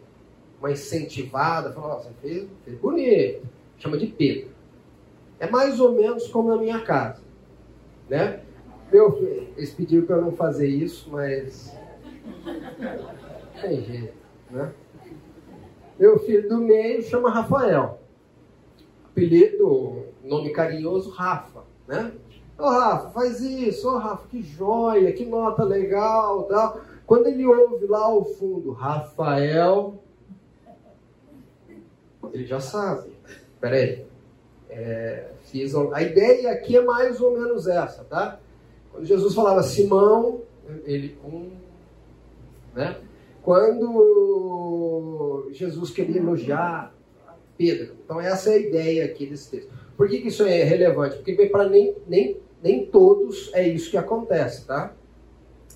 uma 0.60 0.72
incentivada, 0.72 1.72
fala, 1.72 1.96
"Ó, 1.96 2.00
você 2.00 2.10
fez, 2.22 2.48
fez 2.66 2.78
bonito, 2.80 3.46
chama 3.78 3.98
de 3.98 4.08
Pedro. 4.08 4.50
É 5.40 5.48
mais 5.50 5.80
ou 5.80 5.92
menos 5.94 6.28
como 6.28 6.50
na 6.50 6.58
minha 6.58 6.82
casa, 6.82 7.22
né? 8.10 8.42
Meu, 8.92 9.16
eles 9.56 9.72
pediram 9.74 10.06
para 10.08 10.16
eu 10.16 10.22
não 10.22 10.32
fazer 10.32 10.68
isso, 10.68 11.10
mas 11.12 11.76
tem 13.62 13.84
jeito, 13.84 14.14
né? 14.50 14.72
Meu 16.00 16.18
filho 16.20 16.48
do 16.48 16.58
meio 16.60 17.02
chama 17.04 17.30
Rafael 17.30 17.97
apelido, 19.18 20.04
nome 20.24 20.52
carinhoso, 20.52 21.10
Rafa, 21.10 21.64
né? 21.88 22.14
Ô 22.56 22.70
Rafa, 22.70 23.10
faz 23.10 23.42
isso, 23.42 23.90
ô 23.90 23.98
Rafa, 23.98 24.28
que 24.28 24.44
joia, 24.44 25.12
que 25.12 25.26
nota 25.26 25.64
legal, 25.64 26.44
tal. 26.44 26.82
Quando 27.06 27.26
ele 27.26 27.46
ouve 27.46 27.88
lá 27.88 28.06
ao 28.06 28.24
fundo, 28.24 28.72
Rafael, 28.72 29.96
ele 32.32 32.46
já 32.46 32.60
sabe. 32.60 33.10
Peraí, 33.60 34.06
é, 34.70 35.32
fiz 35.46 35.74
a 35.74 36.04
ideia 36.04 36.52
aqui 36.52 36.78
é 36.78 36.84
mais 36.84 37.20
ou 37.20 37.34
menos 37.34 37.68
essa, 37.68 38.04
tá? 38.04 38.40
Quando 38.92 39.06
Jesus 39.06 39.34
falava 39.34 39.64
Simão, 39.64 40.42
ele 40.86 41.18
um, 41.24 41.50
né? 42.76 42.98
Quando 43.42 45.48
Jesus 45.52 45.90
queria 45.90 46.18
elogiar 46.18 46.97
Pedro. 47.58 47.96
Então 48.04 48.22
essa 48.22 48.52
é 48.52 48.54
a 48.54 48.58
ideia 48.58 49.06
aqui 49.06 49.26
desse 49.26 49.50
texto. 49.50 49.70
Por 49.96 50.08
que, 50.08 50.22
que 50.22 50.28
isso 50.28 50.44
é 50.44 50.64
relevante? 50.64 51.18
Porque 51.18 51.48
para 51.48 51.68
nem, 51.68 51.96
nem, 52.08 52.38
nem 52.62 52.86
todos 52.86 53.52
é 53.54 53.68
isso 53.68 53.90
que 53.90 53.98
acontece, 53.98 54.66
tá? 54.66 54.94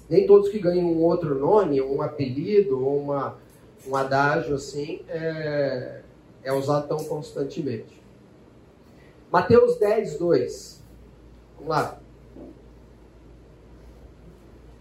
Nem 0.10 0.28
todos 0.28 0.50
que 0.50 0.60
ganham 0.60 0.86
um 0.86 1.02
outro 1.02 1.36
nome, 1.36 1.82
um 1.82 2.02
apelido, 2.02 2.78
uma, 2.86 3.38
um 3.88 3.96
adágio 3.96 4.56
assim, 4.56 5.02
é, 5.08 6.02
é 6.44 6.54
usado 6.54 6.88
tão 6.88 7.04
constantemente. 7.06 8.02
Mateus 9.32 9.78
10, 9.78 10.18
2. 10.18 10.84
Vamos 11.56 11.70
lá. 11.70 12.02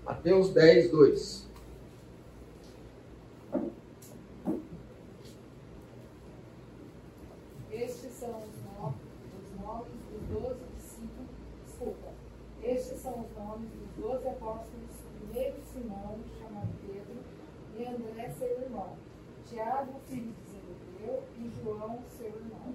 Mateus 0.05 0.51
10, 0.51 0.91
2. 0.91 1.51
Estes 7.71 8.13
são 8.13 8.43
os 8.43 8.81
nomes, 8.81 8.97
os 9.39 9.61
nomes 9.61 9.93
dos 10.11 10.43
doze 10.43 10.61
discípulos. 10.77 11.31
Desculpa. 11.65 12.09
Estes 12.63 12.99
são 12.99 13.21
os 13.21 13.37
nomes 13.37 13.71
dos 13.71 13.90
doze 14.01 14.29
apóstolos. 14.29 14.91
Primeiro 15.19 15.57
Simão, 15.73 16.19
chamado 16.39 16.69
Pedro, 16.81 17.19
e 17.79 17.85
André, 17.85 18.35
seu 18.39 18.63
irmão. 18.63 18.97
Tiago, 19.49 20.01
filho 20.09 20.33
de 20.33 20.51
Zebedeu, 20.51 21.23
e 21.39 21.51
João, 21.63 21.99
seu 22.17 22.29
irmão. 22.29 22.75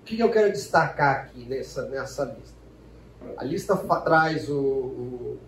O 0.00 0.04
que 0.04 0.18
eu 0.18 0.30
quero 0.30 0.52
destacar 0.52 1.24
aqui 1.24 1.44
nessa, 1.46 1.88
nessa 1.88 2.24
lista? 2.24 2.58
A 3.38 3.44
lista 3.44 3.76
traz 4.04 4.50
o, 4.50 4.58
o, 4.58 5.38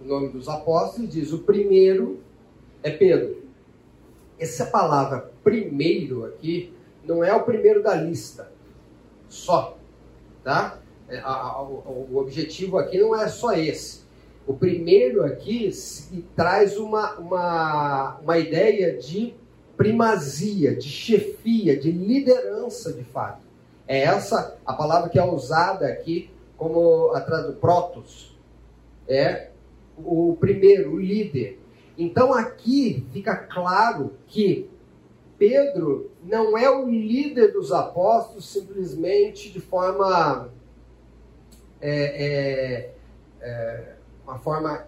o 0.00 0.04
nome 0.04 0.28
dos 0.28 0.48
apóstolos 0.48 1.10
diz: 1.10 1.32
o 1.32 1.40
primeiro 1.40 2.22
é 2.82 2.90
Pedro. 2.90 3.42
Essa 4.38 4.66
palavra 4.66 5.32
primeiro 5.42 6.26
aqui 6.26 6.72
não 7.02 7.24
é 7.24 7.34
o 7.34 7.42
primeiro 7.42 7.82
da 7.82 7.94
lista, 7.94 8.52
só. 9.28 9.76
Tá? 10.44 10.78
É, 11.08 11.20
o 11.26 12.16
objetivo 12.16 12.78
aqui 12.78 13.00
não 13.00 13.16
é 13.16 13.26
só 13.26 13.52
esse. 13.52 14.07
O 14.48 14.54
primeiro 14.54 15.22
aqui 15.26 15.70
traz 16.34 16.78
uma, 16.78 17.18
uma, 17.18 18.16
uma 18.16 18.38
ideia 18.38 18.96
de 18.96 19.34
primazia, 19.76 20.74
de 20.74 20.88
chefia, 20.88 21.78
de 21.78 21.92
liderança 21.92 22.94
de 22.94 23.04
fato. 23.04 23.42
É 23.86 24.04
essa 24.04 24.56
a 24.64 24.72
palavra 24.72 25.10
que 25.10 25.18
é 25.18 25.22
usada 25.24 25.86
aqui 25.86 26.30
como 26.56 27.12
atrás 27.14 27.46
do 27.46 27.52
protos. 27.52 28.34
É 29.06 29.50
o 29.98 30.34
primeiro, 30.40 30.94
o 30.94 30.98
líder. 30.98 31.60
Então 31.98 32.32
aqui 32.32 33.06
fica 33.12 33.36
claro 33.36 34.14
que 34.28 34.70
Pedro 35.36 36.10
não 36.24 36.56
é 36.56 36.70
o 36.70 36.88
líder 36.88 37.52
dos 37.52 37.70
apóstolos 37.70 38.50
simplesmente 38.50 39.52
de 39.52 39.60
forma 39.60 40.48
é, 41.82 41.90
é, 42.26 42.94
é, 43.42 43.97
uma 44.28 44.38
forma 44.38 44.84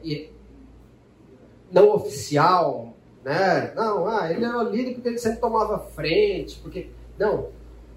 não 1.72 1.95
oficial, 1.95 2.95
né? 3.24 3.72
Não, 3.74 4.07
ah, 4.07 4.30
ele 4.30 4.45
era 4.45 4.59
o 4.59 4.70
líder 4.70 4.95
porque 4.95 5.09
ele 5.09 5.18
sempre 5.18 5.41
tomava 5.41 5.78
frente, 5.78 6.59
porque 6.61 6.88
não, 7.18 7.49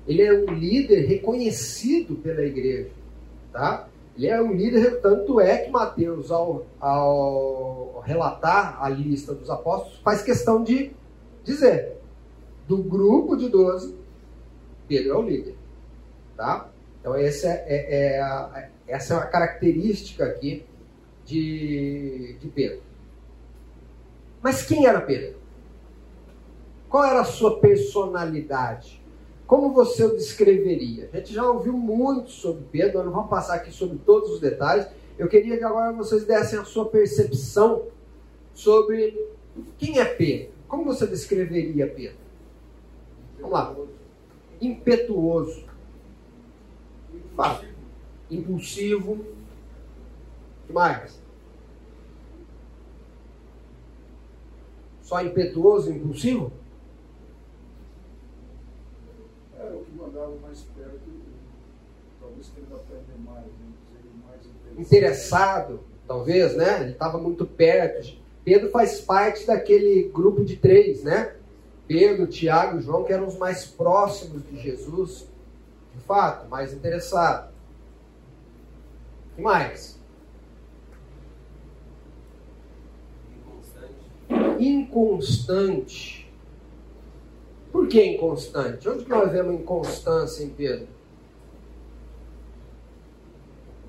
ele 0.08 0.22
é 0.22 0.34
um 0.34 0.54
líder 0.54 1.06
reconhecido 1.06 2.16
pela 2.16 2.44
igreja, 2.44 2.90
tá? 3.52 3.90
Ele 4.16 4.28
é 4.28 4.42
um 4.42 4.54
líder, 4.54 5.02
tanto 5.02 5.40
é 5.42 5.58
que 5.58 5.72
Mateus, 5.72 6.32
ao, 6.32 6.66
ao 6.80 8.02
relatar 8.06 8.82
a 8.82 8.88
lista 8.88 9.34
dos 9.34 9.50
apóstolos, 9.50 10.00
faz 10.00 10.22
questão 10.22 10.64
de 10.64 10.92
dizer: 11.44 11.98
do 12.68 12.78
grupo 12.78 13.36
de 13.36 13.50
12, 13.50 13.96
Pedro 14.88 15.12
é 15.12 15.18
o 15.18 15.22
líder, 15.24 15.56
tá? 16.38 16.70
Então, 17.02 17.16
essa 17.16 17.48
é, 17.48 17.66
é- 17.68 18.16
é 18.16 18.22
a, 18.22 18.70
essa 18.88 19.14
é 19.14 19.18
uma 19.18 19.26
característica 19.26 20.24
aqui 20.26 20.64
de, 21.26 22.38
de 22.40 22.48
Pedro. 22.50 22.82
Mas 24.42 24.64
quem 24.64 24.86
era 24.86 25.00
Pedro? 25.02 25.38
Qual 26.90 27.04
era 27.06 27.22
a 27.22 27.26
sua 27.26 27.60
personalidade? 27.60 29.02
Como 29.48 29.74
você 29.74 30.04
o 30.04 30.16
descreveria? 30.16 31.10
A 31.14 31.18
gente 31.18 31.34
já 31.34 31.50
ouviu 31.50 31.74
muito 31.74 32.30
sobre 32.30 32.64
Pedro, 32.72 32.98
nós 32.98 33.06
não 33.06 33.14
vamos 33.14 33.30
passar 33.30 33.56
aqui 33.56 33.72
sobre 33.72 33.98
todos 34.06 34.32
os 34.32 34.40
detalhes. 34.40 34.88
Eu 35.18 35.28
queria 35.28 35.58
que 35.58 35.64
agora 35.64 35.92
vocês 35.92 36.26
dessem 36.26 36.60
a 36.60 36.66
sua 36.66 36.86
percepção 36.90 37.88
sobre 38.54 39.28
quem 39.78 40.00
é 40.00 40.06
Pedro. 40.06 40.52
Como 40.68 40.86
você 40.86 41.06
descreveria 41.06 41.88
Pedro? 41.88 42.18
Vamos 43.38 43.52
lá. 43.52 43.76
Impetuoso. 44.60 45.66
Fala. 47.36 47.64
Impulsivo. 48.30 49.33
Mais? 50.74 51.22
Só 55.02 55.22
impetuoso 55.22 55.92
e 55.92 55.96
impulsivo? 55.96 56.52
Era 59.58 59.76
o 59.76 59.84
que 59.84 59.92
mandava 59.92 60.36
mais 60.42 60.62
perto, 60.76 61.00
talvez 62.20 62.50
querendo 62.50 62.76
aprender 62.76 63.18
mais, 63.24 63.46
né? 63.46 63.74
Ser 63.92 64.10
mais 64.28 64.46
interessado. 64.46 64.82
interessado, 64.82 65.80
talvez, 66.08 66.56
né? 66.56 66.82
Ele 66.82 66.92
estava 66.92 67.18
muito 67.20 67.46
perto. 67.46 68.18
Pedro 68.44 68.72
faz 68.72 69.00
parte 69.00 69.46
daquele 69.46 70.10
grupo 70.10 70.44
de 70.44 70.58
três, 70.58 71.04
né? 71.04 71.36
Pedro, 71.88 72.28
Tiago 72.28 72.80
e 72.80 72.82
João, 72.82 73.04
que 73.04 73.14
eram 73.14 73.28
os 73.28 73.38
mais 73.38 73.66
próximos 73.66 74.44
de 74.50 74.60
Jesus, 74.60 75.28
de 75.94 76.02
fato, 76.02 76.50
mais 76.50 76.74
interessado. 76.74 77.54
O 79.32 79.36
que 79.36 79.42
mais? 79.42 80.02
Inconstante. 84.60 86.32
Por 87.72 87.88
que 87.88 88.04
inconstante? 88.04 88.88
Onde 88.88 89.04
que 89.04 89.10
nós 89.10 89.32
vemos 89.32 89.56
inconstância 89.56 90.44
em 90.44 90.50
Pedro? 90.50 90.88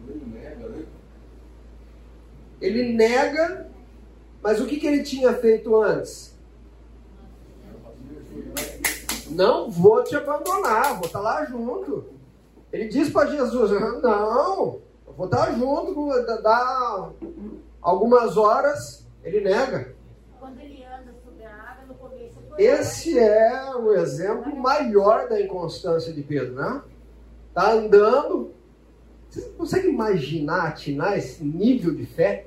Ele 0.09 0.25
nega, 0.27 0.69
né? 0.69 0.85
Ele 2.61 2.93
nega, 2.93 3.71
mas 4.43 4.61
o 4.61 4.67
que, 4.67 4.79
que 4.79 4.87
ele 4.87 5.03
tinha 5.03 5.33
feito 5.35 5.81
antes? 5.81 6.35
Não 9.31 9.71
vou 9.71 10.03
te 10.05 10.15
abandonar, 10.15 10.95
vou 10.97 11.07
estar 11.07 11.21
lá 11.21 11.45
junto. 11.45 12.05
Ele 12.73 12.89
diz 12.89 13.11
para 13.11 13.31
Jesus: 13.31 13.71
Não, 14.03 14.81
eu 15.07 15.13
vou 15.17 15.27
estar 15.27 15.53
junto, 15.53 15.95
vou 15.95 16.25
dar- 16.25 16.41
dar 16.41 17.11
algumas 17.83 18.37
horas. 18.37 19.05
Ele 19.23 19.41
nega. 19.41 19.95
Quando 20.45 20.61
ele 20.61 20.85
anda 20.85 21.11
sobre 21.25 21.43
a 21.43 21.55
água, 21.55 21.87
no 21.87 21.95
começo. 21.95 22.39
Esse 22.59 23.19
é 23.19 23.75
o 23.77 23.95
exemplo 23.95 24.55
maior 24.55 25.27
da 25.27 25.41
inconstância 25.41 26.13
de 26.13 26.23
Pedro, 26.23 26.53
né? 26.53 26.83
Tá 27.55 27.73
andando. 27.73 28.53
Você 29.31 29.41
consegue 29.57 29.89
imaginar, 29.89 30.67
atinar 30.67 31.17
esse 31.17 31.43
nível 31.43 31.95
de 31.95 32.05
fé? 32.05 32.47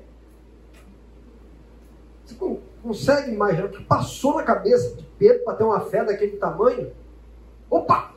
Você 2.24 2.36
con- 2.36 2.60
consegue 2.84 3.32
imaginar 3.32 3.64
o 3.66 3.70
que 3.70 3.82
passou 3.82 4.36
na 4.36 4.44
cabeça 4.44 4.94
de 4.94 5.02
Pedro 5.18 5.42
para 5.42 5.56
ter 5.56 5.64
uma 5.64 5.80
fé 5.80 6.04
daquele 6.04 6.36
tamanho? 6.36 6.92
Opa! 7.68 8.14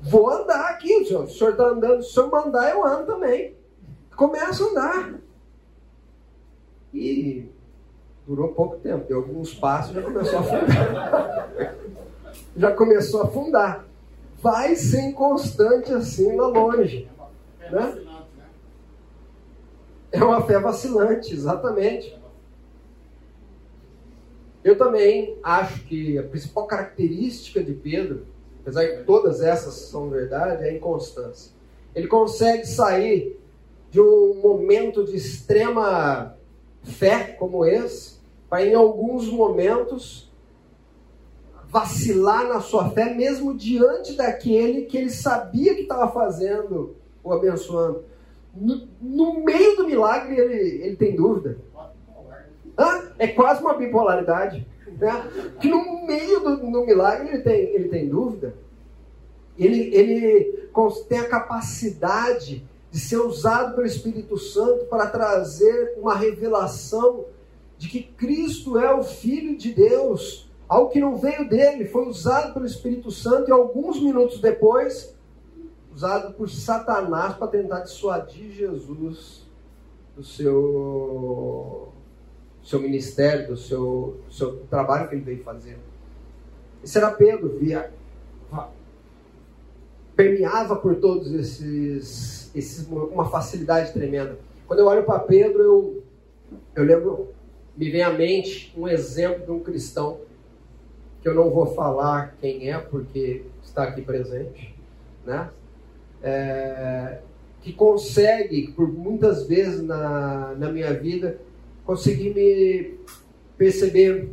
Vou 0.00 0.28
andar 0.28 0.70
aqui, 0.70 1.04
senhor. 1.04 1.22
O 1.22 1.30
senhor 1.30 1.50
está 1.52 1.68
andando, 1.68 2.02
se 2.02 2.10
o 2.10 2.12
senhor 2.14 2.30
mandar, 2.32 2.68
eu 2.68 2.84
ando 2.84 3.06
também. 3.06 3.54
Começa 4.16 4.64
a 4.64 4.66
andar. 4.70 5.14
E 6.92 7.48
durou 8.28 8.48
pouco 8.48 8.76
tempo, 8.76 9.06
deu 9.08 9.16
alguns 9.16 9.54
passos 9.54 9.94
já 9.94 10.02
começou 10.02 10.38
a 10.38 10.42
afundar. 10.42 11.50
já 12.54 12.72
começou 12.72 13.22
a 13.22 13.24
afundar. 13.24 13.88
Vai 14.42 14.76
ser 14.76 15.00
inconstante 15.00 15.90
assim 15.94 16.36
lá 16.36 16.46
longe. 16.48 17.08
Né? 17.58 17.70
né? 17.70 18.02
É 20.12 20.22
uma 20.22 20.42
fé 20.42 20.58
vacilante, 20.60 21.32
exatamente. 21.32 22.18
Eu 24.62 24.76
também 24.76 25.38
acho 25.42 25.84
que 25.86 26.18
a 26.18 26.22
principal 26.22 26.66
característica 26.66 27.64
de 27.64 27.72
Pedro, 27.72 28.26
apesar 28.60 28.84
de 28.84 29.04
todas 29.04 29.40
essas 29.40 29.72
são 29.74 30.10
verdade, 30.10 30.64
é 30.64 30.68
a 30.68 30.74
inconstância. 30.74 31.52
Ele 31.94 32.06
consegue 32.06 32.66
sair 32.66 33.40
de 33.90 34.00
um 34.02 34.34
momento 34.42 35.02
de 35.02 35.16
extrema 35.16 36.36
fé 36.82 37.34
como 37.38 37.64
esse, 37.64 38.17
para 38.48 38.64
em 38.64 38.74
alguns 38.74 39.28
momentos 39.28 40.28
vacilar 41.68 42.48
na 42.48 42.60
sua 42.60 42.90
fé, 42.90 43.12
mesmo 43.14 43.54
diante 43.54 44.14
daquele 44.14 44.82
que 44.82 44.96
ele 44.96 45.10
sabia 45.10 45.74
que 45.74 45.82
estava 45.82 46.10
fazendo 46.10 46.96
o 47.22 47.32
abençoando. 47.32 48.04
No, 48.54 48.88
no 49.00 49.44
meio 49.44 49.76
do 49.76 49.86
milagre 49.86 50.36
ele, 50.36 50.84
ele 50.84 50.96
tem 50.96 51.14
dúvida. 51.14 51.58
Hã? 52.76 53.12
É 53.18 53.28
quase 53.28 53.60
uma 53.60 53.74
bipolaridade. 53.74 54.66
Né? 54.98 55.30
Que 55.60 55.68
no 55.68 56.06
meio 56.06 56.40
do, 56.40 56.56
do 56.56 56.86
milagre 56.86 57.28
ele 57.28 57.42
tem, 57.42 57.60
ele 57.74 57.88
tem 57.88 58.08
dúvida. 58.08 58.54
Ele, 59.58 59.94
ele 59.94 60.68
tem 61.08 61.18
a 61.18 61.28
capacidade 61.28 62.64
de 62.90 62.98
ser 62.98 63.18
usado 63.18 63.74
pelo 63.74 63.86
Espírito 63.86 64.38
Santo 64.38 64.86
para 64.86 65.06
trazer 65.06 65.94
uma 65.98 66.14
revelação 66.14 67.26
de 67.78 67.88
que 67.88 68.02
Cristo 68.02 68.78
é 68.78 68.92
o 68.92 69.02
Filho 69.02 69.56
de 69.56 69.72
Deus. 69.72 70.50
Algo 70.68 70.90
que 70.90 71.00
não 71.00 71.16
veio 71.16 71.48
dele, 71.48 71.86
foi 71.86 72.06
usado 72.06 72.52
pelo 72.52 72.66
Espírito 72.66 73.10
Santo 73.10 73.48
e 73.48 73.52
alguns 73.52 74.02
minutos 74.02 74.40
depois, 74.40 75.16
usado 75.94 76.34
por 76.34 76.50
Satanás 76.50 77.36
para 77.36 77.46
tentar 77.46 77.80
dissuadir 77.80 78.50
Jesus 78.50 79.46
do 80.14 80.22
seu 80.22 81.88
seu 82.62 82.80
ministério, 82.80 83.48
do 83.48 83.56
seu, 83.56 84.20
seu 84.30 84.56
trabalho 84.66 85.08
que 85.08 85.14
ele 85.14 85.24
veio 85.24 85.42
fazer. 85.42 85.78
Esse 86.84 86.98
era 86.98 87.10
Pedro, 87.10 87.56
via, 87.58 87.90
permeava 90.14 90.76
por 90.76 90.96
todos 90.96 91.32
esses, 91.32 92.54
esses 92.54 92.86
uma 92.86 93.30
facilidade 93.30 93.92
tremenda. 93.94 94.38
Quando 94.66 94.80
eu 94.80 94.86
olho 94.86 95.04
para 95.04 95.20
Pedro, 95.20 95.62
eu, 95.62 96.02
eu 96.74 96.84
lembro, 96.84 97.28
me 97.78 97.88
vem 97.90 98.02
à 98.02 98.12
mente 98.12 98.74
um 98.76 98.88
exemplo 98.88 99.46
de 99.46 99.52
um 99.52 99.60
cristão 99.60 100.20
que 101.22 101.28
eu 101.28 101.34
não 101.34 101.48
vou 101.48 101.74
falar 101.74 102.34
quem 102.40 102.68
é, 102.68 102.76
porque 102.76 103.44
está 103.62 103.84
aqui 103.84 104.02
presente, 104.02 104.74
né? 105.24 105.48
É, 106.20 107.20
que 107.62 107.72
consegue, 107.72 108.72
por 108.72 108.88
muitas 108.88 109.46
vezes 109.46 109.80
na, 109.80 110.54
na 110.56 110.72
minha 110.72 110.92
vida, 110.92 111.40
conseguir 111.84 112.34
me 112.34 112.98
perceber, 113.56 114.28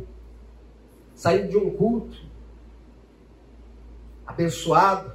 sair 1.14 1.46
de 1.46 1.56
um 1.56 1.70
culto 1.70 2.26
abençoado. 4.26 5.12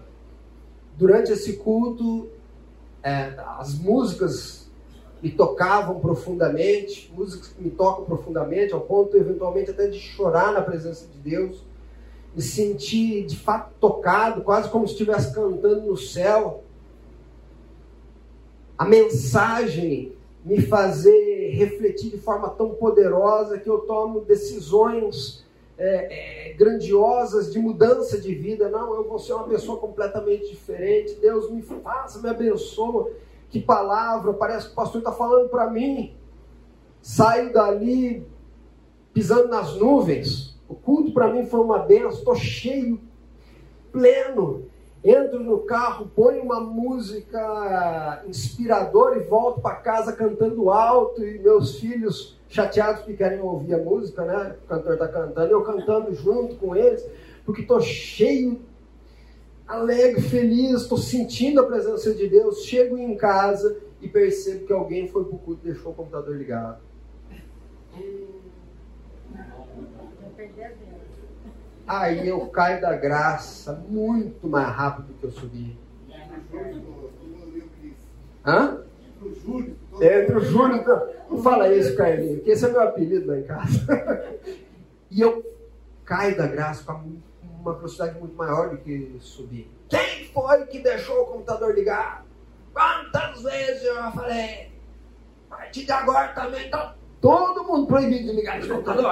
Durante 0.97 1.33
esse 1.33 1.57
culto, 1.57 2.29
é, 3.03 3.33
as 3.59 3.77
músicas 3.77 4.60
me 5.21 5.29
tocavam 5.29 5.99
profundamente, 5.99 7.11
músicas 7.15 7.49
que 7.49 7.61
me 7.61 7.69
tocam 7.69 8.05
profundamente, 8.05 8.73
ao 8.73 8.81
ponto 8.81 9.15
eventualmente 9.15 9.69
até 9.69 9.87
de 9.87 9.99
chorar 9.99 10.51
na 10.51 10.61
presença 10.61 11.05
de 11.07 11.17
Deus, 11.17 11.63
me 12.35 12.41
sentir 12.41 13.25
de 13.25 13.37
fato 13.37 13.73
tocado, 13.79 14.41
quase 14.41 14.69
como 14.69 14.87
se 14.87 14.93
estivesse 14.93 15.33
cantando 15.33 15.81
no 15.81 15.97
céu. 15.97 16.63
A 18.77 18.85
mensagem 18.85 20.13
me 20.43 20.59
fazer 20.61 21.51
refletir 21.51 22.09
de 22.09 22.17
forma 22.17 22.49
tão 22.49 22.71
poderosa 22.71 23.59
que 23.59 23.69
eu 23.69 23.79
tomo 23.79 24.21
decisões 24.21 25.45
é, 25.77 26.49
é, 26.49 26.53
grandiosas 26.53 27.51
de 27.51 27.59
mudança 27.59 28.17
de 28.17 28.33
vida. 28.33 28.69
Não, 28.69 28.95
eu 28.95 29.07
vou 29.07 29.19
ser 29.19 29.33
uma 29.33 29.47
pessoa 29.47 29.77
completamente 29.77 30.49
diferente. 30.49 31.15
Deus 31.15 31.51
me 31.51 31.61
faça, 31.61 32.19
me 32.19 32.29
abençoa. 32.29 33.11
Que 33.51 33.59
palavra, 33.59 34.31
parece 34.33 34.67
que 34.67 34.71
o 34.71 34.75
pastor 34.75 34.99
está 34.99 35.11
falando 35.11 35.49
para 35.49 35.69
mim. 35.69 36.15
Saio 37.01 37.51
dali 37.51 38.25
pisando 39.13 39.49
nas 39.49 39.75
nuvens. 39.75 40.57
O 40.69 40.73
culto 40.73 41.13
para 41.13 41.27
mim 41.27 41.45
foi 41.45 41.59
uma 41.59 41.79
benção. 41.79 42.11
Estou 42.11 42.35
cheio, 42.35 42.99
pleno. 43.91 44.63
Entro 45.03 45.43
no 45.43 45.59
carro, 45.59 46.09
ponho 46.15 46.43
uma 46.43 46.61
música 46.61 48.23
inspiradora 48.25 49.17
e 49.17 49.27
volto 49.27 49.59
para 49.59 49.75
casa 49.75 50.13
cantando 50.13 50.69
alto. 50.69 51.21
E 51.21 51.39
meus 51.39 51.75
filhos 51.77 52.39
chateados 52.47 53.03
que 53.03 53.17
querem 53.17 53.41
ouvir 53.41 53.73
a 53.73 53.79
música, 53.79 54.23
né? 54.23 54.55
O 54.63 54.67
cantor 54.67 54.93
está 54.93 55.09
cantando, 55.09 55.51
eu 55.51 55.61
cantando 55.63 56.13
junto 56.13 56.55
com 56.55 56.73
eles, 56.73 57.05
porque 57.45 57.63
estou 57.63 57.81
cheio 57.81 58.61
alegre, 59.71 60.21
feliz, 60.21 60.81
estou 60.81 60.97
sentindo 60.97 61.61
a 61.61 61.65
presença 61.65 62.13
de 62.13 62.27
Deus, 62.27 62.63
chego 62.65 62.97
em 62.97 63.15
casa 63.15 63.77
e 64.01 64.07
percebo 64.07 64.65
que 64.65 64.73
alguém 64.73 65.07
foi 65.07 65.23
para 65.23 65.35
o 65.35 65.39
culto 65.39 65.61
e 65.63 65.71
deixou 65.71 65.93
o 65.93 65.95
computador 65.95 66.35
ligado. 66.35 66.81
Aí 71.87 72.27
eu 72.27 72.45
caio 72.47 72.81
da 72.81 72.95
graça 72.95 73.73
muito 73.87 74.47
mais 74.47 74.67
rápido 74.67 75.07
do 75.07 75.13
que 75.13 75.23
eu 75.23 75.31
subi. 75.31 75.77
Hã? 78.45 78.83
Entre 80.01 80.35
o 80.35 80.41
Júlio. 80.41 80.83
Não 81.29 81.37
fala 81.41 81.73
isso, 81.73 81.95
Carlinhos, 81.95 82.43
que 82.43 82.51
esse 82.51 82.65
é 82.65 82.69
meu 82.69 82.81
apelido 82.81 83.27
lá 83.27 83.39
em 83.39 83.43
casa. 83.43 84.35
e 85.09 85.21
eu 85.21 85.45
caio 86.03 86.35
da 86.35 86.47
graça 86.47 86.83
com 86.83 87.17
uma 87.61 87.73
velocidade 87.73 88.19
muito 88.19 88.35
maior 88.35 88.69
do 88.69 88.77
que 88.77 89.15
subir. 89.19 89.69
Quem 89.89 90.25
foi 90.25 90.65
que 90.65 90.79
deixou 90.79 91.21
o 91.21 91.25
computador 91.27 91.73
ligado? 91.73 92.25
Quantas 92.73 93.43
vezes 93.43 93.83
eu 93.83 93.95
já 93.95 94.11
falei? 94.11 94.71
A 95.49 95.55
partir 95.55 95.85
de 95.85 95.91
agora 95.91 96.29
também 96.29 96.65
está 96.65 96.95
todo 97.19 97.63
mundo 97.63 97.87
proibido 97.87 98.25
de 98.25 98.33
ligar 98.33 98.59
esse 98.59 98.67
computador. 98.67 99.05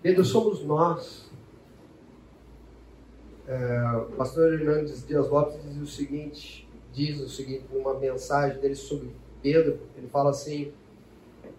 Pedro, 0.00 0.24
somos 0.24 0.62
nós. 0.64 1.28
É, 3.46 3.96
o 3.96 4.12
pastor 4.12 4.52
Hernandes 4.52 5.06
Dias 5.06 5.28
Lopes 5.28 5.62
diz 5.62 5.76
o 5.78 5.86
seguinte, 5.86 6.68
diz 6.92 7.18
o 7.18 7.28
seguinte 7.28 7.64
numa 7.72 7.94
mensagem 7.94 8.60
dele 8.60 8.74
sobre 8.74 9.10
Pedro, 9.42 9.80
ele 9.96 10.06
fala 10.08 10.30
assim: 10.30 10.72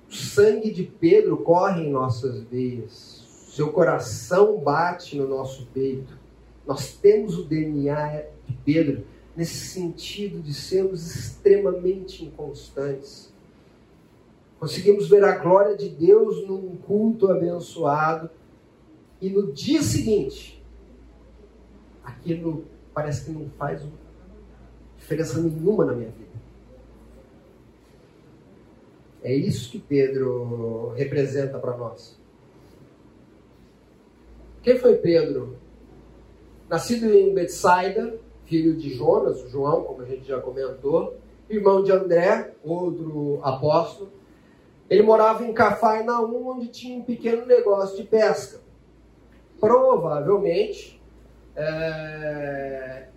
o 0.09 0.13
sangue 0.13 0.71
de 0.71 0.83
Pedro 0.83 1.37
corre 1.37 1.83
em 1.83 1.91
nossas 1.91 2.41
veias, 2.43 3.23
seu 3.51 3.71
coração 3.71 4.57
bate 4.57 5.15
no 5.15 5.27
nosso 5.27 5.67
peito. 5.67 6.17
Nós 6.65 6.93
temos 6.93 7.37
o 7.37 7.43
DNA 7.43 8.23
de 8.47 8.53
Pedro 8.65 9.05
nesse 9.35 9.67
sentido 9.67 10.41
de 10.41 10.53
sermos 10.53 11.15
extremamente 11.15 12.25
inconstantes. 12.25 13.31
Conseguimos 14.59 15.07
ver 15.07 15.23
a 15.23 15.37
glória 15.37 15.77
de 15.77 15.89
Deus 15.89 16.45
num 16.47 16.75
culto 16.75 17.31
abençoado 17.31 18.29
e 19.21 19.29
no 19.29 19.53
dia 19.53 19.81
seguinte, 19.81 20.63
aquilo 22.03 22.65
parece 22.93 23.25
que 23.25 23.31
não 23.31 23.49
faz 23.57 23.81
diferença 24.97 25.39
nenhuma 25.39 25.85
na 25.85 25.93
minha 25.93 26.09
vida. 26.09 26.18
É 29.23 29.33
isso 29.33 29.69
que 29.69 29.79
Pedro 29.79 30.93
representa 30.95 31.59
para 31.59 31.75
nós. 31.75 32.17
Quem 34.61 34.77
foi 34.77 34.95
Pedro? 34.95 35.57
Nascido 36.69 37.13
em 37.13 37.33
Betsaida, 37.33 38.19
filho 38.45 38.75
de 38.75 38.93
Jonas, 38.93 39.39
João, 39.49 39.83
como 39.83 40.01
a 40.01 40.05
gente 40.05 40.27
já 40.27 40.39
comentou, 40.39 41.17
irmão 41.49 41.83
de 41.83 41.91
André, 41.91 42.53
outro 42.63 43.39
apóstolo. 43.43 44.11
Ele 44.89 45.01
morava 45.01 45.43
em 45.45 45.53
Cafarnaum, 45.53 46.47
onde 46.47 46.67
tinha 46.67 46.97
um 46.97 47.03
pequeno 47.03 47.45
negócio 47.45 47.97
de 47.97 48.03
pesca. 48.03 48.59
Provavelmente 49.59 51.01
é, 51.55 53.07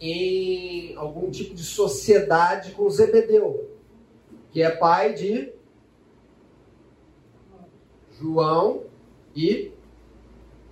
em 0.00 0.96
algum 0.96 1.30
tipo 1.30 1.54
de 1.54 1.62
sociedade 1.62 2.72
com 2.72 2.88
Zebedeu, 2.88 3.71
que 4.52 4.62
é 4.62 4.70
pai 4.70 5.14
de 5.14 5.52
João 8.20 8.84
e 9.34 9.72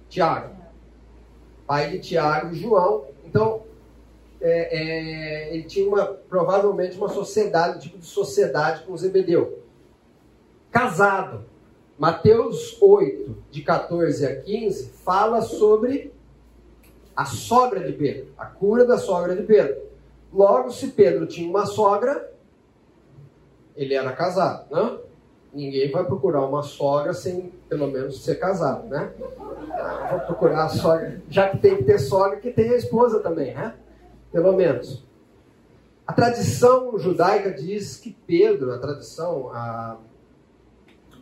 Tiago. 0.08 0.54
Pai 1.66 1.90
de 1.90 1.98
Tiago 1.98 2.54
e 2.54 2.58
João. 2.58 3.06
Então, 3.24 3.62
é, 4.40 5.48
é, 5.50 5.54
ele 5.54 5.64
tinha 5.64 5.88
uma, 5.88 6.04
provavelmente 6.06 6.96
uma 6.96 7.08
sociedade, 7.08 7.78
um 7.78 7.80
tipo 7.80 7.98
de 7.98 8.06
sociedade 8.06 8.84
com 8.84 8.96
Zebedeu. 8.96 9.60
Casado. 10.70 11.44
Mateus 11.98 12.80
8, 12.80 13.36
de 13.50 13.62
14 13.62 14.26
a 14.26 14.40
15, 14.40 14.90
fala 15.04 15.42
sobre 15.42 16.12
a 17.14 17.26
sogra 17.26 17.80
de 17.80 17.92
Pedro, 17.92 18.32
a 18.38 18.46
cura 18.46 18.86
da 18.86 18.96
sogra 18.96 19.36
de 19.36 19.42
Pedro. 19.42 19.76
Logo, 20.32 20.70
se 20.70 20.88
Pedro 20.88 21.26
tinha 21.26 21.48
uma 21.48 21.66
sogra, 21.66 22.32
ele 23.80 23.94
era 23.94 24.12
casado, 24.12 24.70
né? 24.70 24.98
Ninguém 25.54 25.90
vai 25.90 26.04
procurar 26.04 26.44
uma 26.44 26.62
sogra 26.62 27.14
sem, 27.14 27.50
pelo 27.66 27.86
menos, 27.86 28.22
ser 28.22 28.34
casado, 28.34 28.86
né? 28.86 29.10
Vou 30.10 30.20
procurar 30.20 30.66
a 30.66 30.68
sogra, 30.68 31.22
já 31.30 31.48
que 31.48 31.56
tem 31.56 31.78
que 31.78 31.84
ter 31.84 31.98
sogra, 31.98 32.38
que 32.38 32.50
tem 32.50 32.68
a 32.68 32.76
esposa 32.76 33.20
também, 33.20 33.54
né? 33.54 33.74
Pelo 34.30 34.52
menos. 34.52 35.02
A 36.06 36.12
tradição 36.12 36.98
judaica 36.98 37.50
diz 37.50 37.96
que 37.96 38.14
Pedro, 38.26 38.70
a 38.74 38.78
tradição, 38.78 39.48
a, 39.50 39.96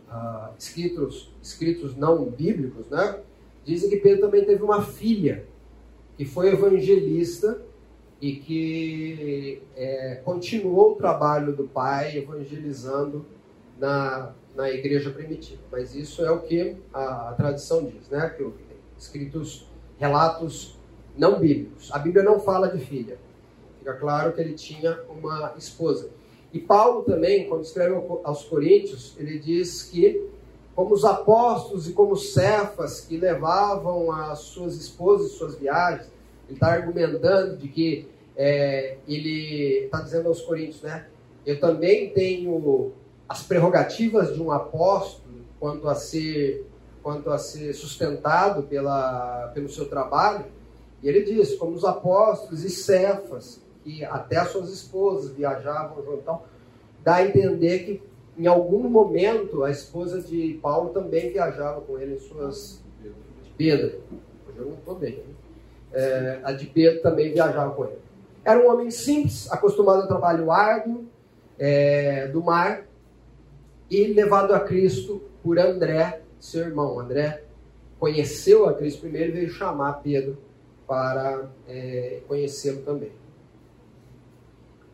a, 0.09 0.51
escritos, 0.59 1.33
escritos 1.41 1.95
não 1.95 2.25
bíblicos, 2.25 2.89
né? 2.89 3.21
Dizem 3.63 3.89
que 3.89 3.97
Pedro 3.97 4.25
também 4.25 4.43
teve 4.43 4.61
uma 4.63 4.81
filha, 4.81 5.45
que 6.17 6.25
foi 6.25 6.49
evangelista 6.49 7.61
e 8.21 8.35
que 8.35 9.61
é, 9.75 10.21
continuou 10.25 10.93
o 10.93 10.95
trabalho 10.95 11.55
do 11.55 11.63
pai 11.65 12.17
evangelizando 12.17 13.25
na, 13.77 14.33
na 14.55 14.69
igreja 14.69 15.09
primitiva. 15.09 15.61
Mas 15.71 15.95
isso 15.95 16.23
é 16.23 16.31
o 16.31 16.39
que 16.41 16.75
a, 16.93 17.29
a 17.29 17.33
tradição 17.33 17.85
diz, 17.85 18.09
né? 18.09 18.29
Que 18.29 18.45
escritos, 18.97 19.67
relatos 19.97 20.77
não 21.17 21.39
bíblicos. 21.39 21.91
A 21.93 21.99
Bíblia 21.99 22.23
não 22.23 22.39
fala 22.39 22.67
de 22.67 22.83
filha. 22.83 23.17
Fica 23.79 23.93
claro 23.93 24.33
que 24.33 24.41
ele 24.41 24.53
tinha 24.53 24.99
uma 25.09 25.53
esposa. 25.57 26.09
E 26.51 26.59
Paulo 26.59 27.03
também, 27.03 27.47
quando 27.47 27.63
escreve 27.63 27.95
aos 28.23 28.43
Coríntios, 28.43 29.15
ele 29.17 29.39
diz 29.39 29.83
que 29.83 30.29
como 30.75 30.93
os 30.93 31.03
apóstolos 31.03 31.89
e 31.89 31.93
como 31.93 32.15
Cefas 32.15 33.01
que 33.01 33.17
levavam 33.17 34.11
as 34.11 34.39
suas 34.39 34.75
esposas 34.75 35.31
e 35.31 35.35
suas 35.35 35.55
viagens, 35.55 36.09
ele 36.49 36.55
está 36.55 36.73
argumentando 36.73 37.57
de 37.57 37.67
que 37.67 38.07
é, 38.35 38.97
ele 39.07 39.85
está 39.85 40.01
dizendo 40.01 40.27
aos 40.27 40.41
Coríntios, 40.41 40.81
né? 40.81 41.05
Eu 41.45 41.59
também 41.59 42.09
tenho 42.09 42.91
as 43.27 43.43
prerrogativas 43.43 44.33
de 44.33 44.41
um 44.41 44.51
apóstolo 44.51 45.45
quanto 45.59 45.87
a 45.87 45.93
ser, 45.93 46.65
quanto 47.03 47.29
a 47.29 47.37
ser 47.37 47.73
sustentado 47.73 48.63
pela, 48.63 49.51
pelo 49.53 49.69
seu 49.69 49.87
trabalho. 49.87 50.45
E 51.03 51.07
ele 51.07 51.21
diz, 51.21 51.55
como 51.55 51.75
os 51.75 51.85
apóstolos 51.85 52.63
e 52.63 52.69
Cefas, 52.69 53.61
que 53.83 54.03
até 54.03 54.37
as 54.37 54.49
suas 54.49 54.69
esposas 54.69 55.31
viajavam 55.31 56.03
junto, 56.03 56.19
então, 56.21 56.41
dá 57.03 57.15
a 57.15 57.25
entender 57.25 57.79
que 57.79 58.01
em 58.37 58.47
algum 58.47 58.89
momento 58.89 59.63
a 59.63 59.69
esposa 59.69 60.21
de 60.21 60.57
Paulo 60.61 60.89
também 60.89 61.31
viajava 61.31 61.81
com 61.81 61.99
ele 61.99 62.15
em 62.15 62.19
suas 62.19 62.81
de 63.43 63.49
Pedro. 63.51 64.01
Hoje 64.47 64.57
eu 64.57 64.65
não 64.65 64.73
estou 64.75 64.95
bem. 64.95 65.23
É, 65.91 66.39
a 66.43 66.51
de 66.51 66.65
Pedro 66.67 67.01
também 67.01 67.31
viajava 67.31 67.73
com 67.73 67.85
ele. 67.85 67.99
Era 68.43 68.59
um 68.59 68.71
homem 68.71 68.91
simples, 68.91 69.51
acostumado 69.51 70.01
ao 70.01 70.07
trabalho 70.07 70.51
árduo 70.51 71.05
é, 71.57 72.27
do 72.27 72.41
mar 72.43 72.85
e 73.89 74.07
levado 74.07 74.53
a 74.53 74.59
Cristo 74.59 75.21
por 75.43 75.59
André, 75.59 76.21
seu 76.39 76.61
irmão. 76.61 76.99
André 76.99 77.43
conheceu 77.99 78.67
a 78.67 78.73
Cristo 78.73 79.01
primeiro 79.01 79.29
e 79.29 79.33
veio 79.33 79.49
chamar 79.49 80.01
Pedro 80.01 80.37
para 80.87 81.49
é, 81.67 82.21
conhecê-lo 82.27 82.81
também. 82.81 83.11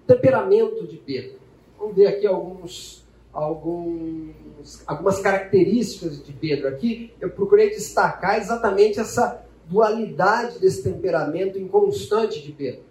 Temperamento 0.07 0.85
de 0.87 0.97
Pedro. 0.97 1.39
Vamos 1.77 1.95
ver 1.95 2.07
aqui 2.07 2.27
alguns, 2.27 3.05
alguns, 3.31 4.83
algumas 4.85 5.19
características 5.19 6.23
de 6.23 6.33
Pedro. 6.33 6.67
Aqui 6.67 7.13
eu 7.21 7.29
procurei 7.29 7.69
destacar 7.69 8.37
exatamente 8.37 8.99
essa 8.99 9.44
dualidade 9.67 10.59
desse 10.59 10.83
temperamento 10.83 11.57
inconstante 11.57 12.41
de 12.41 12.51
Pedro. 12.51 12.81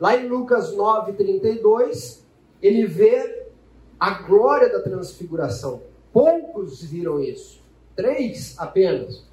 Lá 0.00 0.16
em 0.16 0.28
Lucas 0.28 0.74
9,32, 0.74 2.20
ele 2.62 2.86
vê 2.86 3.46
a 3.98 4.22
glória 4.22 4.68
da 4.68 4.80
transfiguração. 4.80 5.82
Poucos 6.12 6.82
viram 6.82 7.22
isso. 7.22 7.62
Três 7.96 8.54
apenas 8.58 9.24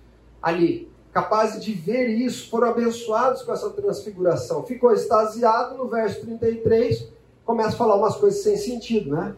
ali 0.42 0.92
capazes 1.12 1.64
de 1.64 1.74
ver 1.74 2.08
isso, 2.08 2.50
foram 2.50 2.70
abençoados 2.70 3.44
com 3.44 3.52
essa 3.52 3.70
transfiguração. 3.70 4.64
Ficou 4.64 4.94
extasiado 4.94 5.78
no 5.78 5.88
verso 5.88 6.22
33, 6.22 7.10
começa 7.44 7.70
a 7.70 7.78
falar 7.78 7.96
umas 7.96 8.16
coisas 8.16 8.42
sem 8.42 8.56
sentido, 8.56 9.12
né? 9.12 9.36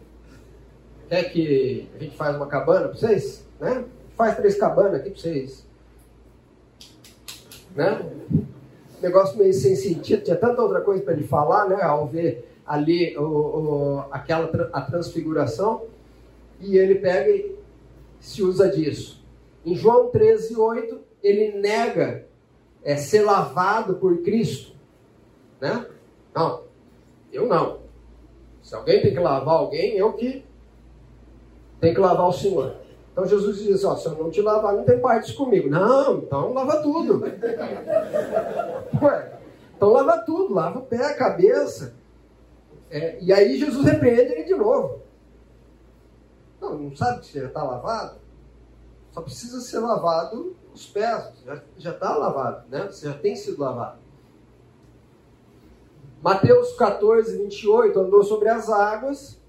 Quer 1.08 1.24
que 1.24 1.88
a 1.94 1.98
gente 1.98 2.16
faz 2.16 2.36
uma 2.36 2.46
cabana 2.46 2.88
para 2.88 2.96
vocês? 2.96 3.44
Né? 3.60 3.84
Faz 4.16 4.36
três 4.36 4.54
cabanas 4.54 4.94
aqui 4.94 5.10
para 5.10 5.20
vocês. 5.20 5.63
Né? 7.74 8.10
Negócio 9.02 9.36
meio 9.36 9.52
sem 9.52 9.76
sentido, 9.76 10.22
tinha 10.22 10.36
tanta 10.36 10.62
outra 10.62 10.80
coisa 10.80 11.02
para 11.02 11.12
ele 11.12 11.26
falar, 11.26 11.68
né? 11.68 11.82
Ao 11.82 12.06
ver 12.06 12.48
ali 12.66 13.16
o, 13.18 13.22
o, 13.22 14.04
aquela 14.10 14.50
a 14.72 14.80
transfiguração, 14.80 15.82
e 16.60 16.78
ele 16.78 16.94
pega 16.94 17.30
e 17.30 17.54
se 18.20 18.42
usa 18.42 18.70
disso. 18.70 19.22
Em 19.64 19.74
João 19.74 20.08
13, 20.08 20.56
8, 20.56 21.00
ele 21.22 21.58
nega 21.58 22.26
é, 22.82 22.96
ser 22.96 23.22
lavado 23.22 23.96
por 23.96 24.18
Cristo. 24.22 24.72
Né? 25.60 25.86
Não, 26.34 26.62
eu 27.32 27.46
não. 27.46 27.80
Se 28.62 28.74
alguém 28.74 29.02
tem 29.02 29.12
que 29.12 29.20
lavar 29.20 29.56
alguém, 29.56 29.96
eu 29.96 30.12
que 30.14 30.44
tenho 31.80 31.94
que 31.94 32.00
lavar 32.00 32.28
o 32.28 32.32
Senhor. 32.32 32.76
Então 33.14 33.24
Jesus 33.24 33.58
diz: 33.58 33.84
ó, 33.84 33.94
se 33.94 34.06
eu 34.06 34.16
não 34.16 34.28
te 34.28 34.42
lavar, 34.42 34.74
não 34.74 34.82
tem 34.82 34.98
parte 34.98 35.32
comigo. 35.34 35.70
Não, 35.70 36.18
então 36.18 36.52
lava 36.52 36.82
tudo. 36.82 37.22
Ué, 39.00 39.38
então 39.76 39.92
lava 39.92 40.18
tudo, 40.18 40.52
lava 40.52 40.80
o 40.80 40.82
pé, 40.82 41.06
a 41.06 41.14
cabeça. 41.14 41.94
É, 42.90 43.16
e 43.20 43.32
aí 43.32 43.56
Jesus 43.56 43.86
repreende 43.86 44.32
ele 44.32 44.42
de 44.42 44.56
novo. 44.56 44.98
Não, 46.60 46.76
não 46.76 46.96
sabe 46.96 47.20
que 47.20 47.38
já 47.38 47.46
está 47.46 47.62
lavado? 47.62 48.16
Só 49.12 49.22
precisa 49.22 49.60
ser 49.60 49.78
lavado 49.78 50.56
os 50.74 50.86
pés, 50.86 51.32
já 51.78 51.92
está 51.92 52.16
lavado, 52.16 52.64
né? 52.68 52.88
Você 52.90 53.06
já 53.06 53.14
tem 53.14 53.36
sido 53.36 53.60
lavado. 53.60 53.98
Mateus 56.20 56.72
14, 56.72 57.38
28, 57.38 58.00
andou 58.00 58.24
sobre 58.24 58.48
as 58.48 58.68
águas, 58.68 59.40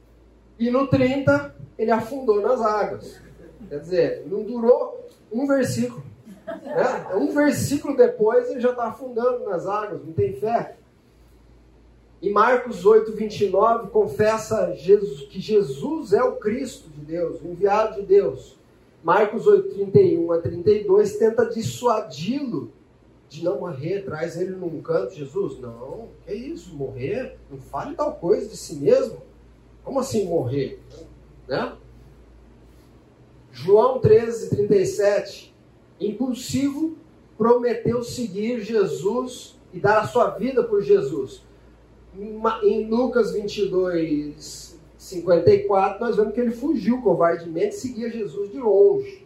e 0.60 0.70
no 0.70 0.88
30, 0.88 1.56
ele 1.80 1.90
afundou 1.90 2.42
nas 2.42 2.62
águas. 2.62 3.25
Quer 3.70 3.80
dizer, 3.80 4.28
não 4.28 4.44
durou 4.44 5.08
um 5.32 5.48
versículo. 5.48 6.04
Né? 6.46 7.16
Um 7.16 7.34
versículo 7.34 7.98
depois, 7.98 8.50
ele 8.50 8.62
já 8.62 8.72
está 8.72 8.88
afundando 8.88 9.46
nas 9.46 9.66
águas, 9.66 10.04
não 10.06 10.14
tem 10.14 10.34
fé. 10.34 10.78
Em 12.22 12.32
Marcos 12.32 12.86
8, 12.86 13.12
29, 13.12 13.90
confessa 13.90 14.74
Jesus, 14.74 15.28
que 15.28 15.40
Jesus 15.40 16.14
é 16.14 16.24
o 16.24 16.38
Cristo 16.38 16.90
de 16.90 17.02
Deus, 17.02 17.42
o 17.42 17.48
enviado 17.48 18.02
de 18.02 18.08
Deus. 18.08 18.56
Marcos 19.04 19.46
8, 19.46 19.76
31 19.76 20.32
a 20.32 20.40
32 20.40 21.18
tenta 21.18 21.46
dissuadi-lo 21.46 22.72
de 23.30 23.44
não 23.44 23.60
morrer, 23.60 24.04
traz 24.04 24.40
ele 24.40 24.52
num 24.52 24.82
canto. 24.82 25.14
Jesus, 25.14 25.60
não, 25.60 26.08
que 26.26 26.34
isso, 26.34 26.74
morrer? 26.74 27.38
Não 27.52 27.60
fale 27.60 27.96
tal 27.96 28.16
coisa 28.16 28.48
de 28.48 28.58
si 28.58 28.76
mesmo. 28.76 29.18
Como 29.84 30.00
assim 30.00 30.26
morrer? 30.26 30.80
Né? 31.48 31.74
João 33.56 34.00
13, 34.00 34.50
37. 34.50 35.56
Impulsivo, 35.98 36.98
prometeu 37.38 38.04
seguir 38.04 38.60
Jesus 38.60 39.58
e 39.74 39.80
dar 39.80 40.00
a 40.00 40.08
sua 40.08 40.30
vida 40.32 40.62
por 40.62 40.82
Jesus. 40.82 41.42
Em 42.14 42.90
Lucas 42.90 43.32
22, 43.32 44.78
54, 44.98 46.06
nós 46.06 46.18
vemos 46.18 46.34
que 46.34 46.42
ele 46.42 46.52
fugiu 46.52 47.02
covardemente, 47.02 47.76
seguia 47.76 48.12
Jesus 48.12 48.52
de 48.52 48.60
longe. 48.60 49.26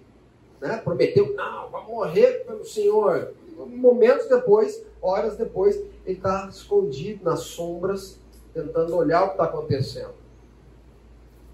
Né? 0.61 0.77
Prometeu, 0.77 1.33
não, 1.33 1.71
vai 1.71 1.87
morrer 1.87 2.45
pelo 2.45 2.63
Senhor. 2.63 3.33
Momentos 3.57 4.29
depois, 4.29 4.85
horas 5.01 5.37
depois, 5.37 5.75
ele 6.05 6.17
está 6.17 6.47
escondido 6.47 7.23
nas 7.23 7.39
sombras, 7.39 8.19
tentando 8.53 8.95
olhar 8.95 9.23
o 9.23 9.27
que 9.29 9.33
está 9.33 9.45
acontecendo. 9.45 10.18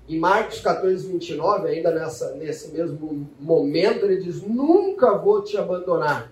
Em 0.08 0.20
Marcos 0.20 0.60
14, 0.60 1.08
29, 1.08 1.68
ainda 1.68 1.92
nessa, 1.92 2.36
nesse 2.36 2.72
mesmo 2.72 3.28
momento, 3.40 4.06
ele 4.06 4.22
diz: 4.22 4.42
Nunca 4.42 5.18
vou 5.18 5.44
te 5.44 5.58
abandonar. 5.58 6.32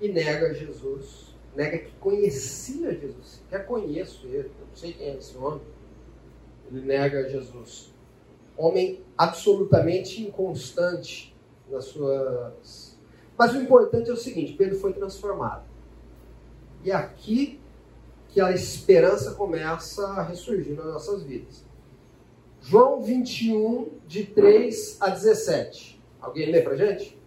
E 0.00 0.08
nega 0.08 0.54
Jesus, 0.54 1.34
nega 1.54 1.78
que 1.78 1.92
conhecia 2.00 2.94
Jesus, 2.94 3.42
que 3.48 3.58
conheço 3.60 4.26
ele, 4.26 4.50
não 4.60 4.74
sei 4.74 4.92
quem 4.92 5.08
é 5.08 5.16
esse 5.16 5.36
homem 5.36 5.60
ele 6.70 6.86
nega 6.86 7.28
Jesus. 7.28 7.92
Homem 8.56 9.02
absolutamente 9.18 10.22
inconstante 10.22 11.36
nas 11.68 11.86
suas. 11.86 12.96
Mas 13.36 13.52
o 13.52 13.56
importante 13.56 14.10
é 14.10 14.12
o 14.12 14.16
seguinte: 14.16 14.52
Pedro 14.52 14.78
foi 14.78 14.92
transformado. 14.92 15.64
E 16.84 16.90
é 16.90 16.94
aqui 16.94 17.60
que 18.28 18.40
a 18.40 18.52
esperança 18.52 19.32
começa 19.32 20.06
a 20.06 20.22
ressurgir 20.22 20.76
nas 20.76 20.86
nossas 20.86 21.22
vidas. 21.24 21.64
João 22.70 23.02
21, 23.02 23.98
de 24.06 24.24
3 24.26 24.98
a 25.00 25.08
17. 25.08 26.00
Alguém 26.20 26.52
lê 26.52 26.62
pra 26.62 26.76
gente? 26.76 27.18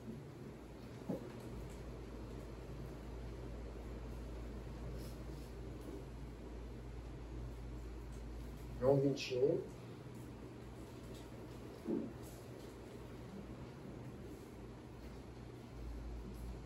João 8.80 8.96
21. 9.02 9.60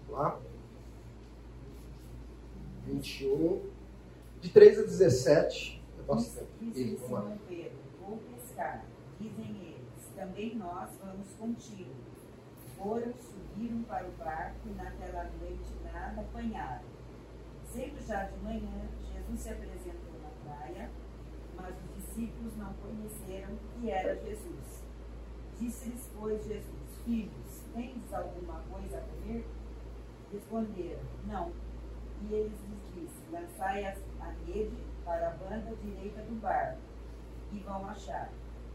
Lá. 0.10 0.40
21. 2.86 3.60
De 4.40 4.50
3 4.50 4.78
a 4.78 4.82
17. 4.84 5.82
É 5.98 6.04
bastante. 6.04 6.48
Disse 6.62 6.98
Simão 6.98 7.40
Pedro, 7.50 7.72
vou 7.72 7.87
Dizem 9.20 9.58
eles, 9.62 10.12
também 10.16 10.56
nós 10.56 10.90
vamos 11.04 11.34
contigo. 11.36 11.94
Foram, 12.78 13.14
subiram 13.14 13.84
para 13.84 14.08
o 14.08 14.12
barco 14.12 14.68
e 14.68 14.74
naquela 14.74 15.24
noite 15.24 15.74
nada 15.84 16.22
apanharam. 16.22 16.86
Sendo 17.66 18.00
já 18.06 18.26
de 18.26 18.38
manhã, 18.40 18.88
Jesus 19.02 19.40
se 19.40 19.50
apresentou 19.50 20.14
na 20.22 20.30
praia 20.44 20.90
mas 21.58 21.76
os 21.76 21.96
discípulos 21.96 22.56
não 22.56 22.74
conheceram 22.76 23.58
que 23.74 23.90
era 23.90 24.16
Jesus. 24.16 24.86
Disse-lhes, 25.60 26.10
pois, 26.16 26.46
Jesus: 26.46 27.02
Filhos, 27.04 27.64
tens 27.74 28.14
alguma 28.14 28.62
coisa 28.72 29.00
a 29.00 29.02
comer? 29.02 29.46
Responderam: 30.32 31.02
Não. 31.26 31.52
E 32.22 32.34
eles 32.34 32.60
lhes 32.62 32.94
disse: 32.94 33.32
Lançai 33.32 33.86
a 33.86 34.30
rede 34.46 34.78
para 35.04 35.30
a 35.30 35.32
banda 35.32 35.76
direita 35.82 36.22
do 36.22 36.40
barco, 36.40 36.80
e 37.52 37.60
vão 37.60 37.88
achar. 37.88 38.30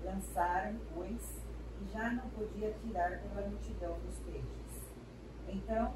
Lançaram, 0.05 0.79
pois, 0.95 1.43
e 1.81 1.93
já 1.93 2.11
não 2.11 2.29
podia 2.31 2.73
tirar 2.73 3.21
pela 3.21 3.49
multidão 3.49 3.99
dos 4.01 4.19
peixes. 4.21 4.91
Então, 5.49 5.95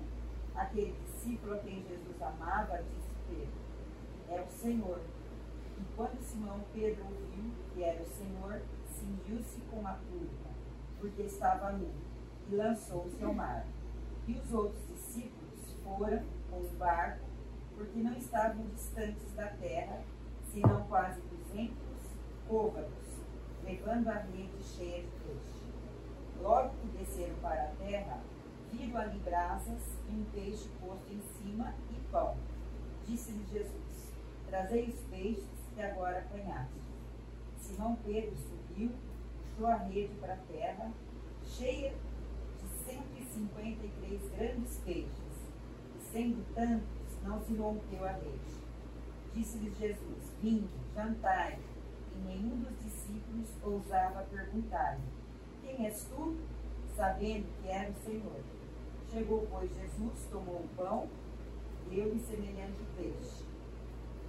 aquele 0.55 0.93
discípulo 1.05 1.55
a 1.55 1.59
quem 1.59 1.83
Jesus 1.83 2.23
amava 2.23 2.83
disse 2.83 3.11
Pedro: 3.29 3.67
é 4.29 4.41
o 4.41 4.51
Senhor. 4.51 5.01
E 5.79 5.85
quando 5.95 6.21
Simão 6.21 6.61
Pedro 6.73 7.05
ouviu 7.05 7.53
que 7.73 7.83
era 7.83 8.03
o 8.03 8.07
Senhor, 8.07 8.63
cingiu-se 8.89 9.61
com 9.71 9.87
a 9.87 9.93
túnica, 9.93 10.51
porque 10.99 11.23
estava 11.23 11.73
nu, 11.73 11.91
e 12.51 12.55
lançou-se 12.55 13.23
ao 13.23 13.35
mar. 13.35 13.67
E 14.27 14.33
os 14.33 14.53
outros 14.53 14.87
discípulos 14.89 15.75
foram 15.85 16.25
com 16.51 16.57
o 16.57 16.69
barco, 16.79 17.25
porque 17.75 17.99
não 17.99 18.17
estavam 18.17 18.65
distantes 18.67 19.33
da 19.35 19.49
terra, 19.49 20.03
senão 20.51 20.87
quase 20.89 21.21
duzentos 21.21 21.77
côvados, 22.49 23.06
levando 23.67 24.09
a 24.09 24.19
rede 24.19 24.63
cheia 24.63 25.03
de 25.03 25.11
peixe. 25.11 25.67
Logo 26.41 26.71
que 26.81 26.99
desceram 26.99 27.35
para 27.43 27.65
a 27.65 27.85
terra, 27.85 28.21
viram 28.73 29.01
ali 29.01 29.19
brasas 29.19 29.83
e 30.09 30.13
um 30.13 30.25
peixe 30.33 30.69
posto 30.81 31.13
em 31.13 31.21
cima 31.21 31.75
e 31.91 32.01
pão. 32.13 32.37
Disse-lhe 33.07 33.45
Jesus: 33.53 34.13
Trazei 34.49 34.89
os 34.89 35.01
peixes 35.11 35.45
que 35.75 35.83
agora 35.83 36.19
apanhaste. 36.19 36.81
Simão 37.61 37.97
Pedro 38.05 38.37
subiu, 38.37 38.93
puxou 39.43 39.67
a 39.67 39.77
rede 39.77 40.15
para 40.21 40.35
a 40.35 40.37
terra, 40.37 40.93
cheia 41.45 41.93
de 42.63 42.69
153 42.85 44.31
grandes 44.37 44.79
peixes, 44.85 45.11
e 45.97 46.01
sendo 46.13 46.55
tantos, 46.55 47.23
não 47.25 47.41
se 47.41 47.55
rompeu 47.57 48.05
a 48.05 48.13
rede. 48.13 48.57
Disse-lhe 49.35 49.71
Jesus: 49.71 50.33
Vinde, 50.41 50.69
jantai. 50.95 51.59
Nenhum 52.25 52.61
dos 52.61 52.79
discípulos 52.83 53.49
ousava 53.63 54.23
perguntar-lhe: 54.31 55.03
Quem 55.63 55.87
és 55.87 56.05
tu? 56.05 56.37
Sabendo 56.95 57.47
que 57.61 57.69
era 57.69 57.91
o 57.91 57.95
Senhor. 57.95 58.41
Chegou, 59.11 59.47
pois, 59.51 59.71
Jesus, 59.75 60.27
tomou 60.31 60.57
o 60.57 60.69
pão, 60.77 61.09
deu-lhe 61.91 62.19
semelhante 62.21 62.83
peixe. 62.97 63.45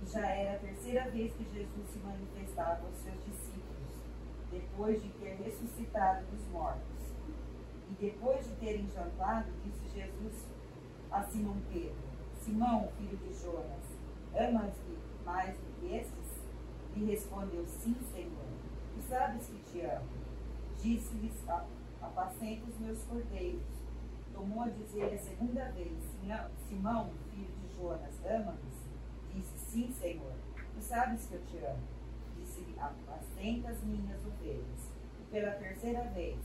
Já 0.06 0.28
era 0.28 0.56
a 0.56 0.60
terceira 0.60 1.10
vez 1.10 1.34
que 1.34 1.44
Jesus 1.44 1.90
se 1.90 2.00
manifestava 2.00 2.86
aos 2.86 2.96
seus 2.98 3.24
discípulos, 3.26 4.04
depois 4.52 5.02
de 5.02 5.10
ter 5.10 5.36
ressuscitado 5.36 6.26
dos 6.28 6.48
mortos. 6.50 7.16
E 7.90 7.94
depois 8.00 8.46
de 8.46 8.56
terem 8.56 8.88
jantado, 8.90 9.50
disse 9.64 9.88
Jesus 9.90 10.46
a 11.10 11.24
Simão 11.24 11.58
Pedro: 11.72 11.96
Simão, 12.42 12.90
filho 12.98 13.18
de 13.18 13.34
Jonas, 13.34 13.84
amas-me 14.36 14.98
mais 15.26 15.56
do 15.58 15.80
que 15.80 15.96
estes? 15.96 16.17
Lhe 16.98 17.06
respondeu: 17.12 17.64
Sim, 17.68 17.96
Senhor. 18.12 18.48
E 18.98 19.02
sabes 19.04 19.46
que 19.46 19.60
te 19.72 19.82
amo. 19.82 20.08
Disse-lhes: 20.82 21.48
Apacenta 22.02 22.66
os 22.68 22.80
meus 22.80 23.04
cordeiros. 23.04 23.62
Tomou 24.34 24.64
a 24.64 24.70
dizer 24.70 25.14
a 25.14 25.18
segunda 25.18 25.66
vez: 25.72 25.94
Simão, 26.68 27.12
filho 27.32 27.54
de 27.62 27.76
Jonas, 27.76 28.16
ama-me? 28.26 28.58
Disse: 29.32 29.58
Sim, 29.58 29.94
Senhor. 29.94 30.34
Tu 30.74 30.82
sabes 30.82 31.28
que 31.28 31.36
eu 31.36 31.46
te 31.46 31.58
amo. 31.58 31.84
Disse-lhe: 32.36 32.76
Apacenta 32.80 33.70
as 33.70 33.84
minhas 33.84 34.26
ovelhas. 34.26 34.92
E 35.22 35.32
pela 35.32 35.52
terceira 35.52 36.02
vez: 36.10 36.40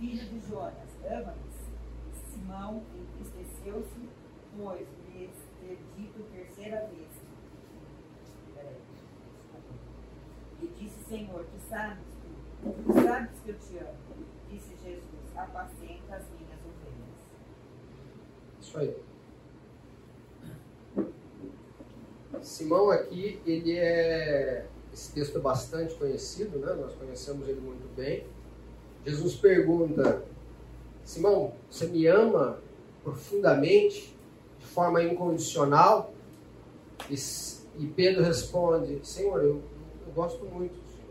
Filho 0.00 0.28
de 0.30 0.40
Jonas, 0.48 0.88
ama-me? 1.04 1.54
Simão 2.32 2.82
entristeceu-se, 2.92 4.08
pois 4.56 4.88
lhe 5.08 5.30
ter 5.60 5.78
dito 5.96 6.22
terceira 6.32 6.86
vez. 6.88 7.08
Peraí, 8.54 8.80
desculpa. 8.90 9.74
E 10.64 10.68
disse: 10.80 10.96
Senhor, 11.06 11.44
tu 11.44 11.68
sabes, 11.68 11.98
tu, 12.22 12.84
tu 12.84 12.92
sabes 12.94 13.30
que 13.44 13.50
eu 13.50 13.58
te 13.58 13.76
amo. 13.78 13.98
Disse 14.50 14.70
Jesus: 14.82 15.36
Apacenta 15.36 16.16
as 16.16 16.24
minhas 16.30 16.58
ovelhas. 16.64 17.12
Isso 18.62 18.78
aí. 18.78 18.96
Simão 22.40 22.90
aqui, 22.90 23.40
ele 23.44 23.76
é. 23.76 24.66
Esse 24.90 25.12
texto 25.12 25.36
é 25.36 25.40
bastante 25.40 25.94
conhecido, 25.94 26.58
né? 26.58 26.72
Nós 26.74 26.94
conhecemos 26.94 27.46
ele 27.46 27.60
muito 27.60 27.94
bem. 27.94 28.26
Jesus 29.04 29.34
pergunta: 29.34 30.24
Simão, 31.04 31.52
você 31.70 31.86
me 31.86 32.06
ama 32.06 32.58
profundamente, 33.02 34.16
de 34.58 34.64
forma 34.64 35.02
incondicional? 35.02 36.14
E, 37.10 37.14
e 37.78 37.86
Pedro 37.86 38.22
responde: 38.22 39.04
Senhor, 39.06 39.42
eu 39.42 39.62
gosto 40.14 40.44
muito 40.46 40.72
do 40.72 40.86
Senhor. 40.86 41.04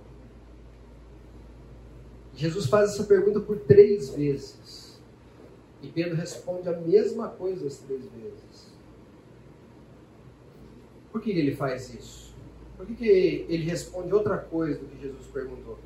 Jesus 2.36 2.66
faz 2.68 2.92
essa 2.92 3.04
pergunta 3.04 3.40
por 3.40 3.60
três 3.60 4.10
vezes. 4.10 5.00
E 5.82 5.88
Pedro 5.88 6.16
responde 6.16 6.70
a 6.70 6.80
mesma 6.80 7.28
coisa 7.28 7.68
as 7.68 7.78
três 7.78 8.02
vezes. 8.06 8.74
Por 11.12 11.22
que 11.22 11.32
ele 11.32 11.56
faz 11.56 11.94
isso? 11.94 12.34
Por 12.76 12.86
que, 12.88 13.46
ele 13.48 13.66
responde 13.66 14.14
outra 14.14 14.38
coisa 14.38 14.80
do 14.80 14.86
que 14.88 15.02
Jesus 15.02 15.28
perguntou? 15.28 15.78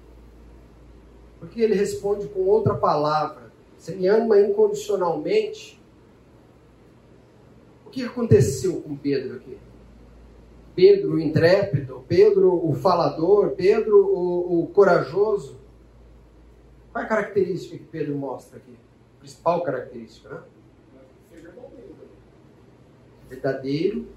Por 1.39 1.49
que 1.49 1.61
ele 1.61 1.75
responde 1.75 2.27
com 2.27 2.41
outra 2.41 2.73
palavra? 2.75 3.51
Você 3.77 3.93
me 3.93 4.07
ama 4.07 4.39
incondicionalmente? 4.39 5.79
O 7.85 7.89
que 7.89 8.03
aconteceu 8.03 8.81
com 8.81 8.95
Pedro 8.95 9.35
aqui? 9.35 9.57
Pedro 10.77 11.15
o 11.15 11.19
intrépido, 11.19 12.05
Pedro 12.07 12.53
o 12.53 12.71
falador, 12.75 13.55
Pedro 13.55 13.97
o, 13.97 14.61
o 14.61 14.67
corajoso. 14.67 15.59
Qual 16.91 17.01
é 17.01 17.05
a 17.07 17.09
característica 17.09 17.75
que 17.79 17.85
Pedro 17.85 18.15
mostra 18.15 18.59
aqui? 18.59 18.77
A 19.15 19.19
principal 19.19 19.63
característica, 19.63 20.29
né? 20.29 20.43
Verdadeiro. 23.27 24.07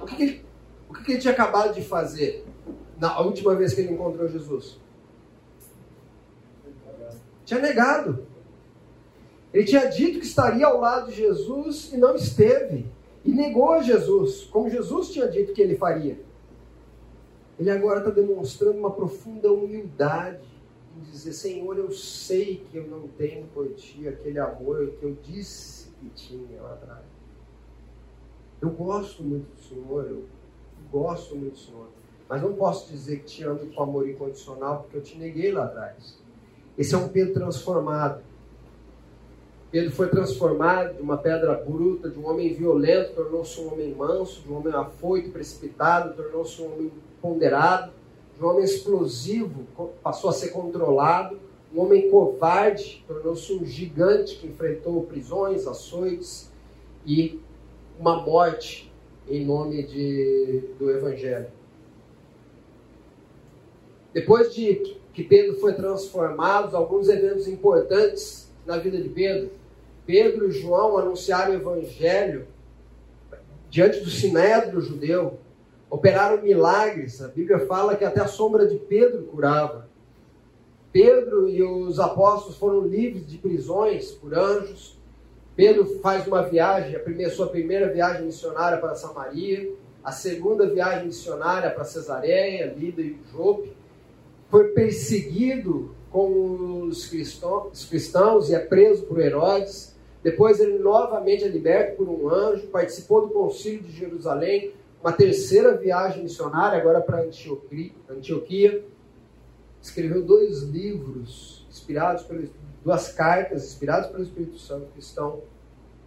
O 0.00 0.06
que, 0.06 0.14
que 0.14 0.22
ele, 0.22 0.44
o 0.88 0.94
que, 0.94 1.02
que 1.02 1.12
ele 1.12 1.20
tinha 1.20 1.32
acabado 1.32 1.74
de 1.74 1.82
fazer 1.82 2.46
na 2.96 3.20
última 3.22 3.56
vez 3.56 3.74
que 3.74 3.80
ele 3.80 3.92
encontrou 3.92 4.28
Jesus? 4.28 4.78
Tinha 7.44 7.58
negado. 7.58 8.24
Ele 9.56 9.64
tinha 9.64 9.86
dito 9.86 10.18
que 10.20 10.26
estaria 10.26 10.66
ao 10.66 10.78
lado 10.78 11.08
de 11.08 11.16
Jesus 11.16 11.90
e 11.90 11.96
não 11.96 12.14
esteve. 12.14 12.84
E 13.24 13.32
negou 13.32 13.82
Jesus, 13.82 14.44
como 14.44 14.68
Jesus 14.68 15.08
tinha 15.08 15.26
dito 15.26 15.54
que 15.54 15.62
ele 15.62 15.74
faria. 15.74 16.20
Ele 17.58 17.70
agora 17.70 18.00
está 18.00 18.10
demonstrando 18.10 18.78
uma 18.78 18.90
profunda 18.90 19.50
humildade 19.50 20.44
em 20.94 21.00
dizer: 21.10 21.32
Senhor, 21.32 21.78
eu 21.78 21.90
sei 21.90 22.66
que 22.70 22.76
eu 22.76 22.86
não 22.86 23.08
tenho 23.08 23.46
por 23.46 23.72
ti 23.72 24.06
aquele 24.06 24.38
amor 24.38 24.90
que 25.00 25.02
eu 25.06 25.16
disse 25.22 25.88
que 26.00 26.10
tinha 26.10 26.60
lá 26.60 26.74
atrás. 26.74 27.06
Eu 28.60 28.68
gosto 28.68 29.22
muito 29.22 29.46
do 29.54 29.60
Senhor, 29.62 30.04
eu 30.04 30.24
gosto 30.92 31.34
muito 31.34 31.54
do 31.54 31.58
Senhor. 31.58 31.88
Mas 32.28 32.42
não 32.42 32.52
posso 32.52 32.92
dizer 32.92 33.20
que 33.20 33.24
te 33.24 33.42
amo 33.42 33.60
com 33.74 33.82
amor 33.82 34.06
incondicional 34.06 34.82
porque 34.82 34.98
eu 34.98 35.02
te 35.02 35.16
neguei 35.16 35.50
lá 35.50 35.64
atrás. 35.64 36.18
Esse 36.76 36.94
é 36.94 36.98
um 36.98 37.08
Pedro 37.08 37.32
transformado. 37.32 38.25
Pedro 39.76 39.92
foi 39.92 40.08
transformado 40.08 40.94
de 40.94 41.02
uma 41.02 41.18
pedra 41.18 41.52
bruta, 41.52 42.08
de 42.08 42.18
um 42.18 42.26
homem 42.26 42.50
violento, 42.54 43.12
tornou-se 43.12 43.60
um 43.60 43.74
homem 43.74 43.94
manso, 43.94 44.40
de 44.40 44.50
um 44.50 44.56
homem 44.56 44.72
afoito, 44.72 45.28
precipitado, 45.28 46.14
tornou-se 46.14 46.62
um 46.62 46.72
homem 46.72 46.92
ponderado, 47.20 47.92
de 48.34 48.42
um 48.42 48.48
homem 48.48 48.64
explosivo, 48.64 49.66
passou 50.02 50.30
a 50.30 50.32
ser 50.32 50.48
controlado, 50.48 51.38
um 51.74 51.82
homem 51.82 52.10
covarde, 52.10 53.04
tornou-se 53.06 53.52
um 53.52 53.66
gigante 53.66 54.36
que 54.36 54.46
enfrentou 54.46 55.02
prisões, 55.02 55.66
açoites 55.66 56.50
e 57.04 57.38
uma 58.00 58.16
morte 58.22 58.90
em 59.28 59.44
nome 59.44 59.82
de, 59.82 60.70
do 60.78 60.90
Evangelho. 60.90 61.48
Depois 64.14 64.54
de 64.54 64.96
que 65.12 65.22
Pedro 65.22 65.58
foi 65.60 65.74
transformado, 65.74 66.74
alguns 66.74 67.10
eventos 67.10 67.46
importantes 67.46 68.50
na 68.64 68.78
vida 68.78 68.96
de 68.98 69.10
Pedro. 69.10 69.50
Pedro 70.06 70.48
e 70.48 70.52
João 70.52 70.96
anunciaram 70.96 71.52
o 71.52 71.56
Evangelho 71.56 72.46
diante 73.68 74.00
do 74.00 74.08
sinédrio 74.08 74.80
judeu, 74.80 75.38
operaram 75.90 76.42
milagres. 76.42 77.20
A 77.20 77.28
Bíblia 77.28 77.66
fala 77.66 77.96
que 77.96 78.04
até 78.04 78.20
a 78.20 78.28
sombra 78.28 78.66
de 78.66 78.76
Pedro 78.76 79.24
curava. 79.24 79.88
Pedro 80.92 81.48
e 81.48 81.62
os 81.62 81.98
apóstolos 81.98 82.56
foram 82.56 82.86
livres 82.86 83.26
de 83.26 83.36
prisões 83.36 84.12
por 84.12 84.32
anjos. 84.32 84.96
Pedro 85.54 86.00
faz 86.00 86.26
uma 86.26 86.42
viagem, 86.42 86.94
a 86.94 87.00
primeira, 87.00 87.32
sua 87.32 87.48
primeira 87.48 87.92
viagem 87.92 88.26
missionária 88.26 88.78
para 88.78 88.94
Samaria, 88.94 89.72
a 90.04 90.12
segunda 90.12 90.68
viagem 90.68 91.06
missionária 91.06 91.70
para 91.70 91.84
Cesareia, 91.84 92.72
Lida 92.76 93.02
e 93.02 93.18
Jope. 93.32 93.72
Foi 94.48 94.68
perseguido 94.68 95.94
com 96.10 96.82
os 96.82 97.06
cristãos 97.06 98.48
e 98.48 98.54
é 98.54 98.58
preso 98.58 99.04
por 99.04 99.18
Herodes. 99.18 99.95
Depois 100.26 100.58
ele 100.58 100.80
novamente 100.80 101.44
é 101.44 101.46
liberto 101.46 101.98
por 101.98 102.08
um 102.08 102.28
anjo, 102.28 102.66
participou 102.66 103.28
do 103.28 103.32
concílio 103.32 103.80
de 103.80 103.92
Jerusalém, 103.92 104.72
uma 105.00 105.12
terceira 105.12 105.76
viagem 105.76 106.24
missionária, 106.24 106.76
agora 106.76 107.00
para 107.00 107.22
Antioquia. 108.10 108.84
Escreveu 109.80 110.24
dois 110.24 110.62
livros, 110.62 111.64
inspirados 111.70 112.24
pelos, 112.24 112.50
duas 112.84 113.12
cartas, 113.12 113.66
inspiradas 113.66 114.10
pelo 114.10 114.24
Espírito 114.24 114.58
Santo, 114.58 114.88
que 114.92 114.98
estão 114.98 115.42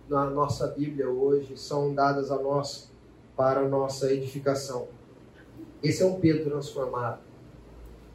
na 0.10 0.30
nossa 0.30 0.68
Bíblia 0.68 1.10
hoje 1.10 1.56
são 1.56 1.94
dadas 1.94 2.30
a 2.30 2.38
nós 2.38 2.92
para 3.38 3.62
a 3.62 3.70
nossa 3.70 4.12
edificação. 4.12 4.90
Esse 5.82 6.04
é 6.04 6.06
um 6.06 6.20
Pedro 6.20 6.50
transformado. 6.50 7.22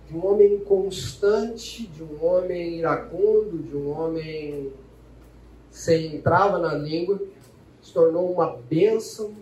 De 0.07 0.15
um 0.15 0.27
homem 0.27 0.59
constante, 0.59 1.87
de 1.87 2.03
um 2.03 2.23
homem 2.23 2.81
iracundo, 2.81 3.57
de 3.57 3.75
um 3.75 3.89
homem 3.89 4.71
sem 5.75 6.21
trava 6.23 6.57
na 6.57 6.73
língua, 6.73 7.21
se 7.83 7.93
tornou 7.93 8.33
uma 8.33 8.57
bênção 8.57 9.35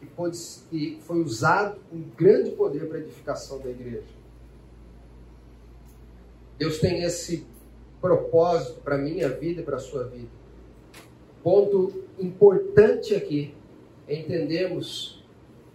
e, 0.00 0.06
pôde, 0.06 0.38
e 0.70 1.00
foi 1.02 1.20
usado 1.20 1.80
com 1.90 2.00
grande 2.16 2.52
poder 2.52 2.88
para 2.88 2.98
a 2.98 3.00
edificação 3.00 3.58
da 3.58 3.68
igreja. 3.68 4.06
Deus 6.56 6.78
tem 6.78 7.02
esse 7.02 7.44
propósito 8.00 8.80
para 8.82 8.94
a 8.94 8.98
minha 8.98 9.28
vida 9.28 9.62
e 9.62 9.64
para 9.64 9.78
a 9.78 9.80
sua 9.80 10.04
vida. 10.04 10.30
Ponto 11.42 12.04
importante 12.20 13.12
aqui 13.12 13.52
é 14.06 14.20
entendermos 14.20 15.24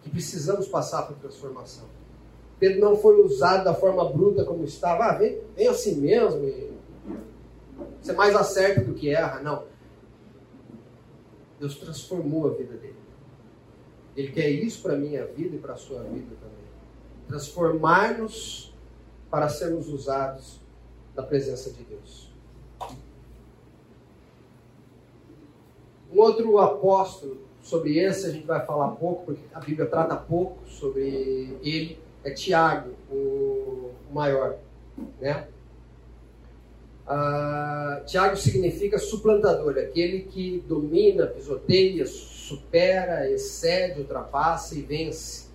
que 0.01 0.09
precisamos 0.09 0.69
passar 0.69 1.01
por 1.07 1.17
transformação. 1.17 1.89
Pedro 2.57 2.79
não 2.79 2.95
foi 2.95 3.21
usado 3.21 3.65
da 3.65 3.73
forma 3.73 4.09
bruta 4.09 4.45
como 4.45 4.63
estava. 4.63 5.03
Ah, 5.03 5.17
vem, 5.17 5.41
vem 5.57 5.67
assim 5.67 5.97
mesmo. 5.97 6.45
E 6.45 6.76
você 8.01 8.13
mais 8.13 8.35
acerta 8.35 8.81
do 8.81 8.93
que 8.93 9.09
erra. 9.09 9.41
Não. 9.41 9.65
Deus 11.59 11.75
transformou 11.77 12.47
a 12.47 12.53
vida 12.53 12.75
dele. 12.75 12.95
Ele 14.15 14.31
quer 14.31 14.49
isso 14.49 14.81
para 14.81 14.93
a 14.93 14.97
minha 14.97 15.25
vida 15.25 15.55
e 15.55 15.59
para 15.59 15.73
a 15.73 15.77
sua 15.77 16.01
vida 16.03 16.35
também. 16.41 16.65
Transformar-nos 17.27 18.73
para 19.29 19.49
sermos 19.49 19.89
usados 19.89 20.59
na 21.15 21.23
presença 21.23 21.71
de 21.71 21.83
Deus. 21.83 22.31
Um 26.11 26.19
outro 26.19 26.57
apóstolo, 26.57 27.37
sobre 27.61 27.99
esse 27.99 28.27
a 28.27 28.29
gente 28.29 28.45
vai 28.45 28.65
falar 28.65 28.91
pouco, 28.91 29.25
porque 29.25 29.43
a 29.53 29.59
Bíblia 29.59 29.87
trata 29.87 30.15
pouco 30.15 30.65
sobre 30.67 31.57
ele, 31.61 31.99
é 32.23 32.31
Tiago, 32.31 32.91
o 33.11 33.91
maior. 34.11 34.57
Né? 35.19 35.47
Ah, 37.07 38.01
Tiago 38.05 38.35
significa 38.35 38.99
suplantador, 38.99 39.77
aquele 39.77 40.23
que 40.23 40.61
domina, 40.67 41.25
pisoteia, 41.25 42.05
supera, 42.05 43.31
excede, 43.31 44.01
ultrapassa 44.01 44.77
e 44.77 44.81
vence. 44.81 45.47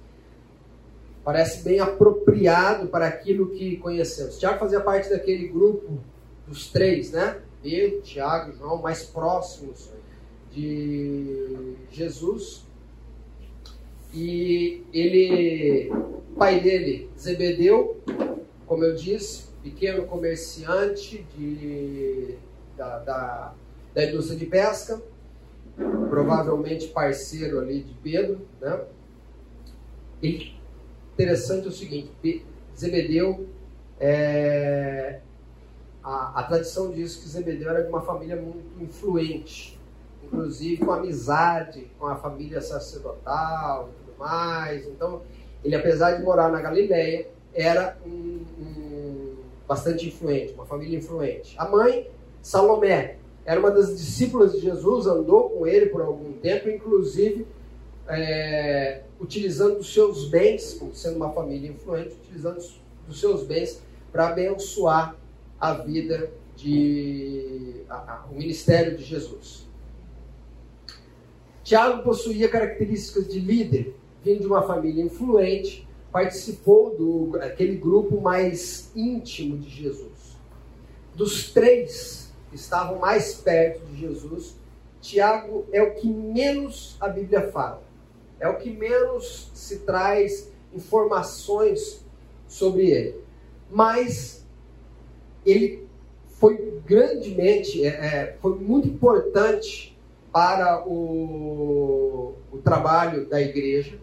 Parece 1.22 1.62
bem 1.62 1.78
apropriado 1.78 2.88
para 2.88 3.06
aquilo 3.06 3.50
que 3.50 3.76
conhecemos. 3.76 4.38
Tiago 4.38 4.58
fazia 4.58 4.80
parte 4.80 5.10
daquele 5.10 5.46
grupo 5.46 5.98
dos 6.48 6.70
três, 6.70 7.12
né? 7.12 7.40
Pedro, 7.62 8.00
Tiago 8.00 8.52
João, 8.56 8.80
mais 8.80 9.04
próximos 9.04 9.90
de 10.50 11.74
Jesus. 11.90 12.64
E 14.12 14.82
ele, 14.92 15.92
pai 16.36 16.60
dele, 16.60 17.10
Zebedeu, 17.16 18.00
como 18.66 18.84
eu 18.84 18.94
disse, 18.94 19.51
pequeno 19.62 20.06
comerciante 20.06 21.24
de, 21.36 22.36
da, 22.76 22.98
da, 22.98 23.54
da 23.94 24.04
indústria 24.04 24.38
de 24.38 24.46
pesca, 24.46 25.00
provavelmente 26.10 26.88
parceiro 26.88 27.60
ali 27.60 27.82
de 27.82 27.94
Pedro, 27.94 28.46
né? 28.60 28.80
E 30.22 30.54
interessante 31.14 31.66
é 31.66 31.68
o 31.68 31.72
seguinte, 31.72 32.44
Zebedeu, 32.76 33.48
é, 33.98 35.20
a, 36.02 36.40
a 36.40 36.42
tradição 36.42 36.90
diz 36.90 37.16
que 37.16 37.28
Zebedeu 37.28 37.70
era 37.70 37.82
de 37.82 37.88
uma 37.88 38.02
família 38.02 38.36
muito 38.36 38.82
influente, 38.82 39.78
inclusive 40.22 40.84
com 40.84 40.92
amizade 40.92 41.90
com 41.98 42.06
a 42.06 42.16
família 42.16 42.60
sacerdotal 42.60 43.88
e 43.88 44.04
tudo 44.04 44.18
mais. 44.18 44.86
Então, 44.86 45.22
ele 45.64 45.76
apesar 45.76 46.12
de 46.12 46.22
morar 46.22 46.50
na 46.50 46.60
Galileia, 46.60 47.28
era 47.54 47.96
um, 48.04 48.44
um 48.58 49.31
bastante 49.72 50.06
influente, 50.06 50.52
uma 50.52 50.66
família 50.66 50.98
influente. 50.98 51.54
A 51.56 51.66
mãe, 51.66 52.10
Salomé, 52.42 53.16
era 53.44 53.58
uma 53.58 53.70
das 53.70 53.96
discípulas 53.96 54.52
de 54.52 54.60
Jesus, 54.60 55.06
andou 55.06 55.48
com 55.48 55.66
ele 55.66 55.86
por 55.86 56.02
algum 56.02 56.34
tempo, 56.34 56.68
inclusive 56.68 57.46
é, 58.06 59.02
utilizando 59.18 59.78
os 59.78 59.92
seus 59.92 60.28
bens, 60.28 60.78
sendo 60.92 61.16
uma 61.16 61.32
família 61.32 61.70
influente, 61.70 62.14
utilizando 62.22 62.58
os 63.08 63.18
seus 63.18 63.44
bens 63.44 63.82
para 64.12 64.28
abençoar 64.28 65.16
a 65.58 65.72
vida 65.72 66.30
de 66.54 67.82
a, 67.88 67.96
a, 67.96 68.26
o 68.30 68.34
ministério 68.34 68.94
de 68.96 69.04
Jesus. 69.04 69.66
Tiago 71.64 72.02
possuía 72.02 72.48
características 72.48 73.26
de 73.26 73.40
líder, 73.40 73.96
vindo 74.22 74.40
de 74.40 74.46
uma 74.46 74.62
família 74.62 75.02
influente, 75.02 75.88
participou 76.12 76.94
do 76.94 77.38
aquele 77.40 77.74
grupo 77.76 78.20
mais 78.20 78.90
íntimo 78.94 79.56
de 79.56 79.70
Jesus. 79.70 80.36
Dos 81.14 81.50
três 81.50 82.30
que 82.50 82.56
estavam 82.56 82.98
mais 82.98 83.34
perto 83.34 83.84
de 83.86 84.00
Jesus, 84.00 84.54
Tiago 85.00 85.64
é 85.72 85.82
o 85.82 85.94
que 85.94 86.06
menos 86.06 86.96
a 87.00 87.08
Bíblia 87.08 87.50
fala. 87.50 87.82
É 88.38 88.46
o 88.46 88.58
que 88.58 88.70
menos 88.70 89.50
se 89.54 89.80
traz 89.80 90.50
informações 90.74 92.04
sobre 92.46 92.90
ele. 92.90 93.16
Mas 93.70 94.44
ele 95.46 95.88
foi 96.38 96.80
grandemente, 96.84 97.84
é, 97.84 97.88
é 97.88 98.36
foi 98.40 98.58
muito 98.58 98.86
importante 98.86 99.96
para 100.30 100.86
o, 100.86 102.34
o 102.52 102.58
trabalho 102.58 103.26
da 103.28 103.40
igreja 103.40 104.01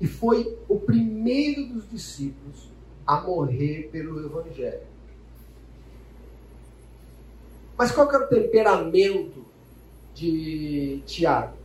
e 0.00 0.06
foi 0.06 0.58
o 0.68 0.78
primeiro 0.78 1.66
dos 1.66 1.88
discípulos 1.88 2.70
a 3.06 3.20
morrer 3.20 3.88
pelo 3.92 4.24
Evangelho. 4.24 4.88
Mas 7.76 7.90
qual 7.90 8.08
que 8.08 8.14
era 8.14 8.24
o 8.24 8.28
temperamento 8.28 9.44
de 10.14 11.02
Tiago? 11.06 11.56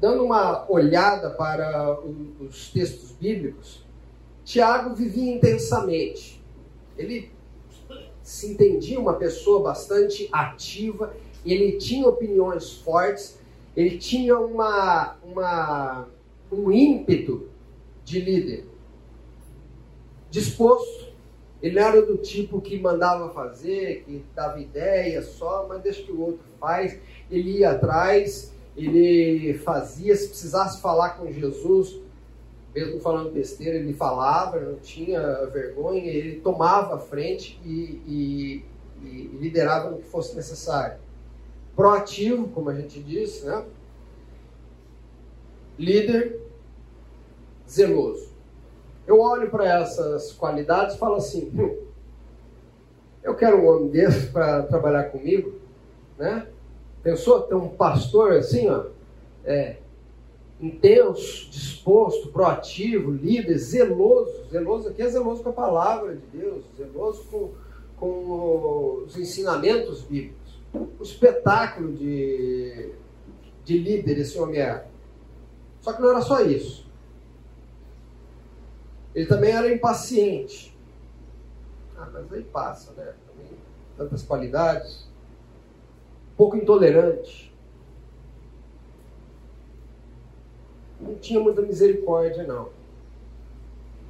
Dando 0.00 0.24
uma 0.24 0.70
olhada 0.70 1.30
para 1.30 1.98
os 2.40 2.70
textos 2.70 3.12
bíblicos, 3.12 3.84
Tiago 4.44 4.94
vivia 4.94 5.34
intensamente. 5.34 6.42
Ele 6.98 7.32
se 8.22 8.52
entendia 8.52 9.00
uma 9.00 9.14
pessoa 9.14 9.62
bastante 9.62 10.28
ativa, 10.32 11.14
ele 11.44 11.78
tinha 11.78 12.06
opiniões 12.08 12.72
fortes, 12.72 13.38
ele 13.76 13.98
tinha 13.98 14.38
uma, 14.38 15.16
uma, 15.24 16.06
um 16.50 16.70
ímpeto 16.70 17.48
de 18.04 18.20
líder, 18.20 18.66
disposto. 20.30 21.12
Ele 21.60 21.78
era 21.78 22.04
do 22.04 22.18
tipo 22.18 22.60
que 22.60 22.78
mandava 22.78 23.30
fazer, 23.30 24.04
que 24.04 24.22
dava 24.34 24.60
ideia 24.60 25.22
só, 25.22 25.66
mas 25.68 25.82
deixa 25.82 26.02
que 26.02 26.12
o 26.12 26.20
outro 26.20 26.44
faz. 26.60 26.98
Ele 27.30 27.58
ia 27.58 27.70
atrás, 27.70 28.52
ele 28.76 29.54
fazia, 29.54 30.14
se 30.14 30.28
precisasse 30.28 30.80
falar 30.80 31.10
com 31.10 31.32
Jesus, 31.32 31.98
mesmo 32.74 33.00
falando 33.00 33.32
besteira, 33.32 33.78
ele 33.78 33.94
falava, 33.94 34.60
não 34.60 34.76
tinha 34.76 35.46
vergonha, 35.46 36.04
ele 36.04 36.40
tomava 36.40 36.96
a 36.96 36.98
frente 36.98 37.58
e, 37.64 38.02
e, 38.06 38.64
e 39.02 39.38
liderava 39.40 39.90
no 39.90 39.98
que 39.98 40.08
fosse 40.08 40.36
necessário 40.36 40.98
proativo, 41.74 42.48
como 42.48 42.70
a 42.70 42.74
gente 42.74 43.00
disse, 43.02 43.44
né? 43.44 43.64
líder 45.78 46.40
zeloso. 47.68 48.28
Eu 49.06 49.20
olho 49.20 49.50
para 49.50 49.66
essas 49.66 50.32
qualidades 50.32 50.94
e 50.94 50.98
falo 50.98 51.16
assim: 51.16 51.50
hum, 51.54 51.76
eu 53.22 53.34
quero 53.34 53.58
um 53.58 53.68
homem 53.68 53.88
desse 53.88 54.28
para 54.32 54.62
trabalhar 54.62 55.04
comigo, 55.04 55.54
né? 56.18 56.46
Pensou 57.02 57.42
ter 57.42 57.54
um 57.54 57.68
pastor 57.68 58.32
assim, 58.32 58.68
ó, 58.68 58.86
é, 59.44 59.76
intenso, 60.58 61.50
disposto, 61.50 62.28
proativo, 62.28 63.10
líder, 63.10 63.58
zeloso. 63.58 64.46
Zeloso 64.50 64.88
aqui 64.88 65.02
é 65.02 65.08
zeloso 65.08 65.42
com 65.42 65.50
a 65.50 65.52
palavra 65.52 66.14
de 66.14 66.38
Deus, 66.38 66.64
zeloso 66.78 67.24
com, 67.30 67.50
com 67.98 69.02
os 69.04 69.18
ensinamentos 69.18 70.00
bíblicos 70.00 70.43
o 70.74 71.02
espetáculo 71.02 71.92
de, 71.92 72.92
de 73.64 73.78
líder 73.78 74.18
esse 74.18 74.38
homem 74.38 74.60
era. 74.60 74.88
Só 75.80 75.92
que 75.92 76.02
não 76.02 76.10
era 76.10 76.20
só 76.20 76.40
isso. 76.40 76.84
Ele 79.14 79.26
também 79.26 79.52
era 79.52 79.72
impaciente. 79.72 80.76
Ah, 81.96 82.08
mas 82.12 82.32
aí 82.32 82.42
passa, 82.42 82.92
né? 82.92 83.14
Também, 83.26 83.52
tantas 83.96 84.22
qualidades. 84.22 85.08
Pouco 86.36 86.56
intolerante. 86.56 87.54
Não 91.00 91.14
tinha 91.16 91.38
muita 91.38 91.62
misericórdia, 91.62 92.44
não. 92.44 92.70